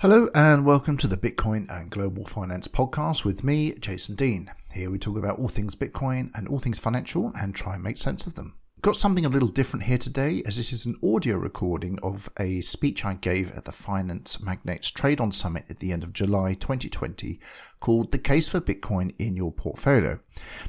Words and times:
Hello 0.00 0.28
and 0.34 0.66
welcome 0.66 0.98
to 0.98 1.06
the 1.06 1.16
Bitcoin 1.16 1.66
and 1.70 1.90
Global 1.90 2.26
Finance 2.26 2.68
podcast 2.68 3.24
with 3.24 3.42
me, 3.42 3.72
Jason 3.80 4.14
Dean. 4.14 4.50
Here 4.70 4.90
we 4.90 4.98
talk 4.98 5.16
about 5.16 5.38
all 5.38 5.48
things 5.48 5.74
Bitcoin 5.74 6.28
and 6.34 6.46
all 6.48 6.58
things 6.58 6.78
financial 6.78 7.32
and 7.40 7.54
try 7.54 7.76
and 7.76 7.82
make 7.82 7.96
sense 7.96 8.26
of 8.26 8.34
them. 8.34 8.58
Got 8.86 8.94
something 8.94 9.26
a 9.26 9.28
little 9.28 9.48
different 9.48 9.86
here 9.86 9.98
today, 9.98 10.44
as 10.46 10.56
this 10.56 10.72
is 10.72 10.86
an 10.86 10.94
audio 11.02 11.34
recording 11.34 11.98
of 12.04 12.30
a 12.38 12.60
speech 12.60 13.04
I 13.04 13.14
gave 13.14 13.50
at 13.56 13.64
the 13.64 13.72
Finance 13.72 14.40
Magnates 14.40 14.92
Trade 14.92 15.20
On 15.20 15.32
Summit 15.32 15.64
at 15.68 15.80
the 15.80 15.90
end 15.90 16.04
of 16.04 16.12
July 16.12 16.54
2020 16.54 17.40
called 17.80 18.12
The 18.12 18.18
Case 18.18 18.48
for 18.48 18.60
Bitcoin 18.60 19.12
in 19.18 19.34
Your 19.34 19.50
Portfolio. 19.50 20.20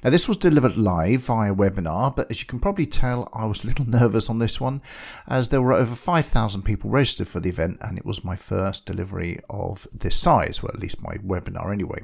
Now, 0.03 0.09
this 0.09 0.27
was 0.27 0.37
delivered 0.37 0.77
live 0.77 1.21
via 1.21 1.53
webinar, 1.53 2.15
but 2.15 2.31
as 2.31 2.41
you 2.41 2.47
can 2.47 2.59
probably 2.59 2.87
tell, 2.87 3.29
I 3.33 3.45
was 3.45 3.63
a 3.63 3.67
little 3.67 3.85
nervous 3.87 4.31
on 4.31 4.39
this 4.39 4.59
one, 4.59 4.81
as 5.27 5.49
there 5.49 5.61
were 5.61 5.73
over 5.73 5.93
5,000 5.93 6.63
people 6.63 6.89
registered 6.89 7.27
for 7.27 7.39
the 7.39 7.49
event, 7.49 7.77
and 7.81 7.99
it 7.99 8.05
was 8.05 8.25
my 8.25 8.35
first 8.35 8.87
delivery 8.87 9.37
of 9.47 9.85
this 9.93 10.15
size, 10.15 10.63
well, 10.63 10.71
at 10.73 10.79
least 10.79 11.03
my 11.03 11.17
webinar 11.17 11.71
anyway. 11.71 12.01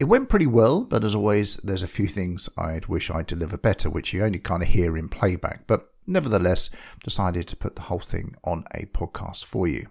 It 0.00 0.04
went 0.04 0.28
pretty 0.28 0.46
well, 0.46 0.84
but 0.84 1.02
as 1.02 1.16
always, 1.16 1.56
there's 1.56 1.82
a 1.82 1.88
few 1.88 2.06
things 2.06 2.48
I'd 2.56 2.86
wish 2.86 3.10
I'd 3.10 3.26
deliver 3.26 3.58
better, 3.58 3.90
which 3.90 4.12
you 4.12 4.24
only 4.24 4.38
kind 4.38 4.62
of 4.62 4.68
hear 4.68 4.96
in 4.96 5.08
playback, 5.08 5.66
but 5.66 5.90
nevertheless, 6.06 6.70
decided 7.02 7.48
to 7.48 7.56
put 7.56 7.74
the 7.74 7.82
whole 7.82 7.98
thing 7.98 8.36
on 8.44 8.62
a 8.72 8.86
podcast 8.86 9.44
for 9.44 9.66
you. 9.66 9.88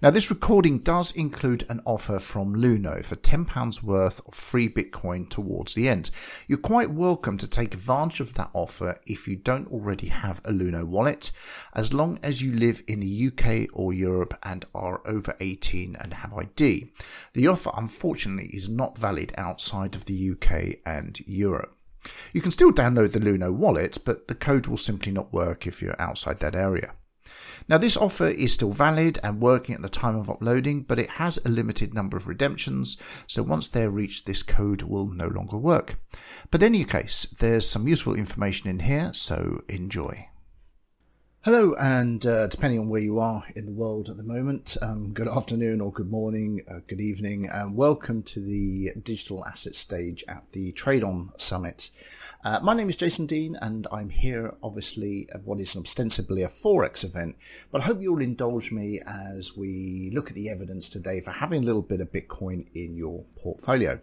Now, 0.00 0.10
this 0.10 0.30
recording 0.30 0.80
does 0.80 1.12
include 1.12 1.66
an 1.68 1.80
offer 1.84 2.18
from 2.18 2.54
Luno 2.54 3.04
for 3.04 3.16
£10 3.16 3.82
worth 3.82 4.20
of 4.26 4.34
free 4.34 4.68
Bitcoin 4.68 5.28
towards 5.28 5.74
the 5.74 5.88
end. 5.88 6.10
You're 6.46 6.58
quite 6.58 6.90
welcome 6.90 7.38
to 7.38 7.48
take 7.48 7.74
advantage 7.74 8.20
of 8.20 8.34
that 8.34 8.50
offer 8.52 8.96
if 9.06 9.26
you 9.26 9.36
don't 9.36 9.68
already 9.68 10.08
have 10.08 10.40
a 10.44 10.52
Luno 10.52 10.84
wallet, 10.84 11.32
as 11.74 11.92
long 11.92 12.18
as 12.22 12.42
you 12.42 12.52
live 12.52 12.82
in 12.86 13.00
the 13.00 13.26
UK 13.28 13.68
or 13.72 13.92
Europe 13.92 14.38
and 14.42 14.64
are 14.74 15.02
over 15.06 15.34
18 15.40 15.96
and 15.96 16.14
have 16.14 16.32
ID. 16.32 16.92
The 17.34 17.48
offer, 17.48 17.70
unfortunately, 17.76 18.50
is 18.52 18.68
not 18.68 18.98
valid 18.98 19.32
outside 19.36 19.94
of 19.94 20.04
the 20.04 20.30
UK 20.30 20.76
and 20.86 21.18
Europe. 21.26 21.72
You 22.32 22.40
can 22.40 22.50
still 22.50 22.72
download 22.72 23.12
the 23.12 23.20
Luno 23.20 23.52
wallet, 23.52 23.98
but 24.04 24.28
the 24.28 24.34
code 24.34 24.66
will 24.66 24.76
simply 24.76 25.12
not 25.12 25.32
work 25.32 25.66
if 25.66 25.82
you're 25.82 26.00
outside 26.00 26.40
that 26.40 26.54
area. 26.54 26.94
Now, 27.68 27.78
this 27.78 27.96
offer 27.96 28.28
is 28.28 28.52
still 28.52 28.72
valid 28.72 29.18
and 29.22 29.40
working 29.40 29.74
at 29.74 29.82
the 29.82 29.88
time 29.88 30.16
of 30.16 30.30
uploading, 30.30 30.82
but 30.82 30.98
it 30.98 31.10
has 31.10 31.38
a 31.44 31.48
limited 31.48 31.92
number 31.92 32.16
of 32.16 32.26
redemptions, 32.26 32.96
so 33.26 33.42
once 33.42 33.68
they're 33.68 33.90
reached, 33.90 34.26
this 34.26 34.42
code 34.42 34.82
will 34.82 35.06
no 35.06 35.28
longer 35.28 35.58
work. 35.58 35.98
But 36.50 36.62
in 36.62 36.74
any 36.74 36.84
case, 36.84 37.26
there's 37.38 37.68
some 37.68 37.86
useful 37.86 38.14
information 38.14 38.70
in 38.70 38.80
here, 38.80 39.12
so 39.12 39.62
enjoy. 39.68 40.28
Hello, 41.42 41.74
and 41.78 42.26
uh, 42.26 42.48
depending 42.48 42.80
on 42.80 42.88
where 42.88 43.00
you 43.00 43.20
are 43.20 43.44
in 43.54 43.64
the 43.64 43.72
world 43.72 44.08
at 44.08 44.16
the 44.16 44.24
moment, 44.24 44.76
um, 44.82 45.12
good 45.12 45.28
afternoon 45.28 45.80
or 45.80 45.92
good 45.92 46.10
morning, 46.10 46.60
uh, 46.68 46.80
good 46.88 47.00
evening, 47.00 47.48
and 47.50 47.76
welcome 47.76 48.22
to 48.24 48.40
the 48.40 48.90
digital 49.02 49.44
asset 49.46 49.76
stage 49.76 50.24
at 50.26 50.44
the 50.52 50.72
Trade 50.72 51.04
On 51.04 51.30
Summit. 51.38 51.90
Uh, 52.44 52.60
my 52.62 52.72
name 52.72 52.88
is 52.88 52.94
Jason 52.94 53.26
Dean, 53.26 53.56
and 53.60 53.88
I'm 53.90 54.10
here 54.10 54.54
obviously 54.62 55.28
at 55.34 55.42
what 55.42 55.58
is 55.58 55.76
ostensibly 55.76 56.44
a 56.44 56.46
Forex 56.46 57.02
event. 57.02 57.34
But 57.72 57.80
I 57.80 57.84
hope 57.86 58.00
you'll 58.00 58.22
indulge 58.22 58.70
me 58.70 59.00
as 59.04 59.56
we 59.56 60.12
look 60.14 60.28
at 60.28 60.36
the 60.36 60.48
evidence 60.48 60.88
today 60.88 61.20
for 61.20 61.32
having 61.32 61.64
a 61.64 61.66
little 61.66 61.82
bit 61.82 62.00
of 62.00 62.12
Bitcoin 62.12 62.66
in 62.74 62.96
your 62.96 63.24
portfolio. 63.42 64.00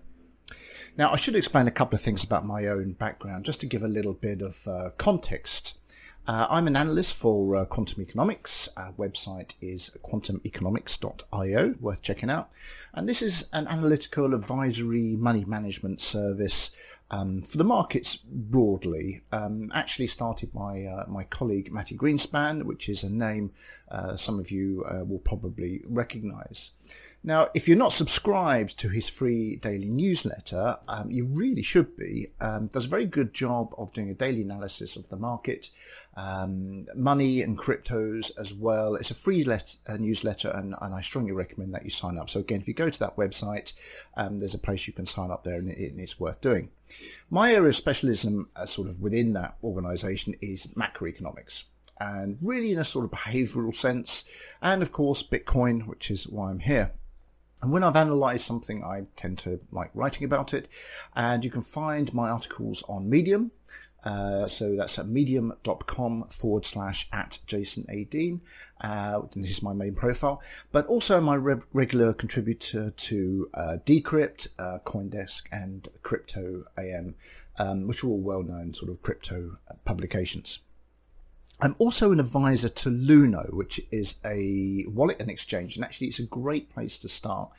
Now, 0.98 1.14
I 1.14 1.16
should 1.16 1.38
explain 1.38 1.68
a 1.68 1.72
couple 1.72 1.96
of 1.96 2.02
things 2.02 2.26
about 2.26 2.46
my 2.46 2.68
own 2.68 2.92
background 2.94 3.46
just 3.46 3.62
to 3.62 3.66
give 3.66 3.84
a 3.84 3.88
little 3.88 4.14
bit 4.14 4.42
of 4.42 4.68
uh, 4.68 4.90
context. 4.98 5.78
Uh, 6.28 6.48
I'm 6.50 6.66
an 6.66 6.76
analyst 6.76 7.14
for 7.14 7.56
uh, 7.56 7.66
Quantum 7.66 8.02
Economics. 8.02 8.68
Our 8.76 8.94
website 8.94 9.54
is 9.62 9.92
quantumeconomics.io, 10.04 11.76
worth 11.80 12.02
checking 12.02 12.32
out. 12.32 12.50
And 12.96 13.08
this 13.08 13.22
is 13.22 13.48
an 13.54 13.68
analytical 13.68 14.34
advisory 14.34 15.16
money 15.16 15.46
management 15.46 16.02
service 16.02 16.72
um, 17.12 17.42
for 17.42 17.58
the 17.58 17.64
markets 17.64 18.16
broadly, 18.16 19.22
um, 19.32 19.72
actually 19.74 20.08
started 20.08 20.52
by 20.52 20.84
uh, 20.84 21.06
my 21.08 21.24
colleague 21.24 21.72
Mati 21.72 21.96
Greenspan, 21.96 22.64
which 22.64 22.90
is 22.90 23.04
a 23.04 23.10
name 23.10 23.52
uh, 23.90 24.16
some 24.16 24.40
of 24.40 24.50
you 24.50 24.84
uh, 24.90 25.06
will 25.06 25.20
probably 25.20 25.84
recognize. 25.88 26.72
Now, 27.28 27.48
if 27.56 27.68
you're 27.68 27.76
not 27.76 27.92
subscribed 27.92 28.78
to 28.78 28.90
his 28.90 29.10
free 29.10 29.56
daily 29.56 29.90
newsletter, 29.90 30.78
um, 30.88 31.10
you 31.10 31.26
really 31.26 31.64
should 31.64 31.98
be. 31.98 32.28
Um, 32.40 32.68
does 32.68 32.86
a 32.86 32.88
very 32.88 33.08
good 33.08 33.34
job 33.34 33.74
of 33.80 33.92
doing 33.94 34.12
a 34.12 34.14
daily 34.14 34.44
analysis 34.44 34.96
of 34.96 35.10
the 35.10 35.18
market, 35.18 35.72
um, 36.16 36.86
money 36.96 37.42
and 37.42 37.58
cryptos 37.58 38.32
as 38.38 38.54
well. 38.54 38.94
It's 38.94 39.10
a 39.10 39.16
free 39.16 39.44
let- 39.44 39.76
uh, 39.88 39.98
newsletter, 39.98 40.52
and, 40.52 40.76
and, 40.80 40.94
I 40.94 41.02
strongly 41.02 41.32
recommend 41.32 41.74
that 41.74 41.84
you 41.84 41.90
sign 41.90 42.20
up. 42.20 42.30
So 42.30 42.42
again, 42.42 42.60
if 42.60 42.68
you 42.68 42.76
go 42.76 42.92
to 42.92 43.00
that 43.00 43.16
website, 43.16 43.74
um, 44.16 44.38
there's 44.38 44.54
a 44.54 44.60
place 44.60 44.86
you 44.86 44.94
can 44.94 45.08
sign 45.08 45.32
up 45.32 45.44
there, 45.44 45.56
and, 45.56 45.68
it, 45.68 45.80
and 45.80 46.00
it's 46.00 46.20
worth 46.20 46.42
doing. 46.42 46.70
My 47.32 47.54
area 47.54 47.70
of 47.70 47.76
specialism, 47.76 48.52
uh, 48.56 48.68
sort 48.68 48.88
of 48.88 49.02
within 49.02 49.34
that 49.34 49.56
organisation, 49.64 50.36
is 50.42 50.68
macroeconomics 50.78 51.64
and 52.00 52.38
really 52.42 52.72
in 52.72 52.78
a 52.78 52.84
sort 52.84 53.06
of 53.06 53.10
behavioral 53.10 53.74
sense, 53.74 54.26
and 54.62 54.84
of 54.84 54.92
course, 54.92 55.24
Bitcoin, 55.24 55.88
which 55.88 56.12
is 56.12 56.28
why 56.28 56.52
I'm 56.52 56.60
here. 56.60 56.92
And 57.66 57.74
when 57.74 57.84
I've 57.84 57.96
analysed 57.96 58.46
something, 58.46 58.84
I 58.84 59.08
tend 59.16 59.40
to 59.40 59.60
like 59.72 59.90
writing 59.96 60.24
about 60.24 60.54
it. 60.54 60.68
And 61.16 61.44
you 61.44 61.50
can 61.50 61.64
find 61.64 62.14
my 62.14 62.30
articles 62.30 62.84
on 62.88 63.10
Medium. 63.10 63.52
Uh, 64.04 64.46
so 64.46 64.76
that's 64.76 65.00
at 65.00 65.08
medium.com 65.08 66.28
forward 66.30 66.64
slash 66.64 67.10
at 67.12 67.40
Jason 67.48 67.84
A. 67.90 68.04
Dean. 68.04 68.42
Uh, 68.82 69.22
this 69.36 69.50
is 69.50 69.64
my 69.64 69.74
main 69.74 69.96
profile, 69.96 70.44
but 70.72 70.86
also 70.86 71.20
my 71.20 71.34
re- 71.34 71.56
regular 71.74 72.14
contributor 72.14 72.92
to 72.92 73.50
uh, 73.56 73.78
Decrypt, 73.84 74.50
uh, 74.60 74.78
Coindesk, 74.86 75.48
and 75.52 75.88
Crypto 76.04 76.66
AM, 76.78 77.16
um, 77.58 77.88
which 77.88 78.04
are 78.04 78.10
all 78.10 78.22
well 78.22 78.44
known 78.44 78.76
sort 78.76 78.92
of 78.92 79.02
crypto 79.02 79.54
publications. 79.86 80.60
I'm 81.62 81.76
also 81.80 82.12
an 82.12 82.20
advisor 82.20 82.68
to 82.68 82.90
Luno, 82.90 83.54
which 83.54 83.80
is 83.92 84.16
a 84.26 84.84
wallet 84.88 85.22
and 85.22 85.30
exchange. 85.30 85.78
And 85.78 85.86
actually, 85.86 86.08
it's 86.08 86.20
a 86.20 86.24
great 86.24 86.70
place 86.70 86.98
to 87.00 87.08
start 87.08 87.52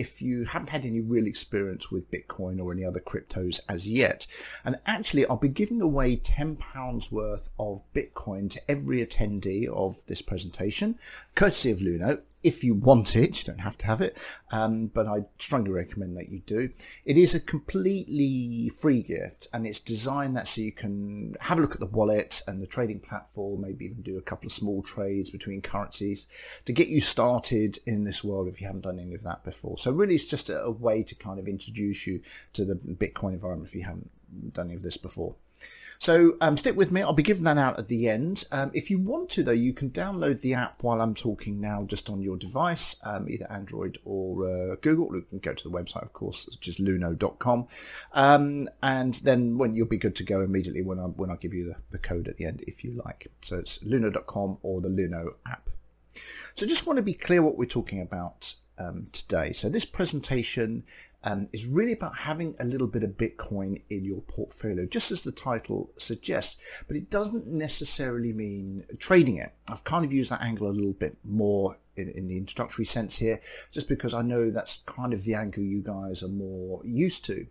if 0.00 0.22
you 0.22 0.46
haven't 0.46 0.70
had 0.70 0.86
any 0.86 1.02
real 1.02 1.26
experience 1.26 1.90
with 1.90 2.10
Bitcoin 2.10 2.58
or 2.58 2.72
any 2.72 2.82
other 2.82 2.98
cryptos 2.98 3.60
as 3.68 3.90
yet. 3.90 4.26
And 4.64 4.76
actually, 4.86 5.26
I'll 5.26 5.36
be 5.36 5.48
giving 5.48 5.82
away 5.82 6.16
£10 6.16 7.12
worth 7.12 7.50
of 7.58 7.82
Bitcoin 7.92 8.48
to 8.52 8.70
every 8.70 9.04
attendee 9.04 9.68
of 9.68 9.96
this 10.06 10.22
presentation, 10.22 10.98
courtesy 11.34 11.70
of 11.70 11.80
Luno. 11.80 12.22
If 12.42 12.64
you 12.64 12.74
want 12.74 13.14
it, 13.14 13.38
you 13.38 13.44
don't 13.44 13.60
have 13.60 13.78
to 13.78 13.86
have 13.86 14.00
it, 14.00 14.16
um, 14.50 14.86
but 14.86 15.06
I 15.06 15.26
strongly 15.38 15.70
recommend 15.70 16.16
that 16.16 16.30
you 16.30 16.40
do. 16.40 16.70
It 17.04 17.18
is 17.18 17.34
a 17.34 17.40
completely 17.40 18.70
free 18.70 19.02
gift 19.02 19.46
and 19.52 19.66
it's 19.66 19.78
designed 19.78 20.36
that 20.36 20.48
so 20.48 20.62
you 20.62 20.72
can 20.72 21.36
have 21.40 21.58
a 21.58 21.60
look 21.60 21.74
at 21.74 21.80
the 21.80 21.86
wallet 21.86 22.42
and 22.48 22.60
the 22.60 22.66
trading 22.66 22.98
platform, 22.98 23.60
maybe 23.60 23.84
even 23.84 24.02
do 24.02 24.18
a 24.18 24.22
couple 24.22 24.46
of 24.46 24.52
small 24.52 24.82
trades 24.82 25.30
between 25.30 25.60
currencies 25.60 26.26
to 26.64 26.72
get 26.72 26.88
you 26.88 27.00
started 27.00 27.78
in 27.86 28.04
this 28.04 28.24
world 28.24 28.48
if 28.48 28.60
you 28.60 28.66
haven't 28.66 28.84
done 28.84 28.98
any 28.98 29.14
of 29.14 29.22
that 29.22 29.44
before. 29.44 29.78
So 29.82 29.90
really, 29.90 30.14
it's 30.14 30.26
just 30.26 30.48
a, 30.48 30.62
a 30.62 30.70
way 30.70 31.02
to 31.02 31.14
kind 31.14 31.38
of 31.38 31.48
introduce 31.48 32.06
you 32.06 32.20
to 32.52 32.64
the 32.64 32.74
Bitcoin 32.74 33.32
environment 33.32 33.68
if 33.68 33.74
you 33.74 33.82
haven't 33.82 34.10
done 34.52 34.66
any 34.66 34.76
of 34.76 34.82
this 34.82 34.96
before. 34.96 35.34
So 35.98 36.36
um, 36.40 36.56
stick 36.56 36.76
with 36.76 36.90
me. 36.90 37.00
I'll 37.00 37.12
be 37.12 37.22
giving 37.22 37.44
that 37.44 37.58
out 37.58 37.78
at 37.78 37.86
the 37.86 38.08
end. 38.08 38.44
Um, 38.50 38.72
if 38.74 38.90
you 38.90 38.98
want 38.98 39.30
to, 39.30 39.44
though, 39.44 39.52
you 39.52 39.72
can 39.72 39.90
download 39.90 40.40
the 40.40 40.54
app 40.54 40.82
while 40.82 41.00
I'm 41.00 41.14
talking 41.14 41.60
now, 41.60 41.84
just 41.84 42.10
on 42.10 42.20
your 42.20 42.36
device, 42.36 42.96
um, 43.04 43.28
either 43.28 43.46
Android 43.50 43.98
or 44.04 44.44
uh, 44.44 44.76
Google. 44.80 45.14
You 45.14 45.22
can 45.22 45.38
go 45.38 45.54
to 45.54 45.68
the 45.68 45.76
website, 45.76 46.02
of 46.02 46.12
course, 46.12 46.46
it's 46.48 46.56
just 46.56 46.80
luno.com, 46.80 47.68
um, 48.14 48.68
and 48.82 49.14
then 49.14 49.58
when 49.58 49.74
you'll 49.74 49.86
be 49.86 49.96
good 49.96 50.16
to 50.16 50.24
go 50.24 50.40
immediately 50.40 50.82
when 50.82 50.98
I 50.98 51.04
when 51.04 51.30
I 51.30 51.36
give 51.36 51.54
you 51.54 51.66
the, 51.66 51.76
the 51.90 51.98
code 51.98 52.26
at 52.26 52.36
the 52.36 52.46
end, 52.46 52.64
if 52.66 52.82
you 52.82 53.00
like. 53.04 53.28
So 53.42 53.58
it's 53.58 53.78
luno.com 53.78 54.58
or 54.62 54.80
the 54.80 54.88
Luno 54.88 55.28
app. 55.46 55.70
So 56.54 56.66
just 56.66 56.86
want 56.86 56.96
to 56.98 57.04
be 57.04 57.14
clear 57.14 57.42
what 57.42 57.56
we're 57.56 57.66
talking 57.66 58.00
about 58.00 58.54
um, 58.78 59.08
today. 59.12 59.52
So 59.52 59.68
this 59.68 59.84
presentation 59.84 60.84
um, 61.24 61.48
is 61.52 61.66
really 61.66 61.92
about 61.92 62.18
having 62.18 62.54
a 62.58 62.64
little 62.64 62.86
bit 62.86 63.04
of 63.04 63.10
Bitcoin 63.10 63.82
in 63.90 64.04
your 64.04 64.20
portfolio, 64.22 64.86
just 64.86 65.12
as 65.12 65.22
the 65.22 65.32
title 65.32 65.90
suggests, 65.96 66.60
but 66.88 66.96
it 66.96 67.10
doesn't 67.10 67.46
necessarily 67.46 68.32
mean 68.32 68.84
trading 68.98 69.36
it. 69.36 69.52
I've 69.68 69.84
kind 69.84 70.04
of 70.04 70.12
used 70.12 70.30
that 70.30 70.42
angle 70.42 70.68
a 70.68 70.72
little 70.72 70.94
bit 70.94 71.16
more 71.24 71.78
in, 71.96 72.08
in, 72.08 72.26
the 72.26 72.38
introductory 72.38 72.84
sense 72.84 73.18
here, 73.18 73.40
just 73.70 73.88
because 73.88 74.14
I 74.14 74.22
know 74.22 74.50
that's 74.50 74.78
kind 74.86 75.12
of 75.12 75.24
the 75.24 75.34
angle 75.34 75.62
you 75.62 75.82
guys 75.82 76.22
are 76.22 76.28
more 76.28 76.80
used 76.84 77.24
to. 77.26 77.46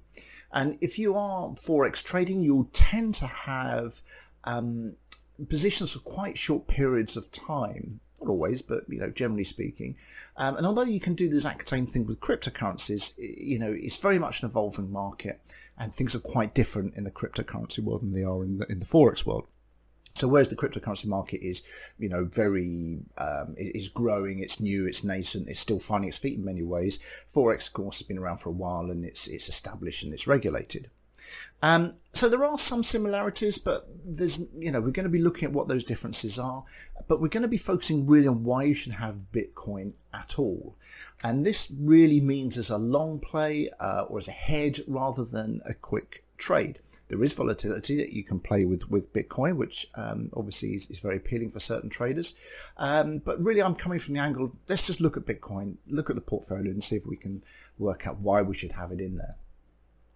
And 0.51 0.77
if 0.81 0.99
you 0.99 1.15
are 1.15 1.49
Forex 1.51 2.03
trading, 2.03 2.41
you'll 2.41 2.69
tend 2.73 3.15
to 3.15 3.27
have 3.27 4.01
um, 4.43 4.95
positions 5.49 5.93
for 5.93 5.99
quite 5.99 6.37
short 6.37 6.67
periods 6.67 7.17
of 7.17 7.31
time 7.31 7.99
not 8.21 8.29
always, 8.29 8.61
but 8.61 8.83
you 8.87 8.99
know, 8.99 9.09
generally 9.09 9.43
speaking. 9.43 9.97
Um, 10.37 10.55
and 10.57 10.65
although 10.65 10.83
you 10.83 10.99
can 10.99 11.15
do 11.15 11.29
the 11.29 11.35
exact 11.35 11.67
same 11.67 11.85
thing 11.85 12.05
with 12.05 12.19
cryptocurrencies, 12.19 13.13
you 13.17 13.59
know, 13.59 13.73
it's 13.75 13.97
very 13.97 14.19
much 14.19 14.41
an 14.41 14.49
evolving 14.49 14.91
market, 14.91 15.41
and 15.77 15.93
things 15.93 16.15
are 16.15 16.19
quite 16.19 16.53
different 16.53 16.95
in 16.95 17.03
the 17.03 17.11
cryptocurrency 17.11 17.79
world 17.79 18.01
than 18.01 18.13
they 18.13 18.23
are 18.23 18.43
in 18.43 18.59
the, 18.59 18.71
in 18.71 18.79
the 18.79 18.85
forex 18.85 19.25
world. 19.25 19.47
So 20.13 20.27
whereas 20.27 20.49
the 20.49 20.57
cryptocurrency 20.57 21.05
market 21.05 21.41
is, 21.41 21.63
you 21.97 22.09
know, 22.09 22.25
very 22.25 22.99
um, 23.17 23.55
is 23.57 23.89
growing, 23.89 24.39
it's 24.39 24.59
new, 24.59 24.85
it's 24.85 25.03
nascent, 25.03 25.47
it's 25.47 25.59
still 25.59 25.79
finding 25.79 26.09
its 26.09 26.17
feet 26.17 26.37
in 26.37 26.45
many 26.45 26.63
ways. 26.63 26.99
Forex, 27.33 27.67
of 27.67 27.73
course, 27.73 27.99
has 27.99 28.07
been 28.07 28.17
around 28.17 28.37
for 28.39 28.49
a 28.49 28.53
while 28.53 28.91
and 28.91 29.05
it's 29.05 29.27
it's 29.27 29.47
established 29.47 30.03
and 30.03 30.13
it's 30.13 30.27
regulated. 30.27 30.89
Um, 31.61 31.93
so 32.13 32.27
there 32.27 32.43
are 32.43 32.57
some 32.59 32.83
similarities, 32.83 33.57
but 33.57 33.87
there's, 34.05 34.39
you 34.55 34.71
know, 34.71 34.81
we're 34.81 34.91
going 34.91 35.05
to 35.05 35.09
be 35.09 35.21
looking 35.21 35.47
at 35.47 35.53
what 35.53 35.67
those 35.67 35.83
differences 35.83 36.37
are, 36.37 36.63
but 37.07 37.21
we're 37.21 37.29
going 37.29 37.43
to 37.43 37.49
be 37.49 37.57
focusing 37.57 38.07
really 38.07 38.27
on 38.27 38.43
why 38.43 38.63
you 38.63 38.73
should 38.73 38.93
have 38.93 39.31
Bitcoin 39.31 39.93
at 40.13 40.37
all. 40.37 40.75
And 41.23 41.45
this 41.45 41.71
really 41.79 42.19
means 42.19 42.57
as 42.57 42.69
a 42.69 42.77
long 42.77 43.19
play 43.19 43.69
uh, 43.79 44.05
or 44.09 44.17
as 44.17 44.27
a 44.27 44.31
hedge 44.31 44.81
rather 44.87 45.23
than 45.23 45.61
a 45.65 45.73
quick 45.73 46.25
trade. 46.41 46.79
There 47.07 47.23
is 47.23 47.33
volatility 47.33 47.95
that 47.97 48.11
you 48.11 48.23
can 48.23 48.39
play 48.39 48.65
with 48.65 48.89
with 48.89 49.13
Bitcoin, 49.13 49.57
which 49.57 49.87
um, 49.95 50.29
obviously 50.35 50.69
is, 50.69 50.87
is, 50.89 50.99
very 50.99 51.17
appealing 51.17 51.49
for 51.49 51.59
certain 51.59 51.89
traders. 51.89 52.33
Um, 52.77 53.19
but 53.19 53.41
really, 53.41 53.61
I'm 53.61 53.75
coming 53.75 53.99
from 53.99 54.15
the 54.15 54.21
angle. 54.21 54.51
Let's 54.67 54.87
just 54.87 54.99
look 54.99 55.17
at 55.17 55.25
Bitcoin, 55.25 55.77
look 55.87 56.09
at 56.09 56.15
the 56.15 56.21
portfolio, 56.21 56.71
and 56.71 56.83
see 56.83 56.95
if 56.95 57.05
we 57.05 57.15
can 57.15 57.43
work 57.77 58.07
out 58.07 58.19
why 58.19 58.41
we 58.41 58.55
should 58.55 58.71
have 58.73 58.91
it 58.91 58.99
in 58.99 59.17
there. 59.17 59.35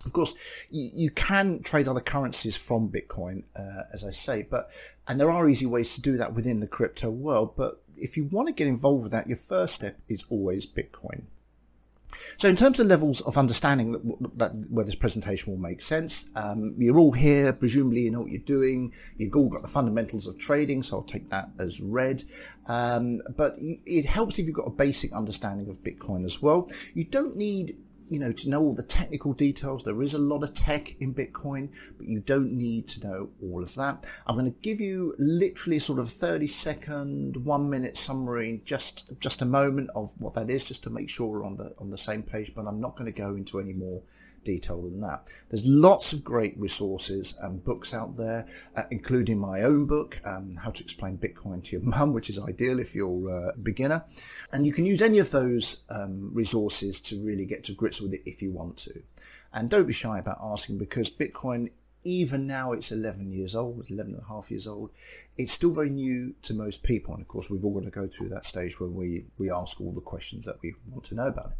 Of 0.06 0.14
course, 0.14 0.36
you, 0.70 0.90
you 0.94 1.10
can 1.12 1.62
trade 1.64 1.88
other 1.88 2.02
currencies 2.02 2.56
from 2.56 2.90
Bitcoin, 2.90 3.44
uh, 3.56 3.84
as 3.92 4.04
I 4.04 4.12
say, 4.12 4.48
but 4.50 4.70
and 5.08 5.20
there 5.20 5.32
are 5.32 5.48
easy 5.50 5.66
ways 5.66 5.96
to 5.96 6.02
do 6.02 6.18
that 6.18 6.34
within 6.34 6.60
the 6.60 6.68
crypto 6.68 7.10
world. 7.10 7.56
But 7.56 7.82
if 7.98 8.18
you 8.18 8.26
want 8.26 8.48
to 8.48 8.54
get 8.54 8.68
involved 8.68 9.04
with 9.04 9.12
that, 9.12 9.28
your 9.28 9.38
first 9.38 9.76
step 9.76 10.00
is 10.08 10.26
always 10.30 10.66
Bitcoin. 10.66 11.24
So, 12.38 12.50
in 12.50 12.56
terms 12.56 12.80
of 12.80 12.88
levels 12.88 13.22
of 13.22 13.38
understanding 13.38 13.92
that, 13.92 14.38
that 14.38 14.52
where 14.70 14.86
this 14.86 14.96
presentation 14.96 15.52
will 15.52 15.60
make 15.60 15.82
sense, 15.82 16.30
um, 16.36 16.76
you're 16.78 16.98
all 16.98 17.12
here. 17.12 17.54
Presumably, 17.54 18.02
you 18.02 18.12
know 18.12 18.22
what 18.22 18.32
you're 18.32 18.42
doing. 18.42 18.94
You've 19.18 19.36
all 19.36 19.50
got 19.50 19.62
the 19.62 19.68
fundamentals 19.68 20.28
of 20.28 20.38
trading, 20.38 20.84
so 20.84 20.98
I'll 20.98 21.04
take 21.04 21.30
that 21.30 21.50
as 21.60 21.82
read. 21.82 22.24
Um, 22.68 23.22
but 23.36 23.56
it 23.58 24.06
helps 24.06 24.40
if 24.40 24.46
you've 24.46 24.56
got 24.56 24.68
a 24.68 24.72
basic 24.72 25.14
understanding 25.14 25.70
of 25.70 25.84
Bitcoin 25.84 26.26
as 26.26 26.42
well. 26.42 26.68
You 26.94 27.04
don't 27.04 27.36
need 27.38 27.78
you 28.10 28.20
know, 28.20 28.32
to 28.32 28.50
know 28.50 28.62
all 28.62 28.74
the 28.74 28.84
technical 28.84 29.34
details. 29.34 29.84
There 29.84 30.02
is 30.02 30.14
a 30.14 30.20
lot 30.20 30.44
of 30.44 30.54
tech 30.54 30.96
in 31.02 31.14
Bitcoin, 31.14 31.70
but 31.98 32.08
you 32.08 32.20
don't 32.20 32.52
need 32.52 32.88
to 32.90 33.08
know 33.08 33.30
all 33.42 33.64
of 33.64 33.74
that. 33.76 34.06
I'm 34.28 34.36
going 34.36 34.52
to 34.52 34.60
give 34.62 34.80
you 34.80 35.16
literally 35.18 35.80
sort 35.80 36.00
of 36.00 36.10
30 36.10 36.48
second, 36.48 37.38
one 37.38 37.70
minute 37.70 37.98
summary, 37.98 38.62
just 38.66 39.12
just 39.20 39.42
a 39.42 39.46
moment 39.46 39.90
of 39.96 40.14
what 40.20 40.34
that 40.36 40.50
is, 40.50 40.68
just 40.68 40.84
to 40.84 40.90
make 40.90 41.10
sure 41.10 41.28
we're 41.28 41.46
on 41.46 41.56
the 41.56 41.74
on 41.80 41.90
the 41.90 41.98
same 41.98 42.24
page. 42.24 42.54
But 42.56 42.68
I'm 42.68 42.80
not 42.80 42.96
going 42.96 43.12
to 43.12 43.18
go 43.18 43.36
into 43.36 43.60
any 43.60 43.74
more 43.74 44.02
detail 44.46 44.82
than 44.82 45.02
that. 45.02 45.30
There's 45.50 45.66
lots 45.66 46.14
of 46.14 46.24
great 46.24 46.58
resources 46.58 47.36
and 47.42 47.64
books 47.64 47.94
out 47.94 48.16
there, 48.16 48.48
uh, 48.78 48.84
including 48.92 49.38
my 49.38 49.64
own 49.64 49.86
book, 49.86 50.22
um, 50.24 50.56
How 50.56 50.70
to 50.70 50.84
Explain 50.84 51.18
Bitcoin 51.18 51.64
to 51.66 51.72
Your 51.74 51.82
Mum, 51.84 52.14
which 52.14 52.30
is 52.30 52.40
ideal 52.40 52.80
if 52.80 52.96
you're 52.96 53.30
a 53.30 53.58
beginner. 53.58 54.06
And 54.54 54.66
you 54.66 54.72
can 54.72 54.86
use 54.86 55.02
any 55.02 55.20
of 55.20 55.32
those 55.32 55.84
um, 55.90 56.34
resources 56.34 57.02
to 57.02 57.22
really 57.22 57.46
get 57.46 57.66
to 57.66 57.74
grips 57.74 58.00
with 58.00 58.14
it 58.14 58.22
if 58.26 58.42
you 58.42 58.54
want 58.54 58.78
to. 58.78 58.94
And 59.52 59.70
don't 59.70 59.88
be 59.88 59.94
shy 59.94 60.20
about 60.20 60.38
asking 60.42 60.78
because 60.78 61.10
Bitcoin 61.10 61.70
even 62.06 62.46
now 62.46 62.72
it's 62.72 62.92
11 62.92 63.32
years 63.32 63.56
old, 63.56 63.90
11 63.90 64.14
and 64.14 64.22
a 64.22 64.28
half 64.28 64.52
years 64.52 64.68
old, 64.68 64.92
it's 65.38 65.52
still 65.52 65.74
very 65.74 65.90
new 65.90 66.36
to 66.44 66.54
most 66.54 66.84
people. 66.84 67.14
And 67.14 67.22
of 67.22 67.28
course, 67.28 67.50
we've 67.50 67.66
all 67.66 67.74
got 67.74 67.84
to 67.84 67.90
go 67.90 68.08
through 68.08 68.30
that 68.30 68.46
stage 68.46 68.80
where 68.80 68.90
we, 68.90 69.26
we 69.40 69.50
ask 69.50 69.82
all 69.82 69.92
the 69.92 70.02
questions 70.02 70.46
that 70.46 70.58
we 70.62 70.76
want 70.88 71.04
to 71.06 71.16
know 71.16 71.26
about 71.26 71.48
it. 71.48 71.58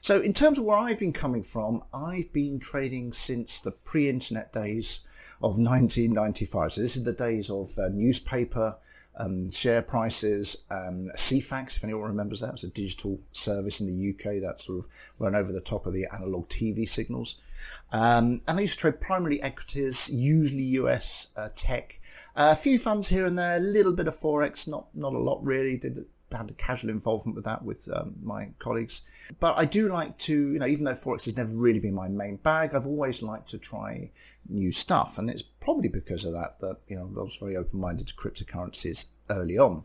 So, 0.00 0.20
in 0.20 0.32
terms 0.32 0.58
of 0.58 0.64
where 0.64 0.78
I've 0.78 0.98
been 0.98 1.12
coming 1.12 1.42
from, 1.42 1.82
I've 1.92 2.32
been 2.32 2.58
trading 2.58 3.12
since 3.12 3.60
the 3.60 3.72
pre 3.72 4.08
internet 4.08 4.52
days 4.52 5.00
of 5.42 5.58
1995. 5.58 6.72
So, 6.72 6.80
this 6.80 6.96
is 6.96 7.04
the 7.04 7.12
days 7.12 7.50
of 7.50 7.78
uh, 7.78 7.88
newspaper. 7.92 8.76
Um, 9.16 9.50
share 9.50 9.82
prices, 9.82 10.64
um, 10.70 11.10
Ceefax, 11.14 11.76
if 11.76 11.84
anyone 11.84 12.04
remembers 12.04 12.40
that, 12.40 12.52
was 12.52 12.64
a 12.64 12.68
digital 12.68 13.20
service 13.32 13.80
in 13.80 13.86
the 13.86 14.14
UK 14.14 14.40
that 14.40 14.60
sort 14.60 14.78
of 14.78 14.86
ran 15.18 15.34
over 15.34 15.52
the 15.52 15.60
top 15.60 15.84
of 15.84 15.92
the 15.92 16.06
analog 16.10 16.48
TV 16.48 16.88
signals. 16.88 17.36
Um, 17.92 18.40
and 18.46 18.56
I 18.56 18.60
used 18.60 18.74
to 18.74 18.78
trade 18.78 19.00
primarily 19.00 19.42
equities, 19.42 20.08
usually 20.08 20.62
US 20.62 21.26
uh, 21.36 21.48
tech, 21.54 22.00
a 22.34 22.56
few 22.56 22.78
funds 22.78 23.08
here 23.08 23.26
and 23.26 23.38
there, 23.38 23.56
a 23.56 23.60
little 23.60 23.92
bit 23.92 24.06
of 24.06 24.16
forex, 24.16 24.66
not 24.66 24.86
not 24.94 25.12
a 25.12 25.18
lot 25.18 25.44
really. 25.44 25.76
Did 25.76 26.06
had 26.32 26.50
a 26.50 26.54
casual 26.54 26.90
involvement 26.90 27.36
with 27.36 27.44
that 27.44 27.64
with 27.64 27.88
um, 27.92 28.14
my 28.22 28.50
colleagues. 28.58 29.02
But 29.38 29.56
I 29.58 29.64
do 29.64 29.88
like 29.88 30.16
to, 30.18 30.52
you 30.52 30.58
know, 30.58 30.66
even 30.66 30.84
though 30.84 30.94
Forex 30.94 31.24
has 31.24 31.36
never 31.36 31.52
really 31.56 31.80
been 31.80 31.94
my 31.94 32.08
main 32.08 32.36
bag, 32.36 32.74
I've 32.74 32.86
always 32.86 33.22
liked 33.22 33.48
to 33.50 33.58
try 33.58 34.10
new 34.48 34.72
stuff. 34.72 35.18
And 35.18 35.30
it's 35.30 35.42
probably 35.42 35.88
because 35.88 36.24
of 36.24 36.32
that 36.32 36.58
that, 36.60 36.78
you 36.88 36.96
know, 36.96 37.10
I 37.16 37.22
was 37.22 37.36
very 37.36 37.56
open 37.56 37.80
minded 37.80 38.08
to 38.08 38.14
cryptocurrencies 38.14 39.06
early 39.30 39.58
on. 39.58 39.84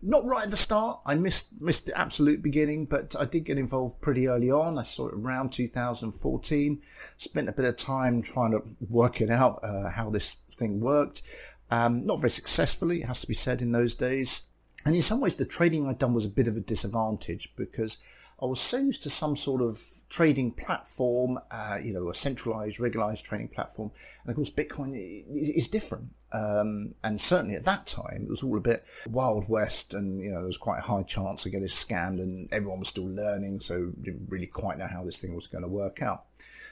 Not 0.00 0.24
right 0.24 0.44
at 0.44 0.50
the 0.52 0.56
start. 0.56 1.00
I 1.04 1.16
missed 1.16 1.60
missed 1.60 1.86
the 1.86 1.98
absolute 1.98 2.40
beginning, 2.40 2.86
but 2.86 3.16
I 3.18 3.24
did 3.24 3.44
get 3.44 3.58
involved 3.58 4.00
pretty 4.00 4.28
early 4.28 4.48
on. 4.48 4.78
I 4.78 4.84
saw 4.84 5.08
it 5.08 5.14
around 5.14 5.50
2014. 5.50 6.82
Spent 7.16 7.48
a 7.48 7.52
bit 7.52 7.64
of 7.64 7.76
time 7.76 8.22
trying 8.22 8.52
to 8.52 8.62
work 8.88 9.20
it 9.20 9.28
out 9.28 9.58
uh, 9.64 9.90
how 9.90 10.08
this 10.08 10.38
thing 10.52 10.78
worked. 10.78 11.22
Um, 11.70 12.06
not 12.06 12.20
very 12.20 12.30
successfully, 12.30 13.02
it 13.02 13.06
has 13.06 13.20
to 13.20 13.26
be 13.26 13.34
said, 13.34 13.60
in 13.60 13.72
those 13.72 13.94
days. 13.94 14.42
And 14.88 14.96
in 14.96 15.02
some 15.02 15.20
ways, 15.20 15.34
the 15.34 15.44
trading 15.44 15.86
I'd 15.86 15.98
done 15.98 16.14
was 16.14 16.24
a 16.24 16.30
bit 16.30 16.48
of 16.48 16.56
a 16.56 16.60
disadvantage 16.60 17.52
because 17.56 17.98
I 18.40 18.46
was 18.46 18.58
so 18.58 18.78
used 18.78 19.02
to 19.02 19.10
some 19.10 19.36
sort 19.36 19.60
of 19.60 19.82
trading 20.08 20.50
platform, 20.50 21.38
uh, 21.50 21.76
you 21.84 21.92
know, 21.92 22.08
a 22.08 22.14
centralized, 22.14 22.80
regularized 22.80 23.22
trading 23.22 23.48
platform. 23.48 23.90
And 24.22 24.30
of 24.30 24.36
course, 24.36 24.50
Bitcoin 24.50 24.94
is 25.30 25.68
different. 25.68 26.08
Um, 26.32 26.94
and 27.04 27.20
certainly 27.20 27.54
at 27.54 27.66
that 27.66 27.86
time, 27.86 28.22
it 28.22 28.30
was 28.30 28.42
all 28.42 28.56
a 28.56 28.62
bit 28.62 28.82
wild 29.06 29.46
west, 29.46 29.92
and 29.92 30.22
you 30.22 30.30
know, 30.30 30.38
there 30.38 30.46
was 30.46 30.56
quite 30.56 30.78
a 30.78 30.86
high 30.86 31.02
chance 31.02 31.44
of 31.44 31.52
getting 31.52 31.68
scammed, 31.68 32.22
and 32.22 32.48
everyone 32.50 32.78
was 32.78 32.88
still 32.88 33.08
learning, 33.08 33.60
so 33.60 33.92
didn't 34.00 34.30
really 34.30 34.46
quite 34.46 34.78
know 34.78 34.88
how 34.90 35.04
this 35.04 35.18
thing 35.18 35.34
was 35.34 35.48
going 35.48 35.64
to 35.64 35.68
work 35.68 36.00
out. 36.00 36.24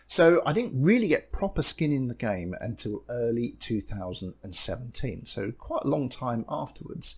So 0.06 0.40
I 0.46 0.54
didn't 0.54 0.82
really 0.82 1.08
get 1.08 1.32
proper 1.32 1.60
skin 1.60 1.92
in 1.92 2.08
the 2.08 2.14
game 2.14 2.54
until 2.62 3.04
early 3.10 3.56
2017. 3.58 5.26
So 5.26 5.52
quite 5.52 5.82
a 5.84 5.88
long 5.88 6.08
time 6.08 6.46
afterwards. 6.48 7.16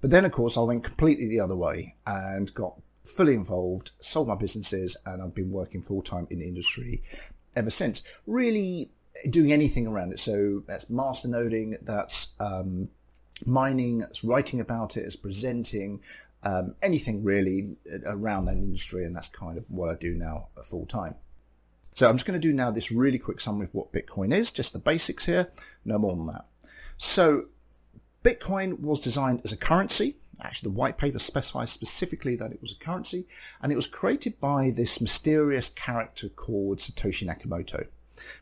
But 0.00 0.10
then, 0.10 0.24
of 0.24 0.32
course, 0.32 0.56
I 0.56 0.62
went 0.62 0.84
completely 0.84 1.28
the 1.28 1.40
other 1.40 1.56
way 1.56 1.96
and 2.06 2.52
got 2.54 2.80
fully 3.04 3.34
involved, 3.34 3.92
sold 4.00 4.28
my 4.28 4.34
businesses, 4.34 4.96
and 5.04 5.22
I've 5.22 5.34
been 5.34 5.50
working 5.50 5.82
full 5.82 6.02
time 6.02 6.26
in 6.30 6.38
the 6.38 6.48
industry 6.48 7.02
ever 7.56 7.70
since. 7.70 8.02
Really 8.26 8.90
doing 9.28 9.52
anything 9.52 9.86
around 9.86 10.12
it. 10.12 10.20
So 10.20 10.62
that's 10.66 10.88
master 10.88 11.28
masternoding, 11.28 11.74
that's 11.82 12.28
um, 12.38 12.88
mining, 13.44 13.98
that's 13.98 14.24
writing 14.24 14.60
about 14.60 14.96
it, 14.96 15.00
it's 15.00 15.16
presenting, 15.16 16.00
um, 16.42 16.74
anything 16.82 17.22
really 17.22 17.76
around 18.06 18.46
that 18.46 18.56
industry, 18.56 19.04
and 19.04 19.14
that's 19.14 19.28
kind 19.28 19.58
of 19.58 19.64
what 19.68 19.90
I 19.90 19.94
do 19.94 20.14
now 20.14 20.48
full 20.64 20.86
time. 20.86 21.14
So 21.94 22.08
I'm 22.08 22.14
just 22.14 22.26
going 22.26 22.40
to 22.40 22.48
do 22.48 22.54
now 22.54 22.70
this 22.70 22.92
really 22.92 23.18
quick 23.18 23.40
summary 23.40 23.64
of 23.64 23.74
what 23.74 23.92
Bitcoin 23.92 24.32
is, 24.32 24.50
just 24.50 24.72
the 24.72 24.78
basics 24.78 25.26
here, 25.26 25.50
no 25.84 25.98
more 25.98 26.16
than 26.16 26.26
that. 26.28 26.46
So 26.96 27.46
Bitcoin 28.22 28.80
was 28.80 29.00
designed 29.00 29.40
as 29.44 29.52
a 29.52 29.56
currency. 29.56 30.16
Actually, 30.42 30.70
the 30.70 30.76
white 30.76 30.98
paper 30.98 31.18
specifies 31.18 31.70
specifically 31.70 32.36
that 32.36 32.52
it 32.52 32.60
was 32.60 32.72
a 32.72 32.84
currency, 32.84 33.26
and 33.62 33.70
it 33.72 33.76
was 33.76 33.86
created 33.86 34.40
by 34.40 34.70
this 34.70 35.00
mysterious 35.00 35.68
character 35.70 36.28
called 36.28 36.78
Satoshi 36.78 37.26
Nakamoto, 37.26 37.86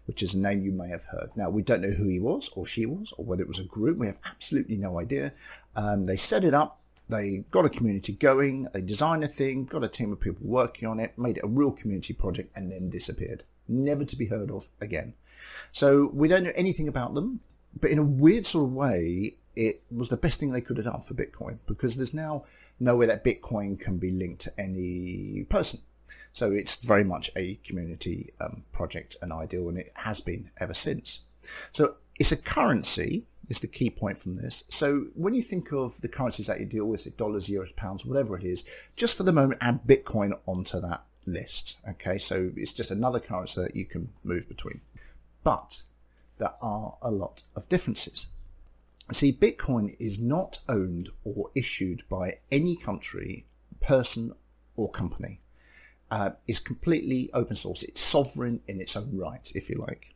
which 0.07 0.23
is 0.23 0.35
a 0.35 0.39
name 0.39 0.63
you 0.63 0.73
may 0.73 0.89
have 0.89 1.07
heard. 1.07 1.31
Now, 1.37 1.51
we 1.51 1.63
don't 1.63 1.83
know 1.83 1.91
who 1.91 2.09
he 2.09 2.21
was 2.21 2.51
or 2.55 2.67
she 2.67 2.87
was, 2.87 3.13
or 3.19 3.25
whether 3.25 3.43
it 3.43 3.49
was 3.49 3.59
a 3.59 3.65
group. 3.65 3.99
We 3.99 4.07
have 4.07 4.19
absolutely 4.25 4.77
no 4.77 5.01
idea. 5.01 5.33
Um, 5.75 6.05
they 6.05 6.17
set 6.17 6.45
it 6.45 6.55
up, 6.55 6.81
they 7.09 7.45
got 7.51 7.65
a 7.65 7.71
community 7.71 8.13
going, 8.13 8.69
they 8.75 8.81
designed 8.83 9.25
a 9.25 9.29
thing, 9.29 9.65
got 9.65 9.85
a 9.85 9.89
team 9.89 10.13
of 10.13 10.21
people 10.21 10.47
working 10.47 10.89
on 10.89 11.01
it, 11.01 11.19
made 11.19 11.39
it 11.39 11.45
a 11.45 11.49
real 11.49 11.73
community 11.73 12.13
project, 12.13 12.51
and 12.55 12.71
then 12.71 12.91
disappeared. 12.91 13.45
Never 13.67 14.05
to 14.05 14.17
be 14.17 14.27
heard 14.27 14.51
of 14.51 14.69
again. 14.81 15.15
So 15.73 16.11
we 16.13 16.29
don't 16.29 16.45
know 16.45 16.53
anything 16.55 16.87
about 16.87 17.15
them, 17.15 17.41
but 17.81 17.91
in 17.91 17.99
a 17.99 18.05
weird 18.05 18.47
sort 18.47 18.65
of 18.65 18.73
way, 18.73 19.38
it 19.59 19.83
was 19.91 20.09
the 20.09 20.17
best 20.17 20.39
thing 20.39 20.53
they 20.53 20.61
could 20.61 20.77
have 20.77 20.87
done 20.87 21.01
for 21.01 21.15
Bitcoin 21.15 21.59
because 21.67 21.97
there's 21.97 22.15
now 22.15 22.45
no 22.79 22.97
way 22.97 23.07
that 23.07 23.25
Bitcoin 23.25 23.79
can 23.79 23.99
be 23.99 24.13
linked 24.13 24.43
to 24.43 24.53
any 24.57 25.45
person. 25.49 25.81
So 26.33 26.53
it's 26.53 26.77
very 26.77 27.03
much 27.03 27.29
a 27.35 27.57
community 27.65 28.31
um, 28.41 28.65
project 28.71 29.17
and 29.21 29.33
ideal, 29.33 29.69
and 29.69 29.77
it 29.77 29.91
has 29.95 30.21
been 30.21 30.51
ever 30.59 30.75
since. 30.75 31.21
So 31.73 31.97
it's 32.21 32.31
a 32.31 32.37
currency 32.37 33.27
is 33.49 33.59
the 33.59 33.67
key 33.67 33.91
point 33.91 34.17
from 34.17 34.37
this. 34.37 34.63
So 34.69 35.07
when 35.15 35.35
you 35.35 35.43
think 35.43 35.73
of 35.73 36.01
the 36.03 36.09
currencies 36.09 36.47
that 36.47 36.61
you 36.61 36.67
deal 36.67 36.85
with, 36.85 37.07
it 37.07 37.17
dollars, 37.17 37.49
euros, 37.49 37.75
pounds, 37.75 38.07
whatever 38.07 38.37
it 38.37 38.45
is, 38.45 38.65
just 38.95 39.17
for 39.17 39.25
the 39.25 39.33
moment, 39.33 39.61
add 39.61 39.87
Bitcoin 39.87 40.39
onto 40.47 40.81
that 40.81 41.05
list. 41.27 41.79
Okay, 41.89 42.19
so 42.19 42.53
it's 42.57 42.73
just 42.73 42.93
another 42.93 43.19
currency 43.19 43.61
that 43.63 43.75
you 43.75 43.87
can 43.87 44.11
move 44.23 44.49
between. 44.49 44.83
But 45.43 45.83
there 46.37 46.55
are 46.63 46.97
a 47.03 47.11
lot 47.11 47.43
of 47.57 47.69
differences. 47.69 48.29
See, 49.11 49.33
Bitcoin 49.33 49.97
is 49.99 50.21
not 50.21 50.59
owned 50.69 51.09
or 51.25 51.51
issued 51.55 52.03
by 52.11 52.39
any 52.53 52.77
country, 52.77 53.47
person, 53.81 54.33
or 54.77 54.91
company. 54.91 55.41
Uh, 56.11 56.31
it's 56.47 56.61
completely 56.61 57.31
open 57.33 57.57
source. 57.57 57.83
It's 57.83 58.01
sovereign 58.01 58.61
in 58.69 58.81
its 58.81 58.97
own 58.97 59.17
right, 59.17 59.51
if 59.55 59.71
you 59.71 59.77
like. 59.77 60.15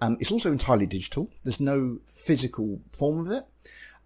Um, 0.00 0.16
it's 0.20 0.32
also 0.32 0.50
entirely 0.50 0.86
digital. 0.86 1.30
There's 1.44 1.60
no 1.60 2.00
physical 2.06 2.80
form 2.92 3.26
of 3.26 3.32
it. 3.32 3.44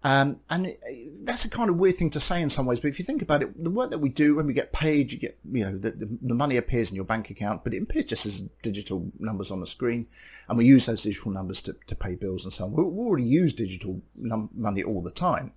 Um, 0.01 0.39
and 0.49 0.77
that's 1.23 1.43
a 1.43 1.49
kind 1.49 1.69
of 1.69 1.75
weird 1.75 1.95
thing 1.95 2.09
to 2.11 2.21
say 2.21 2.41
in 2.41 2.49
some 2.49 2.65
ways, 2.65 2.79
but 2.79 2.87
if 2.87 2.99
you 2.99 3.05
think 3.05 3.21
about 3.21 3.43
it, 3.43 3.61
the 3.61 3.69
work 3.69 3.89
that 3.91 3.97
we 3.97 4.07
do 4.07 4.35
when 4.35 4.47
we 4.47 4.53
get 4.53 4.71
paid, 4.71 5.11
you 5.11 5.19
get, 5.19 5.37
you 5.51 5.65
know, 5.65 5.77
the, 5.77 5.91
the, 5.91 6.33
money 6.33 6.55
appears 6.55 6.89
in 6.89 6.95
your 6.95 7.03
bank 7.03 7.29
account, 7.29 7.65
but 7.65 7.73
it 7.73 7.83
appears 7.83 8.05
just 8.05 8.25
as 8.25 8.41
digital 8.61 9.11
numbers 9.19 9.51
on 9.51 9.59
the 9.59 9.67
screen. 9.67 10.07
And 10.47 10.57
we 10.57 10.65
use 10.65 10.85
those 10.85 11.03
digital 11.03 11.31
numbers 11.31 11.61
to, 11.63 11.75
to 11.87 11.95
pay 11.95 12.15
bills 12.15 12.45
and 12.45 12.53
so 12.53 12.63
on. 12.63 12.71
We, 12.71 12.83
we 12.83 13.05
already 13.05 13.25
use 13.25 13.51
digital 13.51 14.01
num- 14.15 14.49
money 14.53 14.83
all 14.83 15.01
the 15.01 15.11
time. 15.11 15.51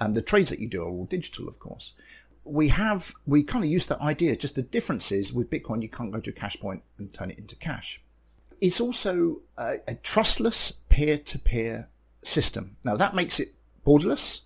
And 0.00 0.14
the 0.16 0.22
trades 0.22 0.50
that 0.50 0.58
you 0.58 0.68
do 0.68 0.82
are 0.82 0.90
all 0.90 1.04
digital, 1.04 1.46
of 1.46 1.60
course. 1.60 1.94
We 2.42 2.68
have, 2.68 3.14
we 3.24 3.44
kind 3.44 3.64
of 3.64 3.70
use 3.70 3.86
that 3.86 4.00
idea. 4.00 4.34
Just 4.34 4.56
the 4.56 4.62
difference 4.62 5.12
is 5.12 5.32
with 5.32 5.48
Bitcoin, 5.48 5.82
you 5.82 5.88
can't 5.88 6.12
go 6.12 6.20
to 6.20 6.30
a 6.30 6.34
cash 6.34 6.56
point 6.58 6.82
and 6.98 7.12
turn 7.14 7.30
it 7.30 7.38
into 7.38 7.54
cash. 7.54 8.02
It's 8.60 8.80
also 8.80 9.42
a, 9.56 9.76
a 9.86 9.94
trustless 9.94 10.72
peer 10.88 11.18
to 11.18 11.38
peer 11.38 11.88
system. 12.22 12.76
Now 12.82 12.96
that 12.96 13.14
makes 13.14 13.38
it 13.38 13.54
borderless 13.86 14.40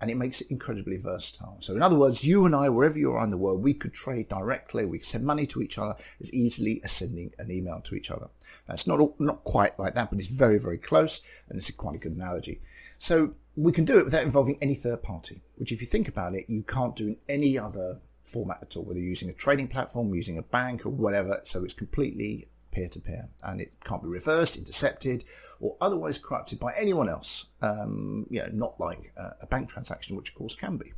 and 0.00 0.10
it 0.10 0.16
makes 0.16 0.40
it 0.40 0.50
incredibly 0.50 0.96
versatile. 0.96 1.56
So 1.60 1.74
in 1.74 1.82
other 1.82 1.96
words, 1.96 2.24
you 2.24 2.46
and 2.46 2.54
I, 2.54 2.68
wherever 2.68 2.98
you 2.98 3.12
are 3.12 3.24
in 3.24 3.30
the 3.30 3.36
world, 3.36 3.62
we 3.62 3.74
could 3.74 3.92
trade 3.92 4.28
directly. 4.28 4.86
We 4.86 4.98
could 4.98 5.06
send 5.06 5.24
money 5.24 5.46
to 5.46 5.60
each 5.60 5.76
other 5.76 5.96
as 6.20 6.32
easily 6.32 6.80
as 6.84 6.92
sending 6.92 7.32
an 7.38 7.50
email 7.50 7.80
to 7.80 7.94
each 7.94 8.10
other. 8.10 8.28
Now, 8.68 8.74
it's 8.74 8.86
not 8.86 9.20
not 9.20 9.42
quite 9.44 9.78
like 9.78 9.94
that, 9.94 10.10
but 10.10 10.18
it's 10.20 10.28
very 10.28 10.58
very 10.58 10.78
close, 10.78 11.20
and 11.48 11.58
it's 11.58 11.68
a 11.68 11.72
quite 11.72 11.96
a 11.96 11.98
good 11.98 12.14
analogy. 12.14 12.60
So 12.98 13.34
we 13.56 13.72
can 13.72 13.84
do 13.84 13.98
it 13.98 14.04
without 14.04 14.22
involving 14.22 14.56
any 14.62 14.74
third 14.74 15.02
party. 15.02 15.42
Which, 15.56 15.72
if 15.72 15.80
you 15.80 15.86
think 15.88 16.06
about 16.06 16.34
it, 16.34 16.44
you 16.48 16.62
can't 16.62 16.94
do 16.94 17.08
in 17.08 17.16
any 17.28 17.58
other 17.58 18.00
format 18.22 18.58
at 18.62 18.76
all. 18.76 18.84
Whether 18.84 19.00
you're 19.00 19.08
using 19.08 19.30
a 19.30 19.34
trading 19.34 19.66
platform, 19.66 20.14
using 20.14 20.38
a 20.38 20.42
bank, 20.42 20.86
or 20.86 20.90
whatever. 20.90 21.40
So 21.42 21.64
it's 21.64 21.74
completely 21.74 22.48
peer 22.70 22.88
to 22.88 23.00
peer, 23.00 23.28
and 23.42 23.60
it 23.60 23.72
can't 23.84 24.02
be 24.02 24.08
reversed, 24.08 24.56
intercepted, 24.56 25.24
or 25.60 25.76
otherwise 25.80 26.18
corrupted 26.18 26.58
by 26.58 26.72
anyone 26.76 27.08
else. 27.08 27.46
Um, 27.62 28.26
you 28.30 28.40
know, 28.40 28.48
not 28.52 28.80
like 28.80 29.12
a 29.16 29.46
bank 29.46 29.68
transaction, 29.70 30.16
which 30.16 30.30
of 30.30 30.34
course 30.34 30.56
can 30.56 30.76
be. 30.76 30.92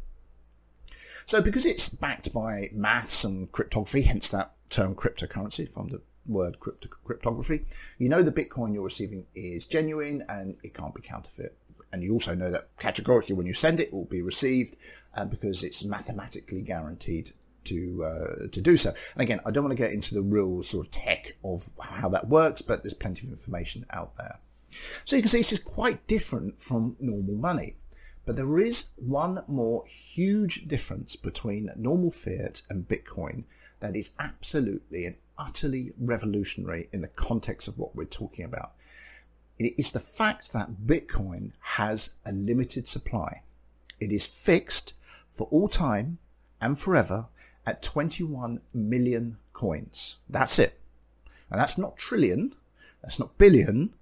So, 1.26 1.40
because 1.40 1.64
it's 1.66 1.88
backed 1.88 2.32
by 2.32 2.70
maths 2.72 3.24
and 3.24 3.50
cryptography, 3.52 4.02
hence 4.02 4.28
that 4.30 4.52
term 4.68 4.94
cryptocurrency 4.94 5.68
from 5.68 5.88
the 5.88 6.00
word 6.26 6.60
crypto- 6.60 6.88
cryptography, 7.04 7.64
you 7.98 8.08
know 8.08 8.22
the 8.22 8.32
Bitcoin 8.32 8.74
you're 8.74 8.84
receiving 8.84 9.26
is 9.34 9.66
genuine 9.66 10.24
and 10.28 10.56
it 10.62 10.74
can't 10.74 10.94
be 10.94 11.02
counterfeit. 11.02 11.56
And 11.92 12.02
you 12.02 12.12
also 12.12 12.34
know 12.34 12.50
that 12.50 12.68
categorically 12.78 13.34
when 13.34 13.46
you 13.46 13.54
send 13.54 13.80
it, 13.80 13.88
it 13.88 13.92
will 13.92 14.04
be 14.04 14.22
received 14.22 14.76
uh, 15.16 15.24
because 15.24 15.62
it's 15.62 15.84
mathematically 15.84 16.62
guaranteed 16.62 17.30
to 17.64 18.04
uh, 18.04 18.48
to 18.50 18.60
do 18.60 18.76
so. 18.76 18.90
And 19.14 19.22
again, 19.22 19.40
I 19.46 19.50
don't 19.50 19.64
want 19.64 19.76
to 19.76 19.82
get 19.82 19.92
into 19.92 20.14
the 20.14 20.22
real 20.22 20.62
sort 20.62 20.86
of 20.86 20.92
tech 20.92 21.36
of 21.44 21.68
how 21.80 22.08
that 22.10 22.28
works, 22.28 22.62
but 22.62 22.82
there's 22.82 22.94
plenty 22.94 23.26
of 23.26 23.32
information 23.32 23.84
out 23.90 24.16
there. 24.16 24.40
So 25.04 25.16
you 25.16 25.22
can 25.22 25.28
see 25.28 25.38
this 25.38 25.52
is 25.52 25.58
quite 25.58 26.06
different 26.06 26.60
from 26.60 26.96
normal 27.00 27.36
money. 27.36 27.76
But 28.26 28.36
there 28.36 28.58
is 28.58 28.90
one 28.96 29.42
more 29.48 29.84
huge 29.86 30.68
difference 30.68 31.16
between 31.16 31.70
normal 31.76 32.10
fiat 32.10 32.62
and 32.68 32.86
Bitcoin 32.86 33.44
that 33.80 33.96
is 33.96 34.12
absolutely 34.18 35.06
and 35.06 35.16
utterly 35.38 35.92
revolutionary 35.98 36.88
in 36.92 37.00
the 37.00 37.08
context 37.08 37.66
of 37.66 37.78
what 37.78 37.96
we're 37.96 38.04
talking 38.04 38.44
about. 38.44 38.72
It 39.58 39.74
is 39.78 39.92
the 39.92 40.00
fact 40.00 40.52
that 40.52 40.86
Bitcoin 40.86 41.52
has 41.60 42.10
a 42.24 42.32
limited 42.32 42.86
supply. 42.86 43.42
It 43.98 44.12
is 44.12 44.26
fixed 44.26 44.94
for 45.32 45.48
all 45.50 45.68
time 45.68 46.18
and 46.60 46.78
forever 46.78 47.26
at 47.70 47.82
21 47.82 48.60
million 48.74 49.38
coins. 49.52 50.16
That's 50.28 50.58
it. 50.58 50.80
And 51.50 51.60
that's 51.60 51.78
not 51.78 51.96
trillion, 51.96 52.54
that's 53.02 53.18
not 53.18 53.38
billion, 53.38 53.94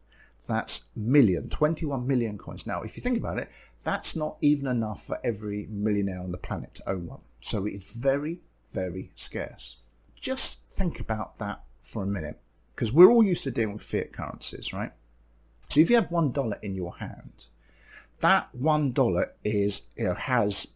that's 0.47 0.83
million, 0.97 1.51
21 1.51 2.07
million 2.07 2.39
coins. 2.39 2.67
Now, 2.67 2.83
if 2.83 2.97
you 2.97 3.03
think 3.03 3.19
about 3.19 3.39
it, 3.39 3.51
that's 3.85 4.17
not 4.17 4.39
even 4.41 4.67
enough 4.67 5.05
for 5.05 5.19
every 5.23 5.67
millionaire 5.69 6.21
on 6.21 6.33
the 6.33 6.39
planet 6.39 6.75
to 6.75 6.91
own 6.91 7.07
one. 7.07 7.21
So 7.41 7.67
it's 7.67 7.95
very, 7.95 8.41
very 8.71 9.13
scarce. 9.15 9.77
Just 10.15 10.63
think 10.69 10.99
about 10.99 11.39
that 11.39 11.63
for 11.81 12.03
a 12.03 12.07
minute, 12.07 12.41
because 12.75 12.93
we're 12.93 13.11
all 13.11 13.23
used 13.23 13.45
to 13.45 13.51
dealing 13.51 13.75
with 13.75 13.83
fiat 13.83 14.13
currencies, 14.13 14.73
right? 14.73 14.93
So 15.69 15.81
if 15.81 15.91
you 15.91 15.97
have 15.97 16.11
one 16.11 16.33
dollar 16.33 16.57
in 16.63 16.75
your 16.75 16.97
hand, 16.97 17.49
that 18.21 18.49
one 18.55 18.93
dollar 18.93 19.35
is 19.45 19.83
you 19.97 20.07
know, 20.07 20.15
has 20.15 20.67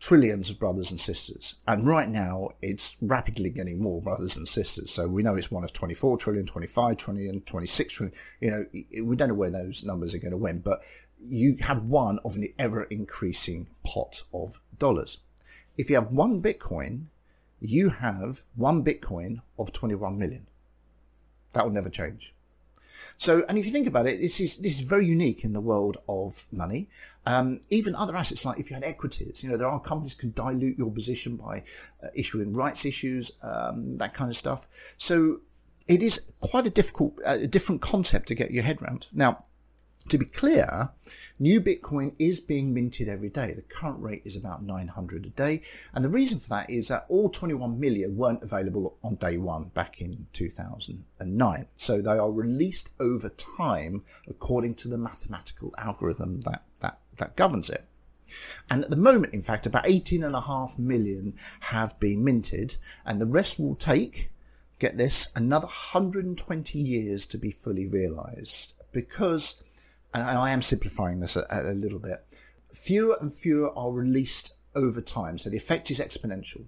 trillions 0.00 0.48
of 0.48 0.58
brothers 0.58 0.90
and 0.90 0.98
sisters. 0.98 1.56
And 1.68 1.86
right 1.86 2.08
now, 2.08 2.48
it's 2.62 2.96
rapidly 3.02 3.50
getting 3.50 3.82
more 3.82 4.00
brothers 4.00 4.36
and 4.36 4.48
sisters. 4.48 4.90
So 4.90 5.06
we 5.06 5.22
know 5.22 5.34
it's 5.34 5.50
one 5.50 5.62
of 5.62 5.72
24 5.72 6.16
trillion, 6.16 6.46
25 6.46 6.96
trillion, 6.96 7.40
26 7.42 7.94
trillion. 7.94 8.16
You 8.40 8.50
know, 8.50 9.04
we 9.04 9.14
don't 9.14 9.28
know 9.28 9.34
where 9.34 9.50
those 9.50 9.84
numbers 9.84 10.14
are 10.14 10.18
going 10.18 10.32
to 10.32 10.38
win, 10.38 10.60
but 10.60 10.80
you 11.20 11.56
have 11.60 11.84
one 11.84 12.18
of 12.24 12.34
an 12.36 12.48
ever 12.58 12.84
increasing 12.84 13.68
pot 13.84 14.22
of 14.32 14.62
dollars. 14.78 15.18
If 15.76 15.90
you 15.90 15.96
have 15.96 16.14
one 16.14 16.40
Bitcoin, 16.40 17.04
you 17.60 17.90
have 17.90 18.42
one 18.56 18.82
Bitcoin 18.82 19.40
of 19.58 19.70
21 19.70 20.18
million. 20.18 20.46
That 21.52 21.64
will 21.64 21.72
never 21.72 21.90
change. 21.90 22.34
So, 23.20 23.44
and 23.50 23.58
if 23.58 23.66
you 23.66 23.70
think 23.70 23.86
about 23.86 24.06
it, 24.06 24.18
this 24.18 24.40
is 24.40 24.56
this 24.56 24.76
is 24.76 24.80
very 24.80 25.04
unique 25.04 25.44
in 25.44 25.52
the 25.52 25.60
world 25.60 25.98
of 26.08 26.46
money. 26.50 26.88
Um, 27.26 27.60
even 27.68 27.94
other 27.94 28.16
assets, 28.16 28.46
like 28.46 28.58
if 28.58 28.70
you 28.70 28.74
had 28.74 28.82
equities, 28.82 29.44
you 29.44 29.50
know, 29.50 29.58
there 29.58 29.68
are 29.68 29.78
companies 29.78 30.14
can 30.14 30.32
dilute 30.32 30.78
your 30.78 30.90
position 30.90 31.36
by 31.36 31.62
uh, 32.02 32.06
issuing 32.14 32.54
rights 32.54 32.86
issues, 32.86 33.30
um, 33.42 33.98
that 33.98 34.14
kind 34.14 34.30
of 34.30 34.38
stuff. 34.38 34.68
So, 34.96 35.42
it 35.86 36.02
is 36.02 36.32
quite 36.40 36.66
a 36.66 36.70
difficult, 36.70 37.12
uh, 37.26 37.40
a 37.42 37.46
different 37.46 37.82
concept 37.82 38.28
to 38.28 38.34
get 38.34 38.52
your 38.52 38.62
head 38.62 38.80
around. 38.80 39.08
Now, 39.12 39.44
to 40.10 40.18
be 40.18 40.24
clear, 40.24 40.90
new 41.38 41.60
Bitcoin 41.60 42.14
is 42.18 42.40
being 42.40 42.74
minted 42.74 43.08
every 43.08 43.28
day. 43.28 43.52
The 43.52 43.62
current 43.62 44.02
rate 44.02 44.22
is 44.24 44.36
about 44.36 44.62
900 44.62 45.26
a 45.26 45.30
day. 45.30 45.62
And 45.94 46.04
the 46.04 46.08
reason 46.08 46.38
for 46.38 46.48
that 46.50 46.68
is 46.68 46.88
that 46.88 47.06
all 47.08 47.28
21 47.28 47.78
million 47.78 48.16
weren't 48.16 48.42
available 48.42 48.98
on 49.02 49.14
day 49.16 49.38
one 49.38 49.68
back 49.68 50.00
in 50.00 50.26
2009. 50.32 51.66
So 51.76 52.02
they 52.02 52.18
are 52.18 52.30
released 52.30 52.90
over 52.98 53.28
time 53.30 54.02
according 54.28 54.74
to 54.76 54.88
the 54.88 54.98
mathematical 54.98 55.72
algorithm 55.78 56.42
that, 56.42 56.64
that, 56.80 56.98
that 57.18 57.36
governs 57.36 57.70
it. 57.70 57.84
And 58.68 58.84
at 58.84 58.90
the 58.90 58.96
moment, 58.96 59.34
in 59.34 59.42
fact, 59.42 59.66
about 59.66 59.84
18.5 59.84 60.78
million 60.78 61.34
have 61.60 61.98
been 61.98 62.22
minted, 62.22 62.76
and 63.04 63.20
the 63.20 63.26
rest 63.26 63.58
will 63.58 63.74
take, 63.74 64.30
get 64.78 64.96
this, 64.96 65.28
another 65.34 65.66
120 65.66 66.78
years 66.78 67.26
to 67.26 67.38
be 67.38 67.50
fully 67.50 67.86
realized 67.88 68.74
because 68.92 69.60
and 70.12 70.22
I 70.22 70.50
am 70.50 70.62
simplifying 70.62 71.20
this 71.20 71.36
a, 71.36 71.46
a 71.50 71.74
little 71.74 71.98
bit, 71.98 72.24
fewer 72.72 73.16
and 73.20 73.32
fewer 73.32 73.76
are 73.78 73.92
released 73.92 74.54
over 74.74 75.00
time. 75.00 75.38
So 75.38 75.50
the 75.50 75.56
effect 75.56 75.90
is 75.90 76.00
exponential. 76.00 76.64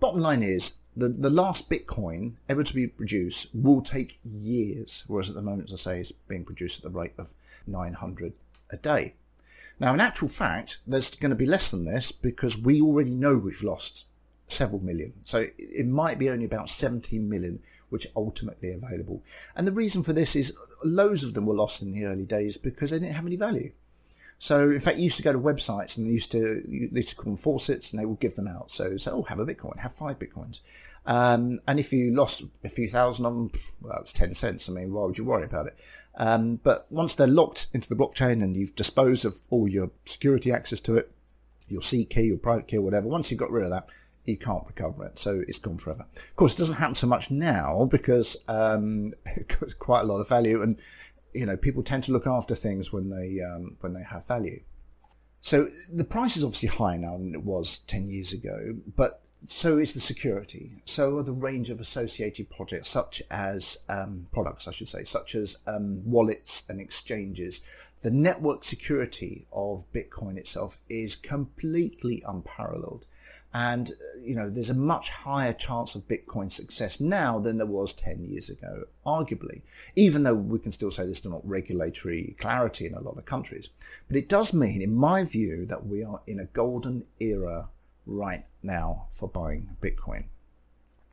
Bottom 0.00 0.20
line 0.20 0.42
is 0.42 0.74
the, 0.96 1.08
the 1.08 1.30
last 1.30 1.70
Bitcoin 1.70 2.34
ever 2.48 2.62
to 2.62 2.74
be 2.74 2.86
produced 2.86 3.48
will 3.54 3.80
take 3.80 4.18
years, 4.22 5.04
whereas 5.06 5.28
at 5.28 5.34
the 5.34 5.42
moment, 5.42 5.72
as 5.72 5.86
I 5.86 5.92
say, 5.92 6.00
it's 6.00 6.12
being 6.12 6.44
produced 6.44 6.78
at 6.78 6.92
the 6.92 6.98
rate 6.98 7.14
of 7.18 7.34
900 7.66 8.34
a 8.70 8.76
day. 8.76 9.14
Now, 9.78 9.94
in 9.94 10.00
actual 10.00 10.28
fact, 10.28 10.80
there's 10.86 11.14
going 11.16 11.30
to 11.30 11.36
be 11.36 11.46
less 11.46 11.70
than 11.70 11.84
this 11.84 12.12
because 12.12 12.58
we 12.58 12.80
already 12.80 13.14
know 13.14 13.36
we've 13.36 13.62
lost 13.62 14.06
several 14.52 14.80
million. 14.80 15.12
So 15.24 15.46
it 15.58 15.86
might 15.86 16.18
be 16.18 16.30
only 16.30 16.44
about 16.44 16.68
17 16.68 17.28
million 17.28 17.60
which 17.88 18.06
are 18.06 18.12
ultimately 18.16 18.72
available. 18.72 19.22
And 19.54 19.66
the 19.66 19.72
reason 19.72 20.02
for 20.02 20.12
this 20.12 20.34
is 20.34 20.54
loads 20.84 21.22
of 21.24 21.34
them 21.34 21.46
were 21.46 21.54
lost 21.54 21.82
in 21.82 21.90
the 21.90 22.04
early 22.04 22.24
days 22.24 22.56
because 22.56 22.90
they 22.90 22.98
didn't 22.98 23.14
have 23.14 23.26
any 23.26 23.36
value. 23.36 23.72
So 24.38 24.70
in 24.70 24.80
fact, 24.80 24.96
you 24.96 25.04
used 25.04 25.18
to 25.18 25.22
go 25.22 25.32
to 25.32 25.38
websites 25.38 25.96
and 25.96 26.06
they 26.06 26.10
used 26.10 26.32
to 26.32 26.62
they 26.64 26.96
used 26.96 27.10
to 27.10 27.16
call 27.16 27.32
them 27.32 27.36
faucets 27.36 27.92
and 27.92 28.00
they 28.00 28.06
would 28.06 28.18
give 28.18 28.34
them 28.34 28.48
out. 28.48 28.72
So 28.72 28.96
say, 28.96 29.10
oh, 29.12 29.22
have 29.22 29.38
a 29.38 29.46
Bitcoin, 29.46 29.78
have 29.78 29.92
five 29.92 30.18
Bitcoins. 30.18 30.60
Um, 31.06 31.60
and 31.68 31.78
if 31.78 31.92
you 31.92 32.12
lost 32.12 32.42
a 32.64 32.68
few 32.68 32.88
thousand 32.88 33.26
of 33.26 33.34
them, 33.34 33.50
well, 33.80 34.00
it's 34.00 34.12
10 34.12 34.34
cents. 34.34 34.68
I 34.68 34.72
mean, 34.72 34.92
why 34.92 35.04
would 35.06 35.18
you 35.18 35.24
worry 35.24 35.44
about 35.44 35.66
it? 35.66 35.78
Um, 36.16 36.56
but 36.56 36.86
once 36.90 37.14
they're 37.14 37.26
locked 37.26 37.68
into 37.72 37.88
the 37.88 37.94
blockchain 37.94 38.42
and 38.42 38.56
you've 38.56 38.74
disposed 38.74 39.24
of 39.24 39.40
all 39.50 39.68
your 39.68 39.90
security 40.06 40.52
access 40.52 40.80
to 40.80 40.96
it, 40.96 41.12
your 41.68 41.82
seed 41.82 42.10
key, 42.10 42.22
your 42.22 42.36
private 42.36 42.68
key, 42.68 42.78
whatever, 42.78 43.08
once 43.08 43.30
you've 43.30 43.40
got 43.40 43.50
rid 43.50 43.64
of 43.64 43.70
that, 43.70 43.88
you 44.24 44.36
can't 44.36 44.66
recover 44.66 45.04
it. 45.06 45.18
So 45.18 45.42
it's 45.46 45.58
gone 45.58 45.78
forever. 45.78 46.06
Of 46.14 46.36
course, 46.36 46.54
it 46.54 46.58
doesn't 46.58 46.76
happen 46.76 46.94
so 46.94 47.06
much 47.06 47.30
now 47.30 47.88
because 47.90 48.36
um, 48.48 49.12
it's 49.36 49.74
quite 49.74 50.02
a 50.02 50.06
lot 50.06 50.20
of 50.20 50.28
value, 50.28 50.62
and 50.62 50.78
you 51.34 51.46
know 51.46 51.56
people 51.56 51.82
tend 51.82 52.04
to 52.04 52.12
look 52.12 52.26
after 52.26 52.54
things 52.54 52.92
when 52.92 53.10
they 53.10 53.40
um, 53.40 53.76
when 53.80 53.92
they 53.92 54.02
have 54.02 54.26
value. 54.26 54.60
So 55.40 55.68
the 55.92 56.04
price 56.04 56.36
is 56.36 56.44
obviously 56.44 56.68
higher 56.68 56.98
now 56.98 57.18
than 57.18 57.34
it 57.34 57.42
was 57.42 57.78
ten 57.78 58.06
years 58.06 58.32
ago, 58.32 58.74
but 58.96 59.22
so 59.46 59.78
is 59.78 59.92
the 59.92 60.00
security. 60.00 60.70
So 60.84 61.18
are 61.18 61.22
the 61.22 61.32
range 61.32 61.70
of 61.70 61.80
associated 61.80 62.48
projects, 62.50 62.88
such 62.88 63.22
as 63.30 63.78
um, 63.88 64.26
products, 64.32 64.68
I 64.68 64.70
should 64.70 64.88
say, 64.88 65.02
such 65.04 65.34
as 65.34 65.56
um, 65.66 66.02
wallets 66.04 66.62
and 66.68 66.80
exchanges. 66.80 67.60
The 68.02 68.10
network 68.10 68.64
security 68.64 69.46
of 69.52 69.84
Bitcoin 69.92 70.36
itself 70.36 70.78
is 70.88 71.16
completely 71.16 72.22
unparalleled. 72.26 73.06
And, 73.54 73.90
uh, 73.90 74.18
you 74.22 74.34
know, 74.34 74.48
there's 74.48 74.70
a 74.70 74.74
much 74.74 75.10
higher 75.10 75.52
chance 75.52 75.94
of 75.94 76.08
Bitcoin 76.08 76.50
success 76.50 77.00
now 77.00 77.38
than 77.38 77.58
there 77.58 77.66
was 77.66 77.92
10 77.92 78.24
years 78.24 78.48
ago, 78.48 78.84
arguably, 79.06 79.60
even 79.94 80.22
though 80.22 80.34
we 80.34 80.58
can 80.58 80.72
still 80.72 80.90
say 80.90 81.04
there's 81.04 81.18
still 81.18 81.32
not 81.32 81.46
regulatory 81.46 82.34
clarity 82.38 82.86
in 82.86 82.94
a 82.94 83.00
lot 83.00 83.18
of 83.18 83.24
countries. 83.26 83.68
But 84.08 84.16
it 84.16 84.28
does 84.28 84.54
mean, 84.54 84.80
in 84.80 84.94
my 84.94 85.24
view, 85.24 85.66
that 85.66 85.86
we 85.86 86.02
are 86.02 86.20
in 86.26 86.40
a 86.40 86.46
golden 86.46 87.04
era 87.20 87.68
right 88.06 88.42
now 88.62 89.06
for 89.10 89.28
buying 89.28 89.76
Bitcoin. 89.82 90.26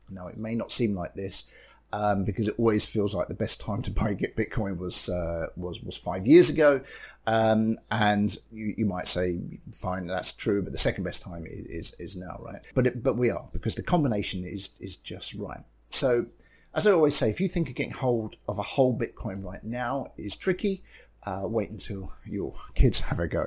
Now, 0.10 0.28
it 0.28 0.38
may 0.38 0.56
not 0.56 0.72
seem 0.72 0.96
like 0.96 1.14
this 1.14 1.44
um, 1.92 2.24
because 2.24 2.48
it 2.48 2.56
always 2.58 2.88
feels 2.88 3.16
like 3.16 3.28
the 3.28 3.34
best 3.34 3.60
time 3.60 3.82
to 3.82 3.92
buy 3.92 4.14
Bitcoin 4.14 4.78
was 4.78 5.10
uh, 5.10 5.48
was 5.56 5.82
was 5.82 5.98
five 5.98 6.28
years 6.28 6.50
ago, 6.50 6.82
um, 7.28 7.78
and 7.92 8.38
you, 8.52 8.74
you, 8.78 8.86
might 8.86 9.08
say, 9.08 9.40
fine, 9.72 10.08
that's 10.08 10.34
true, 10.34 10.62
but 10.62 10.72
the 10.72 10.78
second 10.78 11.04
best 11.04 11.22
time 11.22 11.46
is 11.46 11.66
is, 11.66 11.96
is 12.00 12.16
now, 12.16 12.40
right? 12.44 12.60
But 12.76 12.88
it, 12.88 13.04
but 13.04 13.18
we 13.18 13.30
are 13.32 13.50
because 13.54 13.76
the 13.76 13.84
combination 13.84 14.44
is 14.46 14.72
is 14.80 14.98
just 14.98 15.34
right. 15.36 15.62
So, 15.90 16.28
as 16.76 16.86
I 16.86 16.92
always 16.92 17.16
say, 17.16 17.30
if 17.30 17.42
you 17.42 17.48
think 17.48 17.70
of 17.70 17.76
getting 17.76 17.94
hold 17.94 18.36
of 18.48 18.60
a 18.60 18.64
whole 18.64 18.98
Bitcoin 18.98 19.44
right 19.44 19.64
now 19.64 20.08
is 20.18 20.38
tricky, 20.38 20.84
uh, 21.26 21.42
wait 21.44 21.70
until 21.70 22.14
your 22.26 22.54
kids 22.76 23.00
have 23.02 23.20
a 23.20 23.28
go. 23.28 23.46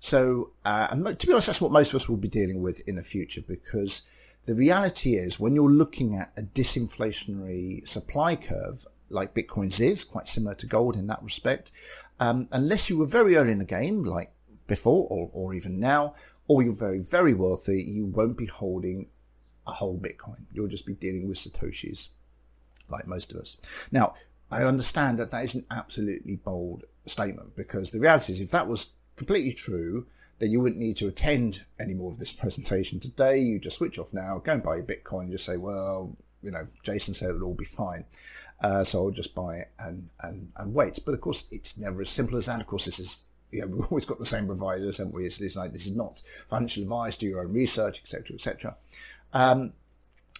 So, 0.00 0.50
uh, 0.64 0.88
and 0.90 1.18
to 1.18 1.26
be 1.26 1.32
honest, 1.32 1.46
that's 1.46 1.60
what 1.60 1.70
most 1.70 1.90
of 1.90 1.96
us 1.96 2.08
will 2.08 2.16
be 2.16 2.28
dealing 2.28 2.60
with 2.60 2.86
in 2.88 2.96
the 2.96 3.02
future 3.02 3.42
because 3.46 4.02
the 4.46 4.54
reality 4.54 5.16
is, 5.16 5.38
when 5.38 5.54
you're 5.54 5.70
looking 5.70 6.16
at 6.16 6.32
a 6.36 6.42
disinflationary 6.42 7.86
supply 7.86 8.36
curve, 8.36 8.86
like 9.08 9.34
Bitcoin's 9.34 9.80
is, 9.80 10.04
quite 10.04 10.28
similar 10.28 10.54
to 10.56 10.66
gold 10.66 10.96
in 10.96 11.06
that 11.08 11.22
respect, 11.22 11.70
um, 12.18 12.48
unless 12.52 12.88
you 12.88 12.98
were 12.98 13.06
very 13.06 13.36
early 13.36 13.52
in 13.52 13.58
the 13.58 13.64
game, 13.64 14.04
like 14.04 14.32
before 14.66 15.06
or, 15.10 15.30
or 15.32 15.54
even 15.54 15.80
now, 15.80 16.14
or 16.48 16.62
you're 16.62 16.72
very, 16.72 17.00
very 17.00 17.34
wealthy, 17.34 17.82
you 17.82 18.06
won't 18.06 18.38
be 18.38 18.46
holding 18.46 19.08
a 19.66 19.72
whole 19.72 19.98
Bitcoin. 19.98 20.46
You'll 20.52 20.68
just 20.68 20.86
be 20.86 20.94
dealing 20.94 21.28
with 21.28 21.38
Satoshis, 21.38 22.08
like 22.88 23.06
most 23.06 23.32
of 23.32 23.40
us. 23.40 23.56
Now, 23.92 24.14
I 24.50 24.64
understand 24.64 25.18
that 25.18 25.30
that 25.30 25.44
is 25.44 25.54
an 25.54 25.64
absolutely 25.70 26.36
bold 26.36 26.84
statement 27.06 27.54
because 27.56 27.90
the 27.90 28.00
reality 28.00 28.32
is, 28.32 28.40
if 28.40 28.50
that 28.50 28.68
was 28.68 28.94
completely 29.16 29.52
true, 29.52 30.06
then 30.40 30.50
you 30.50 30.60
wouldn't 30.60 30.80
need 30.80 30.96
to 30.96 31.06
attend 31.06 31.60
any 31.78 31.94
more 31.94 32.10
of 32.10 32.18
this 32.18 32.32
presentation 32.32 32.98
today. 32.98 33.38
You 33.38 33.58
just 33.58 33.76
switch 33.76 33.98
off 33.98 34.14
now, 34.14 34.38
go 34.38 34.54
and 34.54 34.62
buy 34.62 34.76
your 34.76 34.84
Bitcoin, 34.84 35.22
and 35.22 35.32
just 35.32 35.44
say, 35.44 35.58
well, 35.58 36.16
you 36.42 36.50
know, 36.50 36.66
Jason 36.82 37.12
said 37.12 37.30
it'll 37.30 37.44
all 37.44 37.54
be 37.54 37.66
fine. 37.66 38.04
Uh, 38.62 38.82
so 38.82 39.04
I'll 39.04 39.10
just 39.10 39.34
buy 39.34 39.56
it 39.56 39.68
and, 39.78 40.08
and, 40.22 40.50
and 40.56 40.74
wait. 40.74 40.98
But 41.04 41.14
of 41.14 41.20
course, 41.20 41.44
it's 41.50 41.76
never 41.76 42.00
as 42.00 42.10
simple 42.10 42.38
as 42.38 42.46
that. 42.46 42.60
Of 42.60 42.66
course, 42.66 42.86
this 42.86 42.98
is, 42.98 43.24
you 43.50 43.60
know, 43.60 43.66
we've 43.70 43.84
always 43.84 44.06
got 44.06 44.18
the 44.18 44.26
same 44.26 44.46
provisos, 44.46 44.96
haven't 44.98 45.14
we? 45.14 45.24
It's, 45.24 45.40
it's 45.40 45.56
like, 45.56 45.72
this 45.72 45.86
is 45.86 45.94
not 45.94 46.22
financial 46.48 46.82
advice, 46.82 47.18
do 47.18 47.26
your 47.26 47.44
own 47.44 47.52
research, 47.52 48.00
etc., 48.00 48.34
etc. 48.34 48.76
Um, 49.34 49.74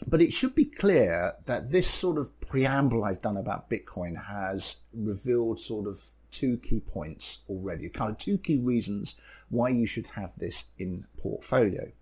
but 0.07 0.23
it 0.23 0.33
should 0.33 0.55
be 0.55 0.65
clear 0.65 1.35
that 1.45 1.71
this 1.71 1.87
sort 1.87 2.17
of 2.17 2.41
preamble 2.41 3.05
I've 3.05 3.21
done 3.21 3.37
about 3.37 3.69
Bitcoin 3.69 4.17
has 4.29 4.77
revealed 4.95 5.61
sort 5.61 5.87
of 5.87 6.03
two 6.31 6.57
key 6.59 6.81
points 6.81 7.41
already, 7.49 7.89
kind 7.89 8.11
of 8.11 8.19
two 8.19 8.39
key 8.39 8.59
reasons 8.59 9.15
why 9.49 9.69
you 9.69 9.87
should 9.87 10.07
have 10.09 10.35
this 10.37 10.67
in 10.79 11.05
portfolio. 11.19 11.93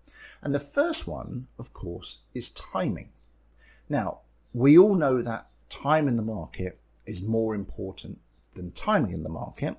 And 0.41 0.53
the 0.53 0.59
first 0.59 1.07
one, 1.07 1.47
of 1.57 1.73
course, 1.73 2.19
is 2.33 2.49
timing. 2.51 3.11
Now, 3.87 4.21
we 4.53 4.77
all 4.77 4.95
know 4.95 5.21
that 5.21 5.49
time 5.69 6.07
in 6.07 6.15
the 6.15 6.23
market 6.23 6.79
is 7.05 7.21
more 7.21 7.55
important 7.55 8.19
than 8.53 8.71
timing 8.71 9.13
in 9.13 9.23
the 9.23 9.29
market. 9.29 9.77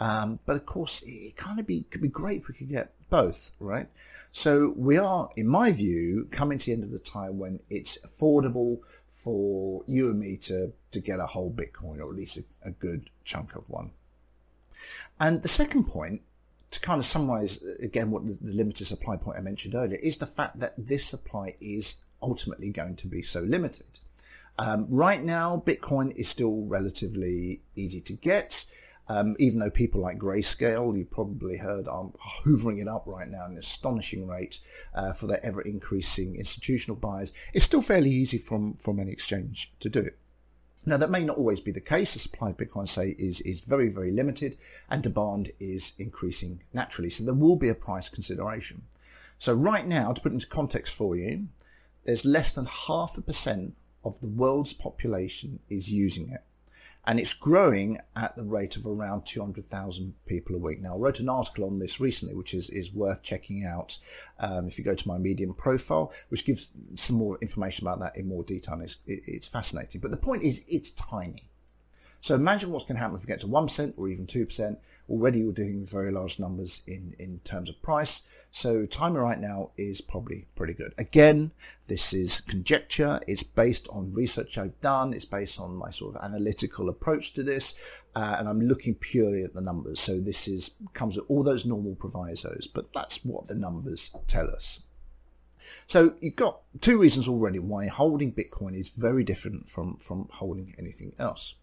Um, 0.00 0.40
but 0.44 0.56
of 0.56 0.66
course, 0.66 1.02
it 1.06 1.36
kind 1.36 1.60
of 1.60 1.66
be 1.66 1.84
could 1.90 2.02
be 2.02 2.08
great 2.08 2.38
if 2.38 2.48
we 2.48 2.54
could 2.54 2.68
get 2.68 2.92
both, 3.10 3.52
right? 3.60 3.88
So 4.32 4.74
we 4.76 4.98
are, 4.98 5.28
in 5.36 5.46
my 5.46 5.70
view, 5.70 6.26
coming 6.32 6.58
to 6.58 6.66
the 6.66 6.72
end 6.72 6.82
of 6.82 6.90
the 6.90 6.98
time 6.98 7.38
when 7.38 7.60
it's 7.70 7.98
affordable 7.98 8.80
for 9.06 9.84
you 9.86 10.10
and 10.10 10.18
me 10.18 10.36
to, 10.38 10.72
to 10.90 11.00
get 11.00 11.20
a 11.20 11.26
whole 11.26 11.52
Bitcoin 11.52 12.00
or 12.00 12.10
at 12.10 12.16
least 12.16 12.38
a, 12.38 12.44
a 12.68 12.72
good 12.72 13.08
chunk 13.24 13.54
of 13.54 13.68
one. 13.70 13.92
And 15.20 15.42
the 15.42 15.48
second 15.48 15.84
point, 15.84 16.22
to 16.72 16.80
kind 16.80 16.98
of 16.98 17.04
summarize 17.04 17.62
again 17.80 18.10
what 18.10 18.26
the, 18.26 18.36
the 18.40 18.52
limited 18.52 18.84
supply 18.86 19.16
point 19.16 19.38
I 19.38 19.40
mentioned 19.40 19.76
earlier, 19.76 19.98
is 20.02 20.16
the 20.16 20.26
fact 20.26 20.58
that 20.58 20.74
this 20.76 21.06
supply 21.06 21.54
is 21.60 21.98
ultimately 22.20 22.70
going 22.70 22.96
to 22.96 23.06
be 23.06 23.22
so 23.22 23.40
limited. 23.40 24.00
Um, 24.58 24.86
right 24.88 25.22
now, 25.22 25.62
Bitcoin 25.64 26.14
is 26.16 26.28
still 26.28 26.62
relatively 26.62 27.60
easy 27.76 28.00
to 28.00 28.12
get. 28.14 28.64
Um, 29.08 29.36
even 29.38 29.58
though 29.58 29.70
people 29.70 30.00
like 30.00 30.18
Grayscale, 30.18 30.96
you 30.96 31.04
probably 31.04 31.58
heard, 31.58 31.86
are 31.88 32.10
hoovering 32.44 32.80
it 32.80 32.88
up 32.88 33.04
right 33.06 33.28
now 33.28 33.44
at 33.44 33.50
an 33.50 33.58
astonishing 33.58 34.26
rate 34.26 34.60
uh, 34.94 35.12
for 35.12 35.26
their 35.26 35.44
ever 35.44 35.60
increasing 35.60 36.36
institutional 36.36 36.96
buyers, 36.96 37.32
it's 37.52 37.64
still 37.64 37.82
fairly 37.82 38.10
easy 38.10 38.38
from, 38.38 38.76
from 38.76 38.98
any 38.98 39.12
exchange 39.12 39.72
to 39.80 39.90
do 39.90 40.00
it. 40.00 40.18
Now, 40.86 40.98
that 40.98 41.10
may 41.10 41.24
not 41.24 41.38
always 41.38 41.60
be 41.60 41.72
the 41.72 41.80
case. 41.80 42.12
The 42.12 42.18
supply 42.18 42.50
of 42.50 42.58
Bitcoin, 42.58 42.88
say, 42.88 43.14
is, 43.18 43.40
is 43.42 43.64
very, 43.64 43.88
very 43.88 44.10
limited 44.10 44.56
and 44.90 45.02
demand 45.02 45.50
is 45.58 45.94
increasing 45.98 46.62
naturally. 46.74 47.08
So 47.08 47.24
there 47.24 47.34
will 47.34 47.56
be 47.56 47.70
a 47.70 47.74
price 47.74 48.10
consideration. 48.10 48.82
So 49.38 49.54
right 49.54 49.86
now, 49.86 50.12
to 50.12 50.20
put 50.20 50.32
into 50.32 50.46
context 50.46 50.94
for 50.94 51.16
you, 51.16 51.48
there's 52.04 52.24
less 52.24 52.52
than 52.52 52.66
half 52.66 53.16
a 53.16 53.22
percent 53.22 53.76
of 54.04 54.20
the 54.20 54.28
world's 54.28 54.74
population 54.74 55.60
is 55.70 55.90
using 55.90 56.30
it 56.30 56.42
and 57.06 57.20
it's 57.20 57.34
growing 57.34 57.98
at 58.16 58.36
the 58.36 58.44
rate 58.44 58.76
of 58.76 58.86
around 58.86 59.26
200,000 59.26 60.14
people 60.26 60.56
a 60.56 60.58
week. 60.58 60.80
Now, 60.80 60.94
I 60.94 60.98
wrote 60.98 61.20
an 61.20 61.28
article 61.28 61.64
on 61.64 61.78
this 61.78 62.00
recently, 62.00 62.34
which 62.34 62.54
is, 62.54 62.70
is 62.70 62.92
worth 62.92 63.22
checking 63.22 63.64
out 63.64 63.98
um, 64.38 64.66
if 64.66 64.78
you 64.78 64.84
go 64.84 64.94
to 64.94 65.08
my 65.08 65.18
Medium 65.18 65.54
profile, 65.54 66.12
which 66.28 66.44
gives 66.44 66.70
some 66.94 67.16
more 67.16 67.38
information 67.42 67.86
about 67.86 68.00
that 68.00 68.16
in 68.16 68.28
more 68.28 68.42
detail. 68.42 68.80
It's, 68.80 68.98
it, 69.06 69.20
it's 69.26 69.48
fascinating. 69.48 70.00
But 70.00 70.10
the 70.10 70.16
point 70.16 70.42
is, 70.42 70.64
it's 70.68 70.90
tiny. 70.92 71.50
So 72.24 72.34
imagine 72.34 72.70
what's 72.70 72.86
going 72.86 72.96
to 72.96 73.02
happen 73.02 73.16
if 73.16 73.22
we 73.22 73.26
get 73.26 73.40
to 73.40 73.46
1% 73.46 73.92
or 73.98 74.08
even 74.08 74.24
2%. 74.24 74.78
Already 75.10 75.40
you're 75.40 75.52
dealing 75.52 75.80
with 75.80 75.90
very 75.90 76.10
large 76.10 76.38
numbers 76.38 76.80
in, 76.86 77.14
in 77.18 77.38
terms 77.40 77.68
of 77.68 77.82
price. 77.82 78.22
So 78.50 78.86
timing 78.86 79.20
right 79.20 79.38
now 79.38 79.72
is 79.76 80.00
probably 80.00 80.46
pretty 80.56 80.72
good. 80.72 80.94
Again, 80.96 81.52
this 81.86 82.14
is 82.14 82.40
conjecture. 82.40 83.20
It's 83.28 83.42
based 83.42 83.88
on 83.92 84.14
research 84.14 84.56
I've 84.56 84.80
done. 84.80 85.12
It's 85.12 85.26
based 85.26 85.60
on 85.60 85.76
my 85.76 85.90
sort 85.90 86.16
of 86.16 86.24
analytical 86.24 86.88
approach 86.88 87.34
to 87.34 87.42
this. 87.42 87.74
Uh, 88.16 88.36
and 88.38 88.48
I'm 88.48 88.62
looking 88.62 88.94
purely 88.94 89.42
at 89.42 89.52
the 89.52 89.60
numbers. 89.60 90.00
So 90.00 90.18
this 90.18 90.48
is 90.48 90.70
comes 90.94 91.18
with 91.18 91.26
all 91.28 91.42
those 91.42 91.66
normal 91.66 91.94
provisos, 91.94 92.66
but 92.66 92.90
that's 92.94 93.22
what 93.22 93.48
the 93.48 93.54
numbers 93.54 94.10
tell 94.26 94.48
us. 94.48 94.80
So 95.86 96.14
you've 96.22 96.36
got 96.36 96.62
two 96.80 96.98
reasons 96.98 97.28
already 97.28 97.58
why 97.58 97.88
holding 97.88 98.32
Bitcoin 98.32 98.74
is 98.74 98.88
very 98.88 99.24
different 99.24 99.68
from, 99.68 99.98
from 99.98 100.28
holding 100.32 100.74
anything 100.78 101.12
else 101.18 101.56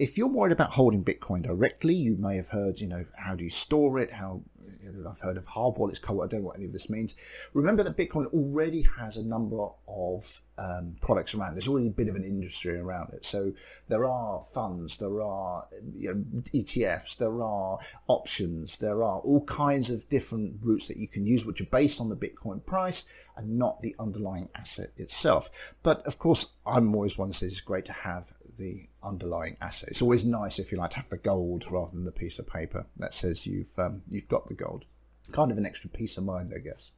if 0.00 0.16
you're 0.16 0.28
worried 0.28 0.52
about 0.52 0.70
holding 0.70 1.04
Bitcoin 1.04 1.42
directly, 1.42 1.94
you 1.94 2.16
may 2.16 2.36
have 2.36 2.48
heard, 2.48 2.80
you 2.80 2.88
know, 2.88 3.04
how 3.18 3.34
do 3.34 3.44
you 3.44 3.50
store 3.50 3.98
it? 3.98 4.10
How 4.10 4.40
you 4.82 4.92
know, 4.92 5.10
I've 5.10 5.20
heard 5.20 5.36
of 5.36 5.44
hard 5.46 5.76
wallets, 5.76 5.98
cold. 5.98 6.24
I 6.24 6.26
don't 6.26 6.40
know 6.40 6.46
what 6.46 6.56
any 6.56 6.64
of 6.64 6.72
this 6.72 6.88
means. 6.88 7.14
Remember 7.52 7.82
that 7.82 7.98
Bitcoin 7.98 8.26
already 8.32 8.86
has 8.98 9.18
a 9.18 9.22
number 9.22 9.68
of 9.86 10.40
um, 10.56 10.96
products 11.02 11.34
around. 11.34 11.54
There's 11.54 11.68
already 11.68 11.88
a 11.88 11.90
bit 11.90 12.08
of 12.08 12.14
an 12.14 12.24
industry 12.24 12.78
around 12.78 13.12
it. 13.12 13.26
So 13.26 13.52
there 13.88 14.06
are 14.06 14.40
funds, 14.40 14.96
there 14.96 15.20
are 15.20 15.66
you 15.92 16.14
know, 16.14 16.24
ETFs, 16.54 17.18
there 17.18 17.42
are 17.42 17.78
options, 18.08 18.78
there 18.78 19.02
are 19.02 19.20
all 19.20 19.44
kinds 19.44 19.90
of 19.90 20.08
different 20.08 20.60
routes 20.62 20.88
that 20.88 20.96
you 20.96 21.08
can 21.08 21.26
use, 21.26 21.44
which 21.44 21.60
are 21.60 21.66
based 21.66 22.00
on 22.00 22.08
the 22.08 22.16
Bitcoin 22.16 22.64
price 22.64 23.04
and 23.36 23.58
not 23.58 23.80
the 23.80 23.94
underlying 23.98 24.48
asset 24.54 24.92
itself. 24.96 25.74
But 25.82 26.06
of 26.06 26.18
course, 26.18 26.46
I'm 26.66 26.94
always 26.94 27.18
one 27.18 27.28
that 27.28 27.34
says 27.34 27.52
it's 27.52 27.60
great 27.60 27.84
to 27.86 27.92
have 27.92 28.32
the 28.56 28.88
underlying 29.02 29.56
asset. 29.60 29.90
It's 29.90 30.02
always 30.02 30.24
nice 30.24 30.58
if 30.58 30.72
you 30.72 30.78
like 30.78 30.90
to 30.90 30.96
have 30.96 31.10
the 31.10 31.18
gold 31.18 31.64
rather 31.70 31.92
than 31.92 32.04
the 32.04 32.12
piece 32.12 32.38
of 32.38 32.46
paper 32.46 32.86
that 32.96 33.14
says 33.14 33.46
you've 33.46 33.78
um, 33.78 34.02
you've 34.08 34.28
got 34.28 34.46
the 34.46 34.54
gold. 34.54 34.86
Kind 35.32 35.50
of 35.50 35.58
an 35.58 35.66
extra 35.66 35.90
peace 35.90 36.16
of 36.16 36.24
mind, 36.24 36.52
I 36.54 36.58
guess. 36.58 36.92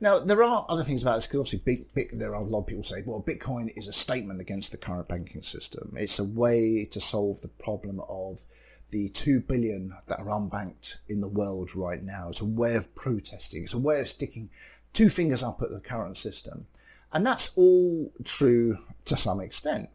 Now 0.00 0.18
there 0.18 0.42
are 0.42 0.64
other 0.68 0.84
things 0.84 1.02
about 1.02 1.16
this 1.16 1.26
because 1.26 1.40
obviously, 1.40 1.62
big, 1.64 1.92
big, 1.92 2.18
there 2.18 2.34
are 2.34 2.42
a 2.42 2.44
lot 2.44 2.60
of 2.60 2.66
people 2.66 2.84
say, 2.84 3.02
well, 3.04 3.22
Bitcoin 3.22 3.70
is 3.76 3.88
a 3.88 3.92
statement 3.92 4.40
against 4.40 4.70
the 4.70 4.78
current 4.78 5.08
banking 5.08 5.42
system. 5.42 5.92
It's 5.96 6.18
a 6.18 6.24
way 6.24 6.86
to 6.90 7.00
solve 7.00 7.40
the 7.40 7.48
problem 7.48 8.00
of 8.08 8.44
the 8.90 9.08
two 9.08 9.40
billion 9.40 9.92
that 10.06 10.20
are 10.20 10.26
unbanked 10.26 10.96
in 11.08 11.20
the 11.20 11.28
world 11.28 11.74
right 11.74 12.02
now. 12.02 12.28
It's 12.28 12.40
a 12.40 12.46
way 12.46 12.76
of 12.76 12.94
protesting. 12.94 13.64
It's 13.64 13.74
a 13.74 13.78
way 13.78 14.00
of 14.00 14.08
sticking 14.08 14.50
two 14.92 15.08
fingers 15.08 15.42
up 15.42 15.60
at 15.62 15.70
the 15.70 15.80
current 15.80 16.16
system. 16.16 16.66
And 17.12 17.26
that's 17.26 17.52
all 17.56 18.12
true 18.24 18.78
to 19.06 19.16
some 19.16 19.40
extent. 19.40 19.90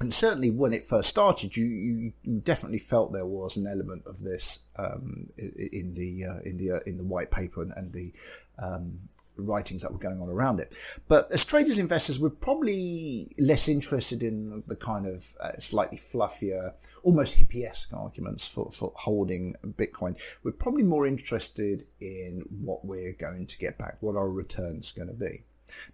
And 0.00 0.12
certainly 0.12 0.50
when 0.50 0.72
it 0.72 0.84
first 0.84 1.08
started, 1.08 1.56
you, 1.56 1.64
you, 1.64 2.12
definitely 2.40 2.80
felt 2.80 3.12
there 3.12 3.26
was 3.26 3.56
an 3.56 3.66
element 3.66 4.02
of 4.06 4.20
this 4.20 4.58
um, 4.76 5.28
in 5.38 5.94
the 5.94 6.24
uh, 6.24 6.40
in 6.44 6.56
the 6.56 6.72
uh, 6.72 6.80
in 6.86 6.98
the 6.98 7.04
white 7.04 7.30
paper 7.30 7.62
and, 7.62 7.72
and 7.76 7.92
the 7.92 8.12
um, 8.58 8.98
writings 9.36 9.82
that 9.82 9.92
were 9.92 9.98
going 9.98 10.20
on 10.20 10.28
around 10.28 10.60
it. 10.60 10.74
But 11.08 11.30
as 11.32 11.44
traders, 11.44 11.78
investors 11.78 12.18
were 12.18 12.30
probably 12.30 13.30
less 13.38 13.68
interested 13.68 14.22
in 14.22 14.62
the 14.66 14.76
kind 14.76 15.06
of 15.06 15.34
uh, 15.40 15.52
slightly 15.58 15.98
fluffier, 15.98 16.72
almost 17.02 17.36
hippie-esque 17.36 17.92
arguments 17.92 18.46
for, 18.46 18.70
for 18.70 18.92
holding 18.96 19.54
Bitcoin. 19.64 20.18
We're 20.42 20.52
probably 20.52 20.84
more 20.84 21.06
interested 21.06 21.84
in 22.00 22.42
what 22.60 22.84
we're 22.84 23.14
going 23.14 23.46
to 23.46 23.58
get 23.58 23.78
back, 23.78 23.96
what 24.00 24.16
our 24.16 24.30
returns 24.30 24.92
going 24.92 25.08
to 25.08 25.14
be. 25.14 25.44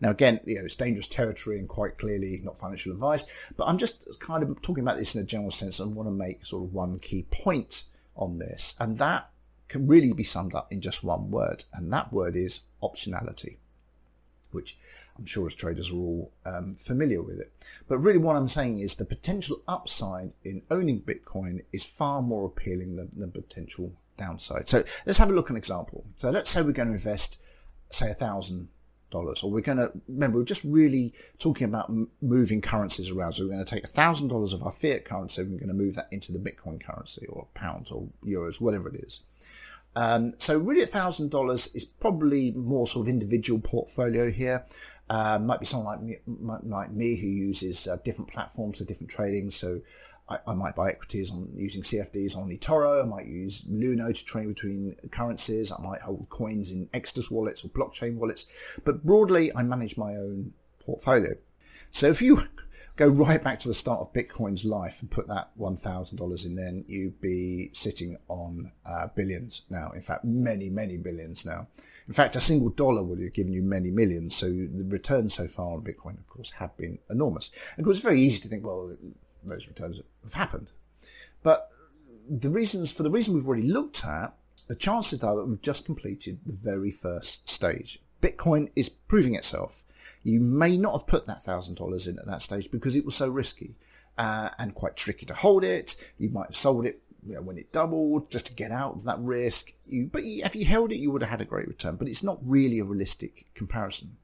Now, 0.00 0.10
again, 0.10 0.40
you 0.44 0.56
know, 0.56 0.64
it's 0.64 0.74
dangerous 0.74 1.06
territory 1.06 1.58
and 1.58 1.68
quite 1.68 1.98
clearly 1.98 2.40
not 2.42 2.58
financial 2.58 2.92
advice, 2.92 3.26
but 3.56 3.66
I'm 3.66 3.78
just 3.78 4.20
kind 4.20 4.42
of 4.42 4.60
talking 4.62 4.82
about 4.82 4.98
this 4.98 5.14
in 5.14 5.20
a 5.20 5.24
general 5.24 5.50
sense 5.50 5.80
and 5.80 5.94
want 5.94 6.08
to 6.08 6.12
make 6.12 6.44
sort 6.44 6.64
of 6.64 6.74
one 6.74 6.98
key 6.98 7.26
point 7.30 7.84
on 8.16 8.38
this. 8.38 8.74
And 8.78 8.98
that 8.98 9.30
can 9.68 9.86
really 9.86 10.12
be 10.12 10.24
summed 10.24 10.54
up 10.54 10.72
in 10.72 10.80
just 10.80 11.04
one 11.04 11.30
word, 11.30 11.64
and 11.72 11.92
that 11.92 12.12
word 12.12 12.36
is 12.36 12.60
optionality, 12.82 13.56
which 14.50 14.76
I'm 15.16 15.24
sure 15.26 15.46
as 15.46 15.54
traders 15.54 15.92
are 15.92 15.96
all 15.96 16.32
um, 16.44 16.74
familiar 16.74 17.22
with 17.22 17.38
it. 17.38 17.52
But 17.86 17.98
really, 17.98 18.18
what 18.18 18.36
I'm 18.36 18.48
saying 18.48 18.80
is 18.80 18.94
the 18.94 19.04
potential 19.04 19.62
upside 19.68 20.32
in 20.44 20.62
owning 20.70 21.02
Bitcoin 21.02 21.62
is 21.72 21.84
far 21.84 22.20
more 22.20 22.46
appealing 22.46 22.96
than 22.96 23.10
the 23.14 23.28
potential 23.28 23.92
downside. 24.16 24.68
So 24.68 24.82
let's 25.06 25.18
have 25.18 25.30
a 25.30 25.34
look 25.34 25.46
at 25.46 25.50
an 25.50 25.56
example. 25.56 26.04
So 26.16 26.30
let's 26.30 26.50
say 26.50 26.62
we're 26.62 26.72
going 26.72 26.88
to 26.88 26.94
invest, 26.94 27.38
say, 27.90 28.10
a 28.10 28.14
thousand 28.14 28.68
dollars, 29.10 29.42
or 29.42 29.50
we're 29.50 29.60
going 29.60 29.78
to 29.78 29.92
remember 30.08 30.38
we're 30.38 30.44
just 30.44 30.64
really 30.64 31.12
talking 31.38 31.66
about 31.66 31.90
moving 32.20 32.60
currencies 32.60 33.10
around. 33.10 33.34
So 33.34 33.44
we're 33.44 33.52
going 33.52 33.64
to 33.64 33.74
take 33.74 33.84
a 33.84 33.88
thousand 33.88 34.28
dollars 34.28 34.52
of 34.52 34.62
our 34.62 34.72
fiat 34.72 35.04
currency, 35.04 35.42
we're 35.42 35.58
going 35.58 35.68
to 35.68 35.74
move 35.74 35.94
that 35.96 36.08
into 36.10 36.32
the 36.32 36.38
Bitcoin 36.38 36.82
currency, 36.82 37.26
or 37.26 37.46
pounds, 37.54 37.90
or 37.90 38.08
euros, 38.24 38.60
whatever 38.60 38.88
it 38.88 38.96
is. 38.96 39.20
Um, 39.96 40.34
so 40.38 40.56
really, 40.58 40.82
a 40.82 40.86
thousand 40.86 41.30
dollars 41.30 41.68
is 41.74 41.84
probably 41.84 42.52
more 42.52 42.86
sort 42.86 43.06
of 43.06 43.08
individual 43.08 43.60
portfolio 43.60 44.30
here. 44.30 44.64
Uh, 45.08 45.40
might 45.40 45.58
be 45.58 45.66
someone 45.66 45.86
like 45.86 46.00
me, 46.00 46.16
like 46.62 46.92
me 46.92 47.16
who 47.20 47.26
uses 47.26 47.88
uh, 47.88 47.96
different 48.04 48.30
platforms 48.30 48.78
for 48.78 48.84
different 48.84 49.10
trading. 49.10 49.50
So 49.50 49.80
I, 50.30 50.38
I, 50.46 50.54
might 50.54 50.76
buy 50.76 50.90
equities 50.90 51.30
on 51.30 51.50
using 51.54 51.82
CFDs 51.82 52.36
on 52.36 52.48
eToro. 52.48 53.02
I 53.02 53.06
might 53.06 53.26
use 53.26 53.62
Luno 53.62 54.14
to 54.14 54.24
trade 54.24 54.48
between 54.48 54.94
currencies. 55.10 55.72
I 55.72 55.82
might 55.82 56.00
hold 56.00 56.28
coins 56.28 56.70
in 56.70 56.88
Exodus 56.94 57.30
wallets 57.30 57.64
or 57.64 57.68
blockchain 57.68 58.16
wallets. 58.16 58.46
But 58.84 59.04
broadly, 59.04 59.54
I 59.56 59.62
manage 59.62 59.96
my 59.96 60.14
own 60.14 60.52
portfolio. 60.78 61.34
So 61.90 62.06
if 62.08 62.22
you 62.22 62.42
go 62.96 63.08
right 63.08 63.42
back 63.42 63.58
to 63.60 63.68
the 63.68 63.74
start 63.74 64.00
of 64.00 64.12
Bitcoin's 64.12 64.64
life 64.64 65.00
and 65.00 65.10
put 65.10 65.26
that 65.28 65.50
$1,000 65.58 66.46
in, 66.46 66.54
then 66.54 66.84
you'd 66.86 67.20
be 67.20 67.70
sitting 67.72 68.16
on 68.28 68.70
uh, 68.86 69.08
billions 69.16 69.62
now. 69.70 69.90
In 69.94 70.02
fact, 70.02 70.24
many, 70.24 70.68
many 70.68 70.98
billions 70.98 71.44
now. 71.44 71.66
In 72.06 72.14
fact, 72.14 72.36
a 72.36 72.40
single 72.40 72.70
dollar 72.70 73.02
would 73.02 73.20
have 73.20 73.32
given 73.32 73.52
you 73.52 73.62
many 73.62 73.90
millions. 73.90 74.36
So 74.36 74.46
the 74.46 74.86
returns 74.88 75.34
so 75.34 75.46
far 75.46 75.74
on 75.74 75.82
Bitcoin, 75.82 76.18
of 76.18 76.26
course, 76.28 76.50
have 76.52 76.76
been 76.76 76.98
enormous. 77.08 77.50
And 77.76 77.80
of 77.80 77.84
course, 77.84 77.98
it's 77.98 78.04
very 78.04 78.20
easy 78.20 78.40
to 78.42 78.48
think, 78.48 78.66
well, 78.66 78.94
those 79.44 79.68
returns 79.68 80.00
have 80.24 80.34
happened. 80.34 80.70
But 81.42 81.70
the 82.28 82.50
reasons, 82.50 82.92
for 82.92 83.02
the 83.02 83.10
reason 83.10 83.34
we've 83.34 83.46
already 83.46 83.70
looked 83.70 84.04
at, 84.04 84.34
the 84.68 84.76
chances 84.76 85.24
are 85.24 85.34
that 85.36 85.46
we've 85.46 85.62
just 85.62 85.84
completed 85.84 86.38
the 86.46 86.52
very 86.52 86.90
first 86.90 87.48
stage. 87.48 88.00
Bitcoin 88.20 88.70
is 88.76 88.88
proving 88.88 89.34
itself. 89.34 89.84
You 90.22 90.40
may 90.40 90.76
not 90.76 90.92
have 90.92 91.06
put 91.06 91.26
that 91.26 91.42
thousand 91.42 91.76
dollars 91.76 92.06
in 92.06 92.18
at 92.18 92.26
that 92.26 92.42
stage 92.42 92.70
because 92.70 92.94
it 92.94 93.04
was 93.04 93.14
so 93.14 93.28
risky 93.28 93.74
uh, 94.18 94.50
and 94.58 94.74
quite 94.74 94.96
tricky 94.96 95.26
to 95.26 95.34
hold 95.34 95.64
it. 95.64 95.96
You 96.18 96.28
might 96.28 96.46
have 96.46 96.56
sold 96.56 96.84
it 96.84 97.02
you 97.24 97.34
know, 97.34 97.42
when 97.42 97.58
it 97.58 97.72
doubled 97.72 98.30
just 98.30 98.46
to 98.46 98.54
get 98.54 98.70
out 98.70 98.94
of 98.94 99.04
that 99.04 99.18
risk. 99.18 99.72
You, 99.86 100.08
but 100.12 100.22
if 100.24 100.54
you 100.54 100.64
held 100.64 100.92
it, 100.92 100.96
you 100.96 101.10
would 101.10 101.22
have 101.22 101.30
had 101.30 101.40
a 101.40 101.46
great 101.46 101.68
return. 101.68 101.96
But 101.96 102.08
it's 102.08 102.22
not 102.22 102.38
really 102.42 102.78
a 102.78 102.84
realistic 102.84 103.46
comparison. 103.54 104.16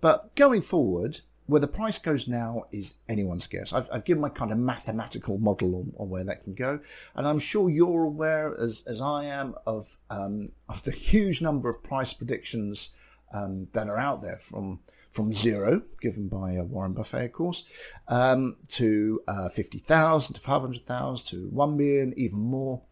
But 0.00 0.34
going 0.34 0.62
forward, 0.62 1.20
where 1.46 1.60
the 1.60 1.68
price 1.68 1.98
goes 1.98 2.28
now 2.28 2.64
is 2.72 2.94
anyone's 3.08 3.46
guess. 3.46 3.72
I've, 3.72 3.88
I've 3.92 4.04
given 4.04 4.20
my 4.20 4.28
kind 4.28 4.52
of 4.52 4.58
mathematical 4.58 5.38
model 5.38 5.76
on, 5.76 5.92
on, 5.98 6.08
where 6.08 6.24
that 6.24 6.42
can 6.42 6.54
go, 6.54 6.80
and 7.14 7.26
I'm 7.26 7.38
sure 7.38 7.68
you're 7.68 8.04
aware, 8.04 8.54
as 8.58 8.84
as 8.86 9.00
I 9.00 9.24
am, 9.24 9.54
of 9.66 9.98
um, 10.10 10.50
of 10.68 10.82
the 10.82 10.92
huge 10.92 11.42
number 11.42 11.68
of 11.68 11.82
price 11.82 12.12
predictions 12.12 12.90
um, 13.32 13.68
that 13.72 13.88
are 13.88 13.98
out 13.98 14.22
there 14.22 14.36
from 14.36 14.80
from 15.12 15.32
zero, 15.32 15.82
given 16.00 16.28
by 16.28 16.56
uh, 16.56 16.64
Warren 16.64 16.94
Buffett, 16.94 17.26
of 17.26 17.32
course, 17.32 17.64
um, 18.08 18.56
to 18.68 19.20
uh, 19.28 19.50
50,000, 19.50 20.34
to 20.34 20.40
500,000, 20.40 21.26
to 21.26 21.48
1 21.50 21.76
million, 21.76 22.14
even 22.16 22.38
more. 22.38 22.82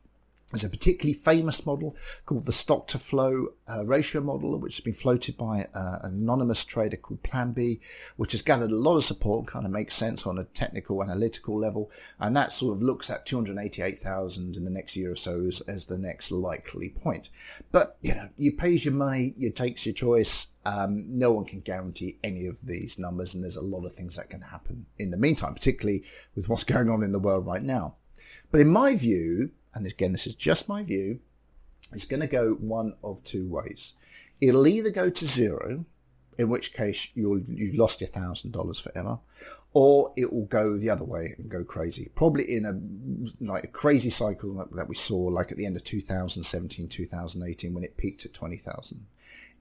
There's 0.51 0.65
a 0.65 0.69
particularly 0.69 1.15
famous 1.15 1.65
model 1.65 1.97
called 2.27 2.47
the 2.47 2.53
stock 2.53 2.89
to 2.89 2.99
flow 2.99 3.49
uh, 3.69 3.85
ratio 3.85 4.21
model, 4.21 4.59
which 4.59 4.77
has 4.77 4.85
been 4.85 4.93
floated 4.93 5.37
by 5.37 5.69
uh, 5.75 6.01
an 6.03 6.15
anonymous 6.15 6.65
trader 6.65 6.97
called 6.97 7.23
Plan 7.23 7.53
B, 7.53 7.81
which 8.17 8.33
has 8.33 8.43
gathered 8.43 8.73
a 8.73 8.77
lot 8.77 8.97
of 8.97 9.05
support, 9.05 9.47
kind 9.47 9.65
of 9.65 9.71
makes 9.71 9.95
sense 9.95 10.27
on 10.27 10.39
a 10.39 10.45
technical, 10.45 11.03
analytical 11.05 11.57
level. 11.57 11.91
And 12.19 12.37
that 12.37 12.53
sort 12.53 12.77
of 12.77 12.83
looks 12.83 13.11
at 13.11 13.27
288,000 13.27 14.57
in 14.57 14.65
the 14.65 14.71
next 14.71 14.97
year 14.97 15.13
or 15.13 15.17
so 15.17 15.45
as, 15.47 15.61
as, 15.63 15.87
the 15.87 15.99
next 15.99 16.33
likely 16.33 16.89
point. 16.89 17.31
But, 17.71 17.97
you 18.01 18.15
know, 18.15 18.29
you 18.37 18.53
pays 18.53 18.85
your 18.85 18.95
money, 18.95 19.35
you 19.37 19.51
takes 19.51 19.87
your 19.87 19.95
choice. 19.95 20.49
Um, 20.67 21.05
no 21.07 21.33
one 21.33 21.45
can 21.45 21.61
guarantee 21.61 22.19
any 22.23 22.47
of 22.47 22.61
these 22.67 22.99
numbers, 22.99 23.35
and 23.35 23.43
there's 23.43 23.57
a 23.57 23.63
lot 23.63 23.87
of 23.87 23.93
things 23.93 24.17
that 24.17 24.31
can 24.31 24.43
happen 24.43 24.87
in 24.99 25.11
the 25.11 25.17
meantime, 25.17 25.55
particularly 25.55 26.05
with 26.35 26.49
what's 26.49 26.65
going 26.75 26.91
on 26.91 27.03
in 27.03 27.13
the 27.13 27.19
world 27.19 27.47
right 27.47 27.63
now. 27.63 27.97
But 28.51 28.61
in 28.61 28.69
my 28.69 28.97
view, 28.97 29.53
and 29.75 29.87
again, 29.87 30.13
this 30.13 30.27
is 30.27 30.35
just 30.35 30.69
my 30.69 30.83
view, 30.83 31.21
it's 31.93 32.05
going 32.05 32.21
to 32.21 32.27
go 32.27 32.55
one 32.55 32.95
of 33.03 33.23
two 33.25 33.49
ways. 33.49 33.95
It'll 34.41 34.67
either 34.67 34.91
go 34.91 35.11
to 35.11 35.27
zero, 35.27 35.85
in 36.39 36.49
which 36.49 36.73
case 36.73 37.09
you'll, 37.15 37.41
you've 37.41 37.75
lost 37.75 38.01
your 38.01 38.09
thousand 38.09 38.53
dollars 38.53 38.79
forever, 38.79 39.19
or 39.73 40.13
it 40.17 40.33
will 40.33 40.47
go 40.47 40.77
the 40.77 40.91
other 40.91 41.05
way 41.05 41.35
and 41.39 41.51
go 41.51 41.63
crazy. 41.65 42.11
Probably 42.15 42.45
in 42.45 42.65
a 42.65 43.45
like 43.45 43.65
a 43.65 43.69
crazy 43.69 44.11
cycle 44.11 44.67
that 44.73 44.89
we 44.89 44.95
saw, 44.95 45.19
like 45.19 45.53
at 45.53 45.59
the 45.59 45.67
end 45.67 45.77
of 45.77 45.85
2017, 45.85 46.89
2018, 46.89 47.75
when 47.75 47.85
it 47.85 47.97
peaked 47.97 48.25
at 48.25 48.33
20,000. 48.33 49.07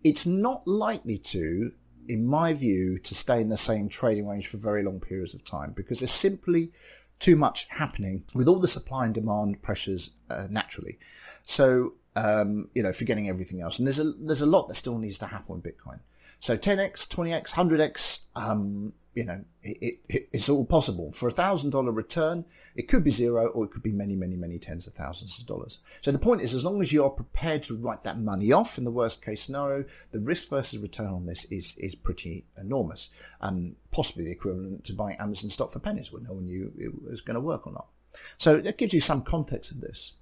It's 0.03 0.25
not 0.25 0.65
likely 0.65 1.17
to, 1.17 1.71
in 2.07 2.25
my 2.25 2.53
view, 2.53 2.97
to 2.99 3.13
stay 3.13 3.41
in 3.41 3.49
the 3.49 3.57
same 3.57 3.89
trading 3.89 4.27
range 4.27 4.47
for 4.47 4.57
very 4.57 4.81
long 4.81 4.99
periods 4.99 5.33
of 5.33 5.43
time 5.43 5.73
because 5.75 5.99
there's 5.99 6.11
simply 6.11 6.71
too 7.19 7.35
much 7.35 7.67
happening 7.69 8.23
with 8.33 8.47
all 8.47 8.59
the 8.59 8.67
supply 8.67 9.05
and 9.05 9.13
demand 9.13 9.61
pressures 9.61 10.11
uh, 10.29 10.47
naturally. 10.49 10.97
So 11.43 11.93
um, 12.15 12.69
you 12.73 12.83
know, 12.83 12.91
forgetting 12.91 13.29
everything 13.29 13.61
else, 13.61 13.79
and 13.79 13.87
there's 13.87 13.99
a 13.99 14.11
there's 14.19 14.41
a 14.41 14.45
lot 14.45 14.67
that 14.67 14.75
still 14.75 14.97
needs 14.97 15.17
to 15.19 15.27
happen 15.27 15.55
with 15.55 15.63
Bitcoin. 15.63 15.99
So 16.39 16.55
10x, 16.55 17.07
20x, 17.07 17.51
100x, 17.51 18.19
um, 18.35 18.93
you 19.15 19.25
know, 19.25 19.43
it, 19.63 19.99
it, 20.07 20.29
it's 20.31 20.49
all 20.49 20.65
possible. 20.65 21.11
For 21.11 21.27
a 21.27 21.31
thousand 21.31 21.71
dollar 21.71 21.91
return, 21.91 22.45
it 22.75 22.87
could 22.87 23.03
be 23.03 23.11
zero 23.11 23.47
or 23.47 23.65
it 23.65 23.71
could 23.71 23.83
be 23.83 23.91
many, 23.91 24.15
many, 24.15 24.35
many 24.35 24.59
tens 24.59 24.87
of 24.87 24.93
thousands 24.93 25.39
of 25.39 25.45
dollars. 25.45 25.79
So 26.01 26.11
the 26.11 26.19
point 26.19 26.41
is, 26.41 26.53
as 26.53 26.63
long 26.63 26.81
as 26.81 26.93
you 26.93 27.03
are 27.03 27.09
prepared 27.09 27.63
to 27.63 27.77
write 27.77 28.03
that 28.03 28.17
money 28.17 28.51
off 28.51 28.77
in 28.77 28.83
the 28.83 28.91
worst 28.91 29.23
case 29.23 29.41
scenario, 29.41 29.85
the 30.11 30.19
risk 30.19 30.49
versus 30.49 30.79
return 30.79 31.07
on 31.07 31.25
this 31.25 31.45
is 31.45 31.75
is 31.77 31.95
pretty 31.95 32.45
enormous, 32.57 33.09
and 33.41 33.75
possibly 33.91 34.25
the 34.25 34.31
equivalent 34.31 34.83
to 34.85 34.93
buying 34.93 35.17
Amazon 35.17 35.49
stock 35.49 35.71
for 35.71 35.79
pennies 35.79 36.11
when 36.11 36.23
no 36.23 36.33
one 36.33 36.45
knew 36.45 36.71
it 36.77 36.91
was 37.03 37.21
going 37.21 37.35
to 37.35 37.41
work 37.41 37.67
or 37.67 37.73
not. 37.73 37.87
So 38.37 38.57
that 38.57 38.77
gives 38.77 38.93
you 38.93 39.01
some 39.01 39.21
context 39.21 39.71
of 39.71 39.81
this. 39.81 40.13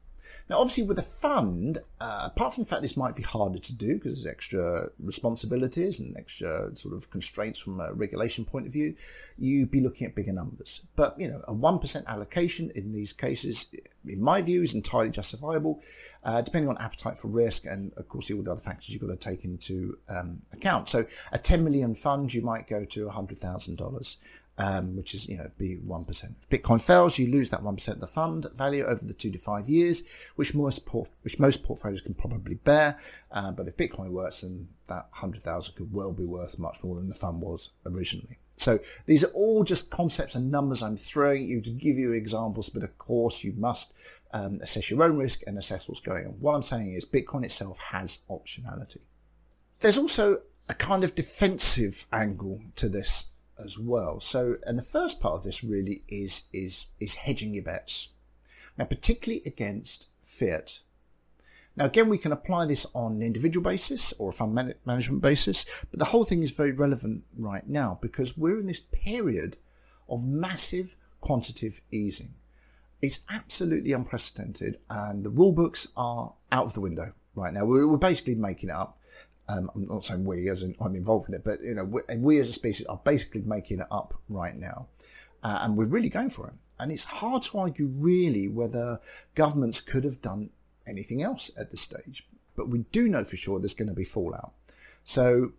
Now, 0.50 0.60
obviously, 0.60 0.84
with 0.84 0.98
a 0.98 1.04
fund, 1.04 1.80
uh, 2.00 2.22
apart 2.26 2.54
from 2.54 2.64
the 2.64 2.70
fact 2.70 2.82
this 2.82 2.96
might 2.96 3.16
be 3.16 3.24
harder 3.24 3.60
to 3.60 3.74
do 3.74 3.96
because 3.96 4.14
there's 4.14 4.26
extra 4.26 4.90
responsibilities 5.00 6.00
and 6.00 6.16
extra 6.16 6.74
sort 6.76 6.96
of 6.96 7.10
constraints 7.10 7.60
from 7.60 7.82
a 7.82 7.92
regulation 7.92 8.46
point 8.46 8.66
of 8.66 8.72
view, 8.72 8.96
you'd 9.38 9.72
be 9.72 9.82
looking 9.82 10.08
at 10.08 10.16
bigger 10.16 10.32
numbers. 10.32 10.82
But, 10.96 11.20
you 11.20 11.28
know, 11.28 11.42
a 11.48 11.54
1% 11.54 12.06
allocation 12.06 12.72
in 12.76 12.94
these 12.94 13.12
cases, 13.12 13.66
in 14.06 14.22
my 14.22 14.42
view, 14.42 14.64
is 14.64 14.74
entirely 14.74 15.10
justifiable, 15.10 15.82
uh, 16.24 16.42
depending 16.42 16.70
on 16.70 16.78
appetite 16.78 17.18
for 17.18 17.28
risk 17.28 17.66
and, 17.66 17.92
of 17.98 18.08
course, 18.08 18.32
all 18.32 18.42
the 18.42 18.52
other 18.52 18.62
factors 18.62 18.90
you've 18.90 19.02
got 19.02 19.08
to 19.08 19.18
take 19.18 19.44
into 19.44 19.98
um, 20.08 20.42
account. 20.54 20.88
So, 20.88 21.06
a 21.34 21.38
10 21.38 21.62
million 21.64 21.94
fund, 21.94 22.34
you 22.34 22.42
might 22.42 22.68
go 22.68 22.86
to 22.86 23.08
$100,000 23.08 24.18
um, 24.58 24.96
which 24.96 25.14
is, 25.14 25.28
you 25.28 25.38
know, 25.38 25.50
be 25.58 25.78
1%. 25.78 26.10
If 26.10 26.50
Bitcoin 26.50 26.82
fails, 26.82 27.20
you 27.20 27.32
lose 27.32 27.50
that 27.52 27.62
1% 27.62 27.88
of 27.90 28.00
the 28.00 28.08
fund 28.08 28.48
value 28.56 28.86
over 28.86 29.04
the 29.04 29.14
two 29.14 29.32
to 29.32 29.38
five 29.38 29.70
years, 29.70 30.04
which 30.36 30.56
most, 30.56 30.86
port- 30.86 31.12
which 31.22 31.40
most 31.40 31.64
portfolios 31.64 32.02
can 32.02 32.14
probably 32.14 32.56
bear. 32.56 32.98
Uh, 33.32 33.52
but 33.52 33.68
if 33.68 33.78
Bitcoin 33.78 34.12
works, 34.12 34.42
then 34.42 34.68
that 34.88 35.08
100,000 35.12 35.76
could 35.76 35.94
well 35.94 36.14
be 36.14 36.26
worth 36.26 36.58
much 36.58 36.84
more 36.84 36.96
than 36.96 37.10
the 37.10 37.16
fund 37.16 37.42
was 37.42 37.70
originally. 37.86 38.38
So 38.58 38.80
these 39.06 39.24
are 39.24 39.32
all 39.36 39.64
just 39.64 39.92
concepts 39.92 40.34
and 40.34 40.50
numbers 40.50 40.82
I'm 40.82 40.98
throwing 40.98 41.44
at 41.44 41.48
you 41.48 41.62
to 41.62 41.70
give 41.70 41.98
you 41.98 42.14
examples, 42.14 42.70
but 42.70 42.82
of 42.82 42.98
course 42.98 43.44
you 43.44 43.54
must 43.56 43.94
um, 44.34 44.60
assess 44.64 44.90
your 44.90 45.04
own 45.04 45.18
risk 45.18 45.44
and 45.46 45.60
assess 45.60 45.88
what's 45.88 46.02
going 46.02 46.26
on. 46.26 46.32
What 46.40 46.56
I'm 46.56 46.64
saying 46.64 46.94
is 46.94 47.06
Bitcoin 47.06 47.46
itself 47.46 47.78
has 47.78 48.20
optionality. 48.30 49.04
There's 49.80 50.00
also 50.00 50.42
a 50.70 50.74
kind 50.74 51.04
of 51.04 51.14
defensive 51.14 52.08
angle 52.12 52.60
to 52.76 52.90
this 52.90 53.26
as 53.64 53.78
well. 53.78 54.20
So, 54.20 54.58
and 54.66 54.78
the 54.78 54.84
first 54.84 55.20
part 55.20 55.36
of 55.36 55.44
this 55.44 55.64
really 55.64 56.04
is 56.08 56.44
is 56.54 56.88
is 57.00 57.16
hedging 57.16 57.54
your 57.54 57.64
bets. 57.64 58.10
Now, 58.78 58.86
particularly 58.86 59.42
against 59.46 60.08
fiat. 60.22 60.82
Now, 61.76 61.86
again, 61.86 62.10
we 62.10 62.18
can 62.18 62.32
apply 62.32 62.66
this 62.66 62.88
on 62.96 63.14
an 63.14 63.22
individual 63.22 63.64
basis 63.64 64.12
or 64.14 64.30
a 64.30 64.34
fund 64.34 64.54
man- 64.54 64.74
management 64.86 65.22
basis, 65.22 65.66
but 65.92 66.00
the 66.00 66.06
whole 66.06 66.26
thing 66.26 66.42
is 66.42 66.50
very 66.50 66.72
relevant 66.72 67.24
right 67.38 67.68
now 67.68 68.00
because 68.02 68.36
we're 68.36 68.60
in 68.60 68.66
this 68.66 68.80
period 68.80 69.58
of 70.10 70.28
massive 70.28 70.96
quantitative 71.22 71.82
easing. 71.92 72.34
It's 73.02 73.20
absolutely 73.30 73.92
unprecedented, 73.92 74.80
and 74.90 75.24
the 75.24 75.30
rule 75.30 75.52
books 75.52 75.88
are 75.96 76.34
out 76.52 76.66
of 76.66 76.74
the 76.74 76.82
window 76.82 77.14
right 77.36 77.54
now. 77.54 77.64
We're, 77.64 77.88
we're 77.88 77.98
basically 77.98 78.36
making 78.36 78.70
it 78.70 78.76
up. 78.76 78.97
Um, 79.50 79.70
I'm 79.74 79.88
not 79.88 80.04
saying 80.04 80.26
we, 80.26 80.50
as 80.50 80.64
in 80.64 80.76
I'm 80.82 80.96
involved 80.96 81.30
in 81.30 81.36
it, 81.36 81.44
but 81.44 81.62
you 81.62 81.74
know, 81.74 81.86
we, 81.86 82.02
we 82.18 82.40
as 82.40 82.50
a 82.50 82.54
species 82.54 82.86
are 82.88 83.00
basically 83.04 83.42
making 83.42 83.80
it 83.80 83.88
up 83.92 84.14
right 84.30 84.56
now, 84.56 84.88
uh, 85.44 85.60
and 85.62 85.78
we're 85.78 85.88
really 85.88 86.10
going 86.10 86.30
for 86.30 86.48
it. 86.48 86.54
And 86.80 86.92
it's 86.92 87.06
hard 87.06 87.44
to 87.44 87.58
argue 87.58 87.88
really 87.88 88.48
whether 88.48 89.00
governments 89.36 89.82
could 89.82 90.04
have 90.04 90.22
done 90.22 90.50
anything 90.86 91.24
else 91.24 91.50
at 91.58 91.72
this 91.72 91.82
stage, 91.82 92.28
but 92.56 92.70
we 92.70 92.80
do 92.92 93.08
know 93.08 93.24
for 93.24 93.38
sure 93.38 93.60
there's 93.60 93.74
going 93.74 93.90
to 93.90 93.96
be 93.96 94.04
fallout. 94.04 94.54
So 95.04 95.54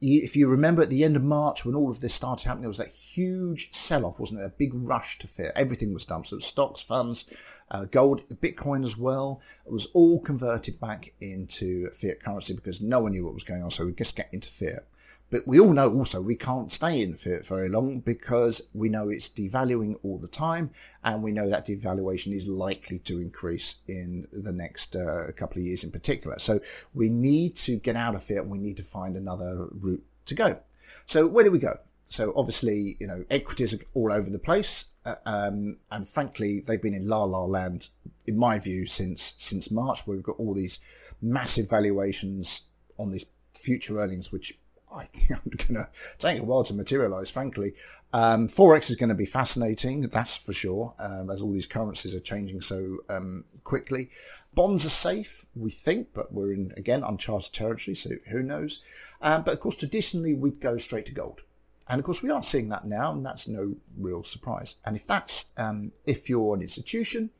if 0.00 0.36
you 0.36 0.48
remember 0.48 0.82
at 0.82 0.90
the 0.90 1.04
end 1.04 1.16
of 1.16 1.22
March 1.22 1.64
when 1.64 1.74
all 1.74 1.90
of 1.90 2.00
this 2.00 2.14
started 2.14 2.46
happening, 2.46 2.62
there 2.62 2.68
was 2.68 2.78
that 2.78 2.88
huge 2.88 3.72
sell 3.72 4.04
off, 4.04 4.18
wasn't 4.18 4.40
it? 4.40 4.44
A 4.44 4.50
big 4.50 4.72
rush 4.74 5.18
to 5.20 5.26
fear. 5.26 5.52
Everything 5.56 5.94
was 5.94 6.04
dumped. 6.04 6.28
So 6.28 6.38
stocks, 6.38 6.82
funds, 6.82 7.26
uh, 7.70 7.84
gold, 7.84 8.28
Bitcoin 8.40 8.84
as 8.84 8.96
well. 8.98 9.40
It 9.64 9.72
was 9.72 9.86
all 9.94 10.20
converted 10.20 10.78
back 10.80 11.12
into 11.20 11.90
fiat 11.90 12.20
currency 12.20 12.54
because 12.54 12.80
no 12.80 13.00
one 13.00 13.12
knew 13.12 13.24
what 13.24 13.34
was 13.34 13.44
going 13.44 13.62
on. 13.62 13.70
So 13.70 13.86
we 13.86 13.92
just 13.92 14.16
get 14.16 14.28
into 14.32 14.48
fiat. 14.48 14.86
But 15.30 15.46
we 15.46 15.58
all 15.58 15.72
know 15.72 15.92
also 15.92 16.20
we 16.20 16.36
can't 16.36 16.70
stay 16.70 17.02
in 17.02 17.14
fiat 17.14 17.46
very 17.46 17.68
long 17.68 18.00
because 18.00 18.62
we 18.72 18.88
know 18.88 19.08
it's 19.08 19.28
devaluing 19.28 19.96
all 20.02 20.18
the 20.18 20.28
time, 20.28 20.70
and 21.02 21.22
we 21.22 21.32
know 21.32 21.48
that 21.48 21.66
devaluation 21.66 22.32
is 22.32 22.46
likely 22.46 22.98
to 23.00 23.20
increase 23.20 23.76
in 23.88 24.26
the 24.32 24.52
next 24.52 24.94
uh, 24.94 25.32
couple 25.36 25.58
of 25.58 25.64
years 25.64 25.82
in 25.82 25.90
particular. 25.90 26.38
So 26.38 26.60
we 26.92 27.08
need 27.08 27.56
to 27.56 27.76
get 27.76 27.96
out 27.96 28.14
of 28.14 28.22
fiat 28.22 28.42
and 28.42 28.50
we 28.50 28.58
need 28.58 28.76
to 28.76 28.84
find 28.84 29.16
another 29.16 29.68
route 29.72 30.04
to 30.26 30.34
go. 30.34 30.60
So 31.06 31.26
where 31.26 31.44
do 31.44 31.50
we 31.50 31.58
go? 31.58 31.78
So 32.04 32.32
obviously, 32.36 32.96
you 33.00 33.06
know, 33.06 33.24
equities 33.30 33.74
are 33.74 33.78
all 33.94 34.12
over 34.12 34.30
the 34.30 34.38
place, 34.38 34.84
uh, 35.04 35.16
um, 35.26 35.78
and 35.90 36.06
frankly, 36.06 36.60
they've 36.60 36.80
been 36.80 36.94
in 36.94 37.08
la 37.08 37.24
la 37.24 37.44
land, 37.44 37.88
in 38.26 38.38
my 38.38 38.58
view, 38.58 38.86
since 38.86 39.34
since 39.36 39.70
March, 39.70 40.06
where 40.06 40.16
we've 40.16 40.24
got 40.24 40.36
all 40.38 40.54
these 40.54 40.80
massive 41.20 41.68
valuations 41.68 42.62
on 42.98 43.10
these 43.10 43.26
future 43.58 43.98
earnings, 43.98 44.30
which 44.30 44.58
I 44.94 45.06
think 45.06 45.30
I'm 45.44 45.50
going 45.50 45.84
to 45.84 45.88
take 46.18 46.40
a 46.40 46.44
while 46.44 46.62
to 46.64 46.74
materialize, 46.74 47.30
frankly. 47.30 47.74
Um, 48.12 48.46
Forex 48.46 48.90
is 48.90 48.96
going 48.96 49.08
to 49.08 49.14
be 49.14 49.26
fascinating, 49.26 50.02
that's 50.02 50.36
for 50.36 50.52
sure, 50.52 50.94
um, 50.98 51.30
as 51.30 51.42
all 51.42 51.52
these 51.52 51.66
currencies 51.66 52.14
are 52.14 52.20
changing 52.20 52.60
so 52.60 52.98
um, 53.08 53.44
quickly. 53.64 54.10
Bonds 54.54 54.86
are 54.86 54.90
safe, 54.90 55.46
we 55.56 55.70
think, 55.70 56.08
but 56.14 56.32
we're 56.32 56.52
in, 56.52 56.72
again, 56.76 57.02
uncharted 57.02 57.52
territory, 57.52 57.96
so 57.96 58.10
who 58.30 58.42
knows. 58.42 58.78
Um, 59.20 59.42
but 59.42 59.54
of 59.54 59.60
course, 59.60 59.74
traditionally, 59.74 60.34
we'd 60.34 60.60
go 60.60 60.76
straight 60.76 61.06
to 61.06 61.12
gold. 61.12 61.42
And 61.88 61.98
of 61.98 62.04
course, 62.04 62.22
we 62.22 62.30
are 62.30 62.42
seeing 62.42 62.68
that 62.68 62.84
now, 62.84 63.12
and 63.12 63.26
that's 63.26 63.48
no 63.48 63.74
real 63.98 64.22
surprise. 64.22 64.76
And 64.86 64.94
if 64.94 65.06
that's, 65.06 65.46
um, 65.56 65.92
if 66.06 66.30
you're 66.30 66.54
an 66.54 66.62
institution, 66.62 67.30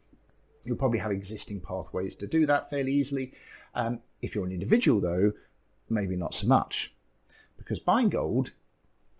you'll 0.64 0.76
probably 0.76 0.98
have 0.98 1.12
existing 1.12 1.60
pathways 1.60 2.16
to 2.16 2.26
do 2.26 2.46
that 2.46 2.68
fairly 2.68 2.92
easily. 2.92 3.32
Um, 3.74 4.00
if 4.22 4.34
you're 4.34 4.44
an 4.44 4.52
individual, 4.52 5.00
though, 5.00 5.32
maybe 5.88 6.16
not 6.16 6.34
so 6.34 6.48
much 6.48 6.93
because 7.64 7.78
buying 7.78 8.10
gold 8.10 8.50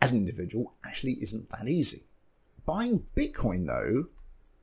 as 0.01 0.13
an 0.13 0.19
individual 0.19 0.75
actually 0.85 1.13
isn't 1.23 1.49
that 1.51 1.67
easy. 1.67 2.05
Buying 2.67 3.07
Bitcoin, 3.17 3.67
though, 3.67 4.07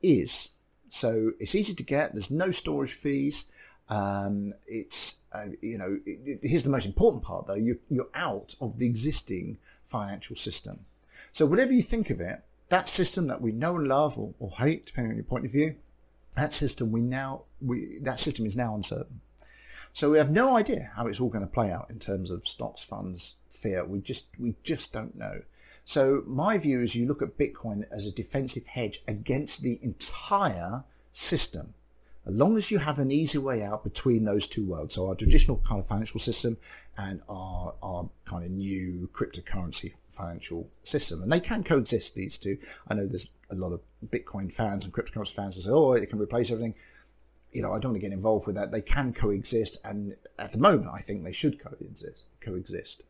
is. 0.02 0.50
So 0.88 1.32
it's 1.40 1.54
easy 1.54 1.74
to 1.74 1.82
get, 1.82 2.12
there's 2.12 2.30
no 2.30 2.50
storage 2.50 2.92
fees. 2.92 3.46
Um, 3.88 4.52
it's, 4.66 5.16
uh, 5.32 5.46
you 5.60 5.78
know, 5.78 5.98
it, 6.06 6.20
it, 6.24 6.38
here's 6.42 6.62
the 6.62 6.70
most 6.70 6.86
important 6.86 7.24
part 7.24 7.46
though 7.46 7.54
you, 7.54 7.78
you're 7.88 8.08
out 8.14 8.54
of 8.60 8.78
the 8.78 8.86
existing 8.86 9.58
financial 9.82 10.36
system. 10.36 10.84
So, 11.32 11.46
whatever 11.46 11.72
you 11.72 11.82
think 11.82 12.10
of 12.10 12.20
it, 12.20 12.42
that 12.68 12.88
system 12.88 13.26
that 13.26 13.40
we 13.40 13.52
know 13.52 13.76
and 13.76 13.88
love 13.88 14.18
or, 14.18 14.34
or 14.38 14.50
hate, 14.50 14.86
depending 14.86 15.12
on 15.12 15.16
your 15.16 15.24
point 15.24 15.44
of 15.44 15.52
view, 15.52 15.76
that 16.36 16.52
system 16.52 16.90
we 16.90 17.00
now 17.00 17.42
we 17.60 17.98
that 18.00 18.18
system 18.18 18.46
is 18.46 18.56
now 18.56 18.74
uncertain. 18.74 19.20
So 19.92 20.10
we 20.10 20.18
have 20.18 20.30
no 20.30 20.56
idea 20.56 20.90
how 20.96 21.06
it's 21.06 21.20
all 21.20 21.28
going 21.28 21.44
to 21.44 21.50
play 21.50 21.70
out 21.70 21.90
in 21.90 21.98
terms 21.98 22.30
of 22.30 22.48
stocks, 22.48 22.82
funds, 22.82 23.34
fiat. 23.56 23.88
We 23.88 24.00
just 24.00 24.28
we 24.38 24.56
just 24.62 24.92
don't 24.92 25.16
know. 25.16 25.42
So 25.84 26.22
my 26.26 26.58
view 26.58 26.80
is 26.80 26.94
you 26.94 27.06
look 27.06 27.22
at 27.22 27.38
Bitcoin 27.38 27.84
as 27.90 28.06
a 28.06 28.12
defensive 28.12 28.66
hedge 28.66 29.02
against 29.08 29.62
the 29.62 29.78
entire 29.82 30.84
system. 31.10 31.74
As 32.24 32.34
long 32.34 32.56
as 32.56 32.70
you 32.70 32.78
have 32.78 33.00
an 33.00 33.10
easy 33.10 33.38
way 33.38 33.64
out 33.64 33.82
between 33.82 34.24
those 34.24 34.46
two 34.46 34.64
worlds, 34.64 34.94
so 34.94 35.08
our 35.08 35.16
traditional 35.16 35.56
kind 35.56 35.80
of 35.80 35.86
financial 35.88 36.20
system 36.20 36.56
and 36.96 37.20
our, 37.28 37.74
our 37.82 38.08
kind 38.26 38.44
of 38.44 38.52
new 38.52 39.10
cryptocurrency 39.12 39.94
financial 40.08 40.68
system, 40.84 41.20
and 41.20 41.32
they 41.32 41.40
can 41.40 41.64
coexist, 41.64 42.14
these 42.14 42.38
two. 42.38 42.58
I 42.86 42.94
know 42.94 43.08
there's 43.08 43.28
a 43.50 43.56
lot 43.56 43.72
of 43.72 43.80
Bitcoin 44.06 44.52
fans 44.52 44.84
and 44.84 44.94
cryptocurrency 44.94 45.34
fans 45.34 45.56
who 45.56 45.62
say, 45.62 45.70
oh, 45.72 45.94
it 45.94 46.08
can 46.08 46.20
replace 46.20 46.52
everything 46.52 46.76
you 47.52 47.60
know, 47.60 47.72
I 47.72 47.78
don't 47.78 47.92
want 47.92 48.02
to 48.02 48.08
get 48.08 48.14
involved 48.14 48.46
with 48.46 48.56
that. 48.56 48.72
They 48.72 48.80
can 48.80 49.12
coexist, 49.12 49.78
and 49.84 50.16
at 50.38 50.52
the 50.52 50.58
moment, 50.58 50.88
I 50.92 51.00
think 51.00 51.22
they 51.22 51.32
should 51.32 51.58
coexist. 51.58 52.26
Coexist. 52.40 53.02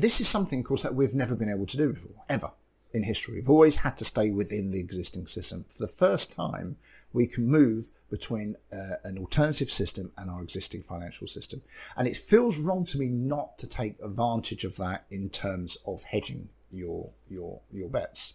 This 0.00 0.18
is 0.18 0.28
something, 0.28 0.60
of 0.60 0.64
course, 0.64 0.82
that 0.82 0.94
we've 0.94 1.14
never 1.14 1.34
been 1.34 1.50
able 1.50 1.66
to 1.66 1.76
do 1.76 1.92
before, 1.92 2.24
ever 2.30 2.52
in 2.94 3.02
history. 3.02 3.34
We've 3.34 3.50
always 3.50 3.76
had 3.76 3.98
to 3.98 4.04
stay 4.04 4.30
within 4.30 4.70
the 4.70 4.80
existing 4.80 5.26
system. 5.26 5.66
For 5.68 5.80
the 5.80 5.92
first 5.92 6.32
time, 6.32 6.76
we 7.12 7.26
can 7.26 7.46
move 7.46 7.88
between 8.08 8.56
uh, 8.72 8.94
an 9.04 9.18
alternative 9.18 9.70
system 9.70 10.10
and 10.16 10.30
our 10.30 10.42
existing 10.42 10.80
financial 10.80 11.26
system. 11.26 11.60
And 11.98 12.08
it 12.08 12.16
feels 12.16 12.58
wrong 12.58 12.86
to 12.86 12.98
me 12.98 13.08
not 13.08 13.58
to 13.58 13.66
take 13.66 13.96
advantage 14.02 14.64
of 14.64 14.76
that 14.76 15.04
in 15.10 15.28
terms 15.28 15.76
of 15.86 16.02
hedging 16.04 16.48
your 16.70 17.10
your 17.28 17.60
your 17.70 17.90
bets. 17.90 18.34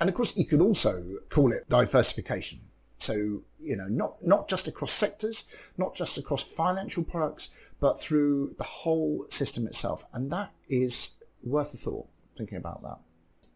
And 0.00 0.08
of 0.08 0.14
course, 0.14 0.34
you 0.34 0.46
could 0.46 0.62
also 0.62 1.18
call 1.28 1.52
it 1.52 1.68
diversification. 1.68 2.60
So, 3.00 3.42
you 3.58 3.76
know, 3.76 3.86
not, 3.88 4.16
not 4.22 4.46
just 4.46 4.68
across 4.68 4.92
sectors, 4.92 5.46
not 5.78 5.94
just 5.94 6.18
across 6.18 6.42
financial 6.42 7.02
products, 7.02 7.48
but 7.80 8.00
through 8.00 8.54
the 8.58 8.64
whole 8.64 9.26
system 9.28 9.66
itself. 9.66 10.04
And 10.12 10.30
that 10.30 10.52
is 10.68 11.12
worth 11.42 11.74
a 11.74 11.76
thought, 11.76 12.06
thinking 12.36 12.58
about 12.58 12.82
that. 12.82 12.98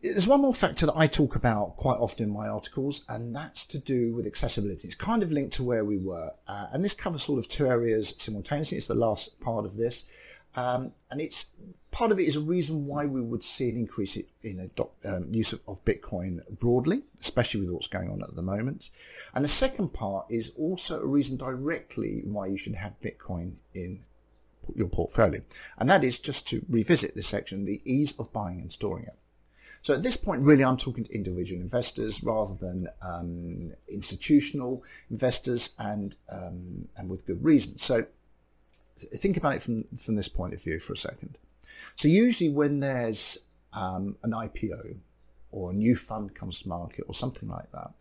There's 0.03 0.29
one 0.29 0.43
more 0.43 0.55
factor 0.55 0.85
that 0.85 0.97
I 0.97 1.07
talk 1.07 1.35
about 1.35 1.77
quite 1.77 1.97
often 1.97 2.27
in 2.27 2.33
my 2.33 2.49
articles, 2.49 3.05
and 3.09 3.35
that's 3.35 3.65
to 3.67 3.79
do 3.79 4.15
with 4.15 4.27
accessibility. 4.27 4.87
It's 4.87 4.95
kind 4.95 5.23
of 5.23 5.33
linked 5.33 5.55
to 5.55 5.63
where 5.63 5.85
we 5.85 5.99
were. 5.99 6.31
Uh, 6.47 6.67
and 6.73 6.85
this 6.85 6.93
covers 6.93 7.23
sort 7.23 7.39
of 7.39 7.49
two 7.49 7.67
areas 7.67 8.15
simultaneously. 8.19 8.77
It's 8.77 8.87
the 8.87 8.95
last 8.95 9.41
part 9.41 9.65
of 9.65 9.77
this. 9.77 10.05
Um, 10.57 10.93
and 11.11 11.21
it's 11.21 11.47
part 11.91 12.13
of 12.13 12.19
it 12.19 12.25
is 12.25 12.37
a 12.37 12.41
reason 12.41 12.87
why 12.87 13.07
we 13.07 13.21
would 13.21 13.43
see 13.43 13.69
an 13.71 13.77
increase 13.77 14.17
in 14.43 14.71
um, 15.05 15.29
use 15.33 15.53
of, 15.53 15.61
of, 15.67 15.85
Bitcoin 15.85 16.39
broadly, 16.59 17.03
especially 17.21 17.61
with 17.61 17.71
what's 17.71 17.87
going 17.87 18.11
on 18.11 18.23
at 18.23 18.35
the 18.37 18.43
moment. 18.43 18.91
And 19.35 19.45
the 19.45 19.49
second 19.49 19.95
part 19.95 20.27
is 20.31 20.53
also 20.59 21.01
a 21.01 21.07
reason 21.07 21.37
directly 21.37 22.23
why 22.25 22.47
you 22.47 22.59
should 22.59 22.75
have 22.75 23.01
Bitcoin 23.01 23.61
in 23.75 24.01
your 24.75 24.89
portfolio. 24.89 25.41
And 25.79 25.89
that 25.89 26.05
is 26.05 26.19
just 26.19 26.47
to 26.49 26.65
revisit 26.69 27.15
this 27.15 27.27
section, 27.27 27.65
the 27.65 27.83
ease 27.85 28.15
of 28.19 28.33
buying 28.33 28.61
and 28.61 28.71
storing 28.71 29.05
it. 29.05 29.19
So 29.83 29.93
at 29.93 30.03
this 30.03 30.17
point, 30.17 30.43
really, 30.43 30.65
I'm 30.65 30.79
talking 30.79 31.05
to 31.05 31.15
individual 31.15 31.61
investors 31.61 32.23
rather 32.25 32.55
than 32.55 32.89
um, 33.03 33.73
institutional 33.87 34.83
investors, 35.11 35.75
and 35.79 36.17
um, 36.33 36.89
and 36.97 37.11
with 37.11 37.27
good 37.27 37.45
reason. 37.45 37.77
So 37.77 38.07
think 38.97 39.37
about 39.37 39.57
it 39.57 39.63
from, 39.63 39.85
from 39.97 40.15
this 40.15 40.29
point 40.29 40.55
of 40.55 40.63
view 40.63 40.81
for 40.81 40.95
a 40.95 40.97
second. 40.97 41.37
So 41.97 42.09
usually 42.09 42.49
when 42.49 42.81
there's 42.81 43.39
um, 43.75 44.17
an 44.23 44.33
IPO 44.33 44.97
or 45.51 45.71
a 45.71 45.75
new 45.75 45.97
fund 45.97 46.35
comes 46.35 46.63
to 46.63 46.69
market 46.69 47.05
or 47.07 47.15
something 47.15 47.49
like 47.49 47.71
that, 47.73 47.93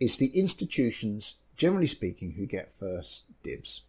it's 0.00 0.16
the 0.16 0.38
institutions, 0.38 1.36
generally 1.56 1.86
speaking, 1.86 2.32
who 2.32 2.44
get 2.44 2.70
first 2.70 3.24
dibs. 3.42 3.82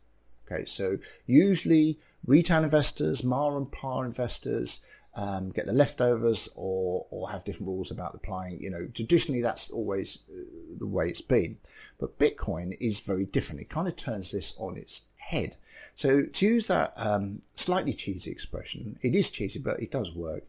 Okay, 0.53 0.65
so 0.65 0.97
usually 1.25 1.99
retail 2.25 2.63
investors, 2.63 3.23
MAR 3.23 3.57
and 3.57 3.71
PAR 3.71 4.05
investors 4.05 4.79
um, 5.15 5.49
get 5.49 5.65
the 5.65 5.73
leftovers 5.73 6.49
or, 6.55 7.05
or 7.09 7.29
have 7.29 7.43
different 7.43 7.67
rules 7.67 7.91
about 7.91 8.15
applying. 8.15 8.61
You 8.61 8.69
know, 8.69 8.87
traditionally 8.93 9.41
that's 9.41 9.69
always 9.69 10.19
uh, 10.29 10.43
the 10.77 10.87
way 10.87 11.07
it's 11.07 11.21
been. 11.21 11.57
But 11.99 12.19
Bitcoin 12.19 12.75
is 12.79 13.01
very 13.01 13.25
different. 13.25 13.61
It 13.61 13.69
kind 13.69 13.87
of 13.87 13.95
turns 13.95 14.31
this 14.31 14.53
on 14.57 14.77
its 14.77 15.03
head. 15.17 15.55
So 15.95 16.23
to 16.23 16.45
use 16.45 16.67
that 16.67 16.93
um, 16.97 17.41
slightly 17.55 17.93
cheesy 17.93 18.31
expression, 18.31 18.97
it 19.01 19.15
is 19.15 19.31
cheesy, 19.31 19.59
but 19.59 19.79
it 19.81 19.91
does 19.91 20.13
work. 20.13 20.43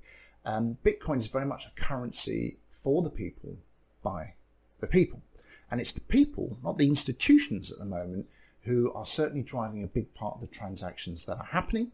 Um, 0.44 0.76
Bitcoin 0.84 1.18
is 1.18 1.28
very 1.28 1.46
much 1.46 1.66
a 1.66 1.80
currency 1.80 2.58
for 2.68 3.02
the 3.02 3.10
people 3.10 3.56
by 4.02 4.34
the 4.80 4.86
people. 4.86 5.22
And 5.70 5.80
it's 5.80 5.92
the 5.92 6.02
people, 6.02 6.58
not 6.62 6.76
the 6.76 6.86
institutions 6.86 7.72
at 7.72 7.78
the 7.78 7.86
moment, 7.86 8.26
who 8.64 8.92
are 8.92 9.06
certainly 9.06 9.42
driving 9.42 9.82
a 9.82 9.86
big 9.86 10.12
part 10.14 10.34
of 10.34 10.40
the 10.40 10.46
transactions 10.46 11.26
that 11.26 11.38
are 11.38 11.44
happening. 11.44 11.92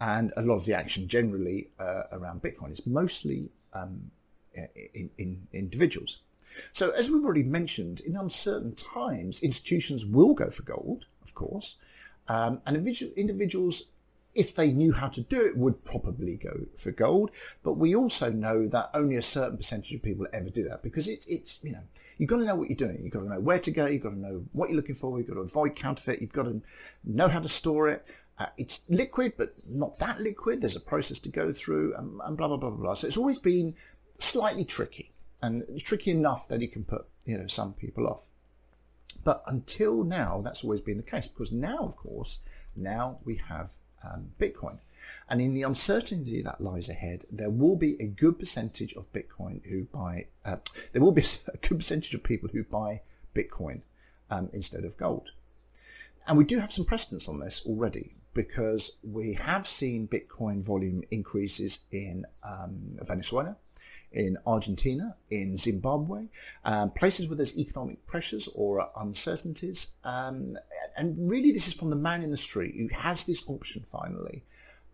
And 0.00 0.32
a 0.36 0.42
lot 0.42 0.56
of 0.56 0.64
the 0.66 0.74
action 0.74 1.08
generally 1.08 1.70
uh, 1.78 2.02
around 2.12 2.42
Bitcoin 2.42 2.70
is 2.70 2.86
mostly 2.86 3.50
um, 3.72 4.10
in, 4.94 5.10
in 5.18 5.46
individuals. 5.52 6.18
So, 6.72 6.90
as 6.90 7.10
we've 7.10 7.24
already 7.24 7.42
mentioned, 7.42 8.00
in 8.00 8.16
uncertain 8.16 8.74
times, 8.74 9.42
institutions 9.42 10.06
will 10.06 10.34
go 10.34 10.50
for 10.50 10.62
gold, 10.62 11.06
of 11.22 11.34
course, 11.34 11.76
um, 12.28 12.60
and 12.66 12.76
individuals, 12.76 13.84
if 14.36 14.54
they 14.54 14.72
knew 14.72 14.92
how 14.92 15.08
to 15.08 15.20
do 15.20 15.40
it, 15.40 15.56
would 15.56 15.84
probably 15.84 16.36
go 16.36 16.66
for 16.76 16.90
gold. 16.90 17.30
But 17.62 17.74
we 17.74 17.94
also 17.94 18.30
know 18.30 18.68
that 18.68 18.90
only 18.94 19.16
a 19.16 19.22
certain 19.22 19.56
percentage 19.56 19.94
of 19.94 20.02
people 20.02 20.26
ever 20.32 20.50
do 20.50 20.68
that 20.68 20.82
because 20.82 21.08
it's, 21.08 21.26
it's 21.26 21.58
you 21.62 21.72
know, 21.72 21.82
you've 22.18 22.28
got 22.28 22.38
to 22.38 22.44
know 22.44 22.54
what 22.54 22.68
you're 22.68 22.76
doing. 22.76 22.98
You've 23.02 23.12
got 23.12 23.20
to 23.20 23.28
know 23.28 23.40
where 23.40 23.58
to 23.58 23.70
go. 23.70 23.86
You've 23.86 24.02
got 24.02 24.10
to 24.10 24.18
know 24.18 24.44
what 24.52 24.68
you're 24.68 24.76
looking 24.76 24.94
for. 24.94 25.18
You've 25.18 25.28
got 25.28 25.34
to 25.34 25.40
avoid 25.40 25.74
counterfeit. 25.74 26.20
You've 26.20 26.32
got 26.32 26.44
to 26.44 26.62
know 27.04 27.28
how 27.28 27.40
to 27.40 27.48
store 27.48 27.88
it. 27.88 28.06
Uh, 28.38 28.46
it's 28.58 28.82
liquid, 28.88 29.32
but 29.38 29.54
not 29.66 29.98
that 29.98 30.20
liquid. 30.20 30.60
There's 30.60 30.76
a 30.76 30.80
process 30.80 31.18
to 31.20 31.30
go 31.30 31.52
through, 31.52 31.94
and, 31.96 32.20
and 32.22 32.36
blah 32.36 32.48
blah 32.48 32.58
blah 32.58 32.70
blah. 32.70 32.94
So 32.94 33.06
it's 33.06 33.16
always 33.16 33.38
been 33.38 33.74
slightly 34.18 34.64
tricky, 34.64 35.12
and 35.42 35.64
tricky 35.82 36.10
enough 36.10 36.46
that 36.48 36.62
it 36.62 36.72
can 36.72 36.84
put 36.84 37.06
you 37.24 37.38
know 37.38 37.46
some 37.46 37.72
people 37.72 38.06
off. 38.06 38.28
But 39.24 39.42
until 39.46 40.04
now, 40.04 40.42
that's 40.42 40.62
always 40.62 40.82
been 40.82 40.98
the 40.98 41.02
case 41.02 41.28
because 41.28 41.50
now, 41.50 41.78
of 41.78 41.96
course, 41.96 42.38
now 42.76 43.18
we 43.24 43.36
have 43.48 43.72
um, 44.04 44.32
Bitcoin. 44.38 44.80
And 45.28 45.40
in 45.40 45.54
the 45.54 45.62
uncertainty 45.62 46.42
that 46.42 46.60
lies 46.60 46.88
ahead, 46.88 47.24
there 47.30 47.50
will 47.50 47.76
be 47.76 47.96
a 48.00 48.06
good 48.06 48.38
percentage 48.38 48.94
of 48.94 49.12
Bitcoin 49.12 49.64
who 49.66 49.84
buy, 49.84 50.26
uh, 50.44 50.56
there 50.92 51.02
will 51.02 51.12
be 51.12 51.22
a 51.54 51.56
good 51.58 51.78
percentage 51.78 52.14
of 52.14 52.22
people 52.22 52.48
who 52.52 52.64
buy 52.64 53.02
Bitcoin 53.34 53.82
um, 54.30 54.50
instead 54.52 54.84
of 54.84 54.96
gold. 54.96 55.30
And 56.26 56.36
we 56.36 56.44
do 56.44 56.58
have 56.58 56.72
some 56.72 56.84
precedents 56.84 57.28
on 57.28 57.38
this 57.38 57.62
already 57.64 58.12
because 58.36 58.98
we 59.02 59.32
have 59.32 59.66
seen 59.66 60.06
Bitcoin 60.06 60.62
volume 60.62 61.02
increases 61.10 61.80
in 61.90 62.22
um, 62.44 62.96
Venezuela, 63.02 63.56
in 64.12 64.36
Argentina, 64.46 65.16
in 65.30 65.56
Zimbabwe, 65.56 66.28
um, 66.64 66.90
places 66.90 67.26
where 67.26 67.36
there's 67.36 67.58
economic 67.58 68.06
pressures 68.06 68.48
or 68.54 68.88
uncertainties. 68.96 69.88
Um, 70.04 70.56
and 70.98 71.16
really, 71.18 71.50
this 71.50 71.66
is 71.66 71.72
from 71.72 71.90
the 71.90 71.96
man 71.96 72.22
in 72.22 72.30
the 72.30 72.36
street 72.36 72.74
who 72.76 72.88
has 72.94 73.24
this 73.24 73.42
option 73.48 73.82
finally 73.82 74.44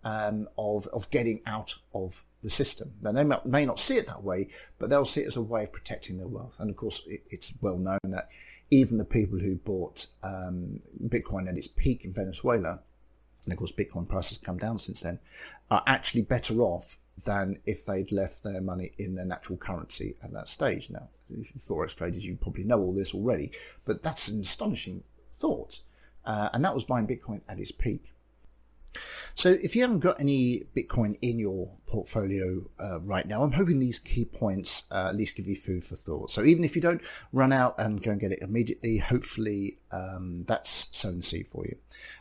um, 0.05 0.49
of, 0.57 0.87
of 0.93 1.11
getting 1.11 1.41
out 1.45 1.75
of 1.95 2.25
the 2.43 2.51
system. 2.51 2.93
Now, 3.03 3.13
they 3.13 3.25
may 3.45 3.67
not 3.67 3.81
see 3.81 3.97
it 3.97 4.07
that 4.07 4.23
way, 4.23 4.49
but 4.79 4.89
they'll 4.89 5.05
see 5.05 5.23
it 5.23 5.27
as 5.27 5.37
a 5.37 5.43
way 5.43 5.65
of 5.65 5.73
protecting 5.73 6.17
their 6.17 6.29
wealth. 6.29 6.59
And 6.61 6.71
of 6.71 6.77
course, 6.77 7.03
it, 7.07 7.23
it's 7.29 7.53
well 7.61 7.79
known 7.79 7.99
that 8.05 8.29
even 8.71 8.99
the 8.99 9.05
people 9.05 9.39
who 9.39 9.57
bought 9.57 10.07
um, 10.23 10.81
Bitcoin 11.07 11.49
at 11.49 11.57
its 11.57 11.69
peak 11.69 12.05
in 12.05 12.13
Venezuela, 12.13 12.81
and 13.45 13.53
of 13.53 13.59
course, 13.59 13.73
Bitcoin 13.73 14.09
prices 14.09 14.39
come 14.39 14.59
down 14.59 14.79
since 14.79 15.01
then, 15.01 15.19
are 15.71 15.83
actually 15.87 16.23
better 16.23 16.61
off 16.61 16.97
than 17.25 17.59
if 17.67 17.85
they'd 17.85 18.13
left 18.13 18.43
their 18.43 18.61
money 18.61 18.93
in 18.99 19.15
their 19.15 19.25
natural 19.25 19.59
currency 19.59 20.17
at 20.23 20.33
that 20.33 20.49
stage. 20.49 20.91
Now, 20.91 21.09
forex 21.31 21.95
traders, 21.95 22.25
you 22.25 22.37
probably 22.37 22.65
know 22.65 22.81
all 22.81 22.95
this 22.95 23.15
already, 23.15 23.53
but 23.85 24.03
that's 24.03 24.29
an 24.29 24.41
astonishing 24.41 25.05
thought. 25.31 25.81
Uh, 26.25 26.49
and 26.53 26.65
that 26.65 26.75
was 26.75 26.85
buying 26.85 27.07
Bitcoin 27.07 27.41
at 27.49 27.59
its 27.59 27.73
peak. 27.73 28.13
So 29.35 29.51
if 29.51 29.75
you 29.75 29.83
haven't 29.83 30.01
got 30.01 30.21
any 30.21 30.65
Bitcoin 30.77 31.17
in 31.23 31.39
your 31.39 31.73
portfolio 31.87 32.65
uh, 32.79 33.01
right 33.01 33.27
now, 33.27 33.43
I'm 33.43 33.53
hoping 33.53 33.79
these 33.79 33.99
key 33.99 34.25
points 34.25 34.85
uh, 34.91 35.09
at 35.09 35.17
least 35.17 35.37
give 35.37 35.47
you 35.47 35.57
food 35.57 35.83
for 35.83 35.97
thought. 35.97 36.31
So 36.31 36.43
even 36.43 36.65
if 36.65 36.77
you 36.77 36.83
don't 36.83 37.03
run 37.33 37.53
out 37.53 37.75
and 37.79 38.03
go 38.03 38.11
and 38.11 38.21
get 38.21 38.33
it 38.33 38.41
immediately, 38.43 38.99
hopefully 38.99 39.79
um, 39.91 40.45
that's 40.47 40.89
sown 40.97 41.23
seed 41.23 41.47
for 41.47 41.65
you. 41.65 41.77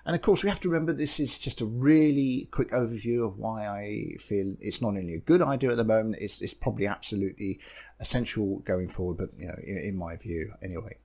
And 0.06 0.16
of 0.16 0.22
course, 0.22 0.44
we 0.44 0.50
have 0.50 0.60
to 0.62 0.70
remember 0.70 0.94
this 0.94 1.20
is 1.20 1.38
just 1.38 1.62
a 1.62 1.66
really 1.66 2.48
quick 2.52 2.72
overview 2.72 3.26
of 3.26 3.38
why 3.38 3.68
I 3.68 4.16
feel 4.20 4.56
it's 4.60 4.82
not 4.82 4.90
only 4.90 5.16
a 5.16 5.20
good 5.20 5.42
idea 5.42 5.72
at 5.72 5.78
the 5.78 5.84
moment, 5.84 6.16
it's, 6.20 6.42
it's 6.42 6.54
probably 6.54 6.88
absolutely 6.88 7.60
essential 8.00 8.60
going 8.60 8.88
forward, 8.88 9.18
but 9.18 9.30
you 9.38 9.48
know, 9.48 9.56
in, 9.66 9.78
in 9.78 9.98
my 9.98 10.16
view 10.18 10.54
anyway. 10.62 10.98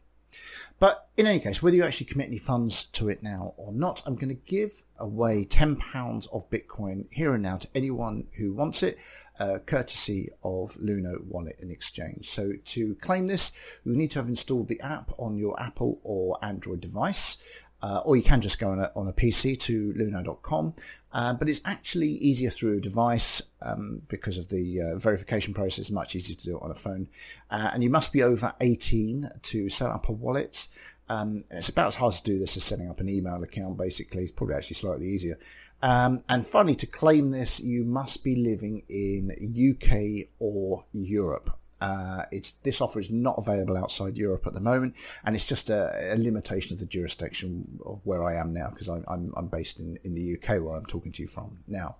But 0.78 1.08
in 1.16 1.26
any 1.26 1.40
case, 1.40 1.62
whether 1.62 1.76
you 1.76 1.84
actually 1.84 2.06
commit 2.06 2.28
any 2.28 2.38
funds 2.38 2.84
to 2.84 3.08
it 3.08 3.22
now 3.22 3.54
or 3.56 3.72
not, 3.72 4.02
I'm 4.04 4.14
going 4.14 4.28
to 4.28 4.34
give 4.34 4.82
away 4.98 5.46
£10 5.46 6.28
of 6.32 6.50
Bitcoin 6.50 7.06
here 7.10 7.32
and 7.32 7.42
now 7.42 7.56
to 7.56 7.68
anyone 7.74 8.26
who 8.36 8.52
wants 8.52 8.82
it, 8.82 8.98
uh, 9.40 9.58
courtesy 9.64 10.28
of 10.42 10.74
Luno 10.74 11.24
Wallet 11.24 11.56
and 11.60 11.70
Exchange. 11.70 12.28
So 12.28 12.52
to 12.62 12.94
claim 12.96 13.26
this, 13.26 13.52
you 13.84 13.94
need 13.94 14.10
to 14.10 14.18
have 14.18 14.28
installed 14.28 14.68
the 14.68 14.80
app 14.80 15.10
on 15.18 15.38
your 15.38 15.58
Apple 15.60 15.98
or 16.02 16.38
Android 16.42 16.82
device. 16.82 17.38
Uh, 17.82 18.00
or 18.04 18.16
you 18.16 18.22
can 18.22 18.40
just 18.40 18.58
go 18.58 18.70
on 18.70 18.78
a, 18.80 18.90
on 18.96 19.08
a 19.08 19.12
PC 19.12 19.58
to 19.60 19.92
luno.com. 19.92 20.74
Uh, 21.12 21.32
but 21.34 21.48
it's 21.48 21.60
actually 21.64 22.08
easier 22.08 22.50
through 22.50 22.76
a 22.76 22.80
device 22.80 23.42
um, 23.62 24.02
because 24.08 24.38
of 24.38 24.48
the 24.48 24.80
uh, 24.80 24.98
verification 24.98 25.54
process, 25.54 25.90
much 25.90 26.14
easier 26.14 26.36
to 26.36 26.44
do 26.44 26.56
it 26.56 26.62
on 26.62 26.70
a 26.70 26.74
phone. 26.74 27.08
Uh, 27.50 27.70
and 27.72 27.82
you 27.82 27.90
must 27.90 28.12
be 28.12 28.22
over 28.22 28.52
18 28.60 29.28
to 29.42 29.68
set 29.68 29.88
up 29.88 30.08
a 30.08 30.12
wallet. 30.12 30.68
Um, 31.08 31.44
it's 31.50 31.68
about 31.68 31.88
as 31.88 31.94
hard 31.94 32.14
to 32.14 32.22
do 32.22 32.38
this 32.38 32.56
as 32.56 32.64
setting 32.64 32.88
up 32.90 32.98
an 32.98 33.08
email 33.08 33.42
account, 33.42 33.76
basically. 33.76 34.22
It's 34.22 34.32
probably 34.32 34.56
actually 34.56 34.74
slightly 34.74 35.06
easier. 35.06 35.38
Um, 35.82 36.22
and 36.28 36.46
finally, 36.46 36.74
to 36.76 36.86
claim 36.86 37.30
this, 37.30 37.60
you 37.60 37.84
must 37.84 38.24
be 38.24 38.34
living 38.36 38.82
in 38.88 39.30
UK 39.54 40.28
or 40.38 40.84
Europe. 40.92 41.50
Uh, 41.80 42.22
it's 42.32 42.52
this 42.62 42.80
offer 42.80 42.98
is 42.98 43.10
not 43.10 43.34
available 43.38 43.76
outside 43.76 44.16
Europe 44.16 44.46
at 44.46 44.52
the 44.52 44.60
moment, 44.60 44.94
and 45.24 45.34
it's 45.34 45.46
just 45.46 45.70
a, 45.70 46.14
a 46.14 46.16
limitation 46.16 46.74
of 46.74 46.80
the 46.80 46.86
jurisdiction 46.86 47.78
of 47.84 48.00
where 48.04 48.24
I 48.24 48.34
am 48.34 48.52
now 48.52 48.70
because 48.70 48.88
I'm, 48.88 49.04
I'm, 49.08 49.32
I'm 49.36 49.48
based 49.48 49.78
in, 49.80 49.98
in 50.04 50.14
the 50.14 50.36
UK 50.36 50.62
where 50.62 50.76
I'm 50.76 50.86
talking 50.86 51.12
to 51.12 51.22
you 51.22 51.28
from 51.28 51.58
now. 51.66 51.96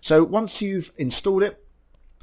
So 0.00 0.24
once 0.24 0.62
you've 0.62 0.92
installed 0.96 1.42
it, 1.42 1.62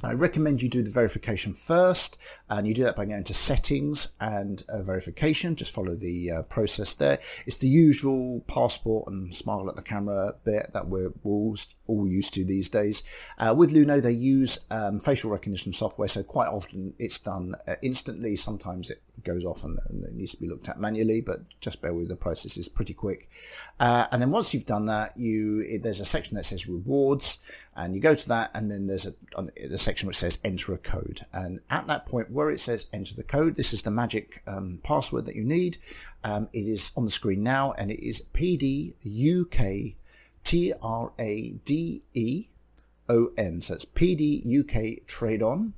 I 0.02 0.12
recommend 0.12 0.60
you 0.60 0.68
do 0.68 0.82
the 0.82 0.90
verification 0.90 1.54
first, 1.54 2.18
and 2.50 2.66
you 2.66 2.74
do 2.74 2.84
that 2.84 2.96
by 2.96 3.06
going 3.06 3.24
to 3.24 3.34
settings 3.34 4.08
and 4.20 4.62
uh, 4.68 4.82
verification. 4.82 5.56
Just 5.56 5.72
follow 5.72 5.94
the 5.94 6.30
uh, 6.30 6.42
process 6.50 6.92
there. 6.92 7.18
It's 7.46 7.56
the 7.56 7.68
usual 7.68 8.40
passport 8.46 9.08
and 9.08 9.34
smile 9.34 9.68
at 9.70 9.76
the 9.76 9.82
camera 9.82 10.34
bit 10.44 10.72
that 10.74 10.88
we're 10.88 11.14
all, 11.24 11.56
all 11.86 12.06
used 12.06 12.34
to 12.34 12.44
these 12.44 12.68
days. 12.68 13.02
Uh, 13.38 13.54
with 13.56 13.72
Luno, 13.72 14.00
they 14.00 14.12
use 14.12 14.58
um, 14.70 15.00
facial 15.00 15.30
recognition 15.30 15.72
software, 15.72 16.08
so 16.08 16.22
quite 16.22 16.48
often 16.48 16.94
it's 16.98 17.18
done 17.18 17.54
uh, 17.66 17.74
instantly. 17.82 18.36
Sometimes 18.36 18.90
it 18.90 19.02
goes 19.24 19.44
off 19.44 19.64
and, 19.64 19.78
and, 19.88 20.04
it 20.04 20.14
needs 20.14 20.32
to 20.32 20.40
be 20.40 20.48
looked 20.48 20.68
at 20.68 20.78
manually, 20.78 21.20
but 21.20 21.40
just 21.60 21.80
bear 21.80 21.94
with 21.94 22.08
the 22.08 22.16
process 22.16 22.56
is 22.56 22.68
pretty 22.68 22.94
quick. 22.94 23.28
Uh, 23.80 24.06
and 24.12 24.20
then 24.20 24.30
once 24.30 24.52
you've 24.52 24.66
done 24.66 24.86
that, 24.86 25.16
you 25.16 25.64
it, 25.66 25.82
there's 25.82 26.00
a 26.00 26.04
section 26.04 26.36
that 26.36 26.44
says 26.44 26.68
rewards, 26.68 27.38
and 27.76 27.94
you 27.94 28.00
go 28.00 28.14
to 28.14 28.28
that, 28.28 28.50
and 28.54 28.70
then 28.70 28.86
there's 28.86 29.06
a 29.06 29.14
the 29.68 29.78
section 29.78 30.06
which 30.06 30.16
says 30.16 30.38
enter 30.44 30.74
a 30.74 30.78
code. 30.78 31.20
And 31.32 31.60
at 31.70 31.86
that 31.86 32.06
point 32.06 32.30
where 32.30 32.50
it 32.50 32.60
says 32.60 32.86
enter 32.92 33.14
the 33.14 33.22
code, 33.22 33.56
this 33.56 33.72
is 33.72 33.82
the 33.82 33.90
magic 33.90 34.42
um, 34.46 34.80
password 34.82 35.26
that 35.26 35.36
you 35.36 35.44
need. 35.44 35.78
Um, 36.24 36.48
it 36.52 36.66
is 36.66 36.92
on 36.96 37.04
the 37.04 37.10
screen 37.10 37.42
now, 37.42 37.72
and 37.72 37.90
it 37.90 38.04
is 38.04 38.22
PDUK 38.32 39.96
T 40.46 40.72
R 40.80 41.12
A 41.18 41.50
D 41.64 42.04
E 42.14 42.46
O 43.08 43.30
N. 43.36 43.60
So 43.60 43.74
it's 43.74 43.84
PDUK 43.84 45.04
Trade 45.08 45.42
On. 45.42 45.74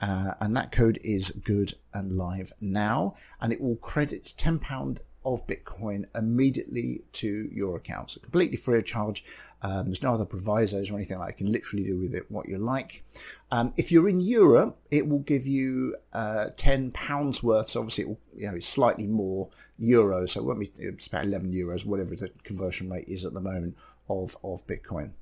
Uh, 0.00 0.34
and 0.40 0.56
that 0.56 0.70
code 0.70 0.98
is 1.02 1.30
good 1.30 1.72
and 1.92 2.12
live 2.12 2.52
now, 2.60 3.14
and 3.40 3.50
it 3.52 3.60
will 3.60 3.76
credit 3.76 4.22
£10 4.36 5.00
of 5.24 5.44
Bitcoin 5.46 6.04
immediately 6.14 7.02
to 7.12 7.48
your 7.50 7.76
account. 7.76 8.10
So 8.12 8.20
completely 8.20 8.56
free 8.58 8.78
of 8.78 8.84
charge. 8.84 9.24
Um, 9.62 9.86
there's 9.86 10.02
no 10.02 10.14
other 10.14 10.26
provisos 10.26 10.90
or 10.90 10.96
anything 10.96 11.18
like 11.18 11.28
that. 11.28 11.40
You 11.40 11.46
can 11.46 11.52
literally 11.52 11.84
do 11.84 11.98
with 11.98 12.14
it 12.14 12.30
what 12.30 12.46
you 12.48 12.58
like. 12.58 13.02
Um, 13.50 13.72
if 13.76 13.90
you're 13.90 14.08
in 14.08 14.20
Europe, 14.20 14.78
it 14.90 15.08
will 15.08 15.20
give 15.20 15.46
you 15.46 15.96
uh, 16.12 16.50
ten 16.56 16.92
pounds 16.92 17.42
worth. 17.42 17.70
So 17.70 17.80
obviously, 17.80 18.04
it 18.04 18.08
will, 18.08 18.20
you 18.36 18.46
know, 18.48 18.54
it's 18.54 18.68
slightly 18.68 19.06
more 19.08 19.48
euros. 19.80 20.30
So 20.30 20.40
it 20.42 20.44
won't 20.44 20.60
be. 20.60 20.70
It's 20.78 21.08
about 21.08 21.24
eleven 21.24 21.52
euros, 21.52 21.84
whatever 21.84 22.14
the 22.14 22.28
conversion 22.44 22.90
rate 22.90 23.08
is 23.08 23.24
at 23.24 23.32
the 23.32 23.40
moment 23.40 23.76
of 24.08 24.36
of 24.42 24.66
Bitcoin. 24.66 25.12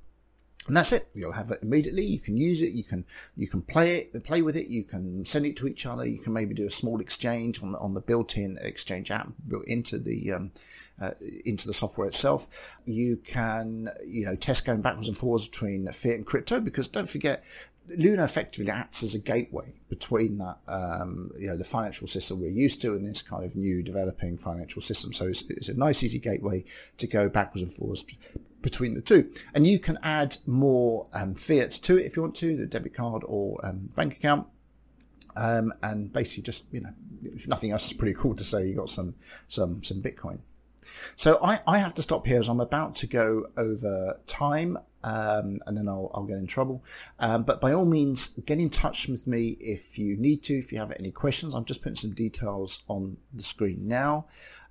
And 0.67 0.75
that's 0.75 0.93
it. 0.93 1.09
You'll 1.13 1.33
have 1.33 1.51
it 1.51 1.59
immediately. 1.63 2.07
You 2.07 2.19
can 2.19 2.39
use 2.39 2.63
it. 2.63 2.73
You 2.73 2.85
can 2.85 3.05
you 3.37 3.47
can 3.47 3.61
play 3.61 3.97
it 3.97 4.25
play 4.25 4.41
with 4.41 4.57
it. 4.57 4.69
You 4.69 4.83
can 4.83 5.25
send 5.27 5.45
it 5.45 5.57
to 5.57 5.67
each 5.67 5.85
other. 5.85 6.07
You 6.07 6.19
can 6.19 6.33
maybe 6.33 6.55
do 6.55 6.67
a 6.67 6.71
small 6.71 7.01
exchange 7.01 7.63
on 7.63 7.73
the, 7.73 7.79
on 7.79 7.93
the 7.93 8.01
built-in 8.01 8.57
exchange 8.63 9.11
app 9.11 9.29
built 9.47 9.67
into 9.67 9.99
the 9.99 10.33
um, 10.33 10.53
uh, 10.99 11.11
into 11.45 11.67
the 11.67 11.75
software 11.75 12.07
itself. 12.07 12.47
You 12.87 13.19
can 13.19 13.91
you 14.07 14.25
know 14.25 14.37
test 14.37 14.65
going 14.65 14.81
backwards 14.81 15.09
and 15.09 15.17
forwards 15.17 15.49
between 15.49 15.87
fiat 15.93 16.17
and 16.17 16.27
crypto 16.27 16.61
because 16.61 16.89
don't 16.89 17.11
forget 17.11 17.45
Luno 17.91 18.25
effectively 18.25 18.71
acts 18.71 19.03
as 19.03 19.15
a 19.15 19.19
gateway 19.19 19.75
between 19.91 20.39
that, 20.39 20.57
um, 20.69 21.31
you 21.39 21.49
know, 21.49 21.57
the 21.57 21.65
financial 21.65 22.07
system 22.07 22.41
we're 22.41 22.49
used 22.49 22.81
to 22.81 22.95
and 22.95 23.05
this 23.05 23.21
kind 23.21 23.45
of 23.45 23.57
new 23.57 23.83
developing 23.83 24.39
financial 24.39 24.81
system. 24.81 25.13
So 25.13 25.27
it's, 25.27 25.43
it's 25.51 25.69
a 25.69 25.75
nice, 25.75 26.03
easy 26.03 26.19
gateway 26.19 26.65
to 26.97 27.07
go 27.07 27.29
backwards 27.29 27.63
and 27.63 27.71
forwards 27.71 28.03
between 28.65 28.95
the 28.95 29.01
two. 29.01 29.31
And 29.55 29.65
you 29.67 29.79
can 29.79 29.99
add 30.03 30.39
more 30.47 31.07
um, 31.13 31.35
fiat 31.35 31.71
to 31.71 31.99
it 31.99 32.07
if 32.07 32.17
you 32.17 32.23
want 32.23 32.35
to, 32.37 32.57
the 32.57 32.67
debit 32.67 32.95
card 32.95 33.23
or 33.27 33.65
um, 33.65 33.91
bank 33.95 34.17
account. 34.17 34.49
Um, 35.37 35.73
and 35.83 36.13
basically 36.13 36.45
just, 36.45 36.65
you 36.73 36.81
know, 36.81 36.91
if 37.23 37.47
nothing 37.47 37.71
else, 37.71 37.85
it's 37.85 37.93
pretty 37.93 38.17
cool 38.19 38.35
to 38.35 38.45
say 38.45 38.67
you 38.67 38.75
got 38.75 38.91
some, 38.91 39.15
some, 39.47 39.83
some 39.85 40.01
Bitcoin. 40.01 40.41
So 41.17 41.39
I, 41.43 41.61
I 41.67 41.79
have 41.79 41.95
to 41.95 42.03
stop 42.03 42.27
here 42.27 42.39
as 42.39 42.49
I'm 42.49 42.61
about 42.61 42.97
to 42.97 43.07
go 43.07 43.47
over 43.57 44.21
time. 44.27 44.79
Um, 45.03 45.59
and 45.67 45.77
then 45.77 45.87
I'll, 45.87 46.11
I'll 46.15 46.25
get 46.25 46.39
in 46.39 46.47
trouble. 46.47 46.83
Um, 47.19 47.43
but 47.43 47.61
by 47.61 47.75
all 47.75 47.85
means, 47.85 48.29
get 48.47 48.59
in 48.59 48.71
touch 48.71 49.07
with 49.07 49.27
me 49.27 49.59
if 49.61 49.99
you 49.99 50.17
need 50.17 50.43
to, 50.45 50.55
if 50.55 50.73
you 50.73 50.79
have 50.79 50.95
any 50.99 51.11
questions. 51.11 51.53
I'm 51.53 51.67
just 51.67 51.83
putting 51.83 51.97
some 51.97 52.13
details 52.13 52.83
on 52.89 53.19
the 53.35 53.43
screen 53.43 53.87
now. 53.87 54.29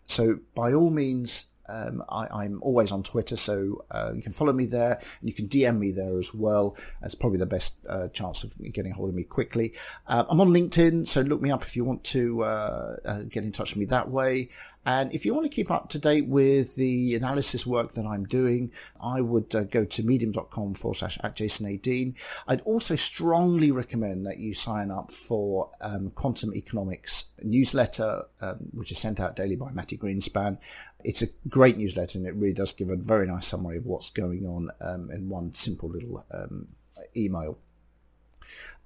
So 0.08 0.40
by 0.56 0.74
all 0.74 0.90
means, 0.90 1.46
um, 1.68 2.04
I, 2.10 2.46
am 2.46 2.60
always 2.62 2.92
on 2.92 3.04
Twitter, 3.04 3.36
so 3.36 3.86
uh, 3.92 4.12
you 4.16 4.22
can 4.22 4.32
follow 4.32 4.54
me 4.54 4.66
there. 4.66 4.94
And 4.94 5.30
you 5.30 5.34
can 5.34 5.48
DM 5.48 5.80
me 5.80 5.92
there 5.92 6.18
as 6.18 6.34
well. 6.34 6.78
That's 7.02 7.16
probably 7.16 7.40
the 7.40 7.46
best 7.46 7.76
uh, 7.88 8.10
chance 8.10 8.44
of 8.44 8.54
getting 8.74 8.92
hold 8.92 9.10
of 9.10 9.16
me 9.16 9.24
quickly. 9.24 9.74
Uh, 10.08 10.26
I'm 10.30 10.42
on 10.42 10.50
LinkedIn, 10.50 11.08
so 11.08 11.22
look 11.22 11.42
me 11.42 11.52
up 11.52 11.64
if 11.64 11.76
you 11.76 11.86
want 11.86 12.04
to 12.06 12.44
uh, 12.44 12.96
uh, 13.06 13.20
get 13.24 13.44
in 13.44 13.52
touch 13.52 13.72
with 13.72 13.78
me 13.78 13.86
that 13.86 14.10
way. 14.10 14.50
And 14.86 15.14
if 15.14 15.26
you 15.26 15.34
want 15.34 15.50
to 15.50 15.56
keep 15.56 15.72
up 15.72 15.90
to 15.90 16.00
date 16.00 16.28
with 16.28 16.76
the 16.76 17.16
analysis 17.16 17.66
work 17.66 17.94
that 17.94 18.06
I'm 18.06 18.26
doing, 18.26 18.72
I 19.02 19.22
would 19.22 19.54
uh, 19.56 19.64
go 19.64 19.86
to 19.86 20.04
medium.com 20.04 20.74
forward 20.74 20.96
slash 20.96 21.18
at 21.24 21.36
Jason 21.36 21.68
A. 21.68 21.78
Dean. 21.78 22.16
I'd 22.48 22.62
also 22.62 22.96
strongly 22.96 23.72
recommend 23.72 24.26
that 24.26 24.40
you 24.40 24.54
sign 24.54 24.92
up 24.92 25.12
for 25.12 25.72
um, 25.82 26.10
Quantum 26.12 26.54
Economics 26.54 27.26
newsletter, 27.42 28.24
um, 28.42 28.58
which 28.74 28.92
is 28.92 29.00
sent 29.00 29.20
out 29.20 29.36
daily 29.36 29.56
by 29.56 29.72
Mati 29.72 29.98
Greenspan. 29.98 30.58
It's 31.04 31.22
a 31.22 31.28
great 31.48 31.78
newsletter 31.78 32.18
and 32.18 32.28
it 32.28 32.36
really 32.36 32.54
does 32.54 32.74
give 32.74 32.90
a 32.90 32.96
very 32.96 33.28
nice 33.28 33.48
summary 33.48 33.78
of 33.78 33.86
what's 33.86 34.12
going 34.12 34.46
on 34.46 34.70
um, 34.82 35.10
in 35.12 35.30
one 35.30 35.54
simple 35.54 35.90
little 35.90 36.26
um, 36.32 36.68
email 37.16 37.58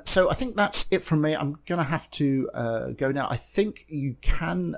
so 0.04 0.30
I 0.30 0.36
think 0.36 0.56
that's 0.56 0.86
it 0.92 1.04
from 1.04 1.22
me. 1.22 1.36
I'm 1.36 1.58
going 1.66 1.80
to 1.80 1.84
have 1.84 2.10
to 2.12 2.50
uh, 2.54 2.88
go 2.92 3.12
now. 3.12 3.28
I 3.30 3.36
think 3.36 3.86
you 3.90 4.16
can 4.22 4.76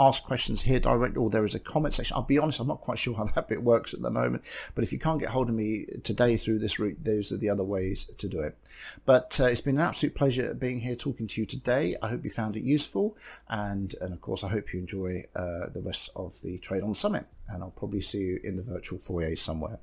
ask 0.00 0.24
questions 0.24 0.62
here 0.62 0.80
directly 0.80 1.18
or 1.18 1.30
there 1.30 1.44
is 1.44 1.54
a 1.54 1.58
comment 1.58 1.94
section. 1.94 2.16
I'll 2.16 2.22
be 2.22 2.38
honest, 2.38 2.60
I'm 2.60 2.66
not 2.66 2.80
quite 2.80 2.98
sure 2.98 3.14
how 3.14 3.24
that 3.34 3.48
bit 3.48 3.62
works 3.62 3.94
at 3.94 4.02
the 4.02 4.10
moment, 4.10 4.44
but 4.74 4.84
if 4.84 4.92
you 4.92 4.98
can't 4.98 5.20
get 5.20 5.30
hold 5.30 5.48
of 5.48 5.54
me 5.54 5.86
today 6.02 6.36
through 6.36 6.58
this 6.58 6.78
route, 6.78 7.02
those 7.02 7.32
are 7.32 7.36
the 7.36 7.50
other 7.50 7.64
ways 7.64 8.06
to 8.18 8.28
do 8.28 8.40
it. 8.40 8.56
But 9.04 9.38
uh, 9.40 9.44
it's 9.44 9.60
been 9.60 9.76
an 9.76 9.82
absolute 9.82 10.14
pleasure 10.14 10.54
being 10.54 10.80
here 10.80 10.94
talking 10.94 11.26
to 11.28 11.40
you 11.40 11.46
today. 11.46 11.96
I 12.02 12.08
hope 12.08 12.24
you 12.24 12.30
found 12.30 12.56
it 12.56 12.62
useful. 12.62 13.16
And, 13.48 13.94
and 14.00 14.12
of 14.12 14.20
course, 14.20 14.44
I 14.44 14.48
hope 14.48 14.72
you 14.72 14.80
enjoy 14.80 15.24
uh, 15.36 15.68
the 15.72 15.82
rest 15.82 16.10
of 16.16 16.40
the 16.42 16.58
Trade 16.58 16.82
On 16.82 16.94
Summit. 16.94 17.26
And 17.48 17.62
I'll 17.62 17.70
probably 17.70 18.00
see 18.00 18.20
you 18.20 18.40
in 18.42 18.56
the 18.56 18.62
virtual 18.62 18.98
foyer 18.98 19.36
somewhere. 19.36 19.78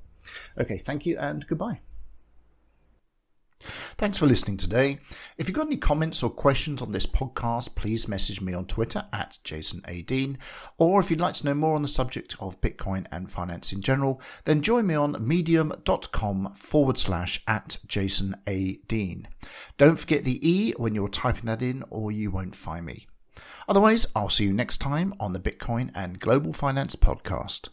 Okay, 0.58 0.78
thank 0.78 1.06
you 1.06 1.16
and 1.18 1.46
goodbye. 1.46 1.80
Thanks 3.62 4.18
for 4.18 4.26
listening 4.26 4.56
today. 4.56 4.98
If 5.36 5.46
you've 5.48 5.56
got 5.56 5.66
any 5.66 5.76
comments 5.76 6.22
or 6.22 6.30
questions 6.30 6.80
on 6.80 6.92
this 6.92 7.06
podcast, 7.06 7.74
please 7.74 8.08
message 8.08 8.40
me 8.40 8.54
on 8.54 8.64
Twitter 8.66 9.04
at 9.12 9.38
Jason 9.44 9.82
A. 9.86 10.02
Dean. 10.02 10.38
Or 10.78 11.00
if 11.00 11.10
you'd 11.10 11.20
like 11.20 11.34
to 11.34 11.46
know 11.46 11.54
more 11.54 11.76
on 11.76 11.82
the 11.82 11.88
subject 11.88 12.36
of 12.40 12.60
Bitcoin 12.60 13.06
and 13.12 13.30
finance 13.30 13.72
in 13.72 13.80
general, 13.80 14.20
then 14.44 14.62
join 14.62 14.86
me 14.86 14.94
on 14.94 15.16
medium.com 15.20 16.54
forward 16.54 16.98
slash 16.98 17.42
at 17.46 17.78
Jason 17.86 18.34
A. 18.46 18.78
Dean. 18.88 19.28
Don't 19.76 19.98
forget 19.98 20.24
the 20.24 20.46
E 20.48 20.72
when 20.76 20.94
you're 20.94 21.08
typing 21.08 21.46
that 21.46 21.62
in 21.62 21.84
or 21.90 22.12
you 22.12 22.30
won't 22.30 22.54
find 22.54 22.86
me. 22.86 23.06
Otherwise, 23.68 24.06
I'll 24.16 24.30
see 24.30 24.44
you 24.44 24.52
next 24.52 24.78
time 24.78 25.14
on 25.20 25.32
the 25.32 25.38
Bitcoin 25.40 25.90
and 25.94 26.18
Global 26.18 26.52
Finance 26.52 26.96
Podcast. 26.96 27.70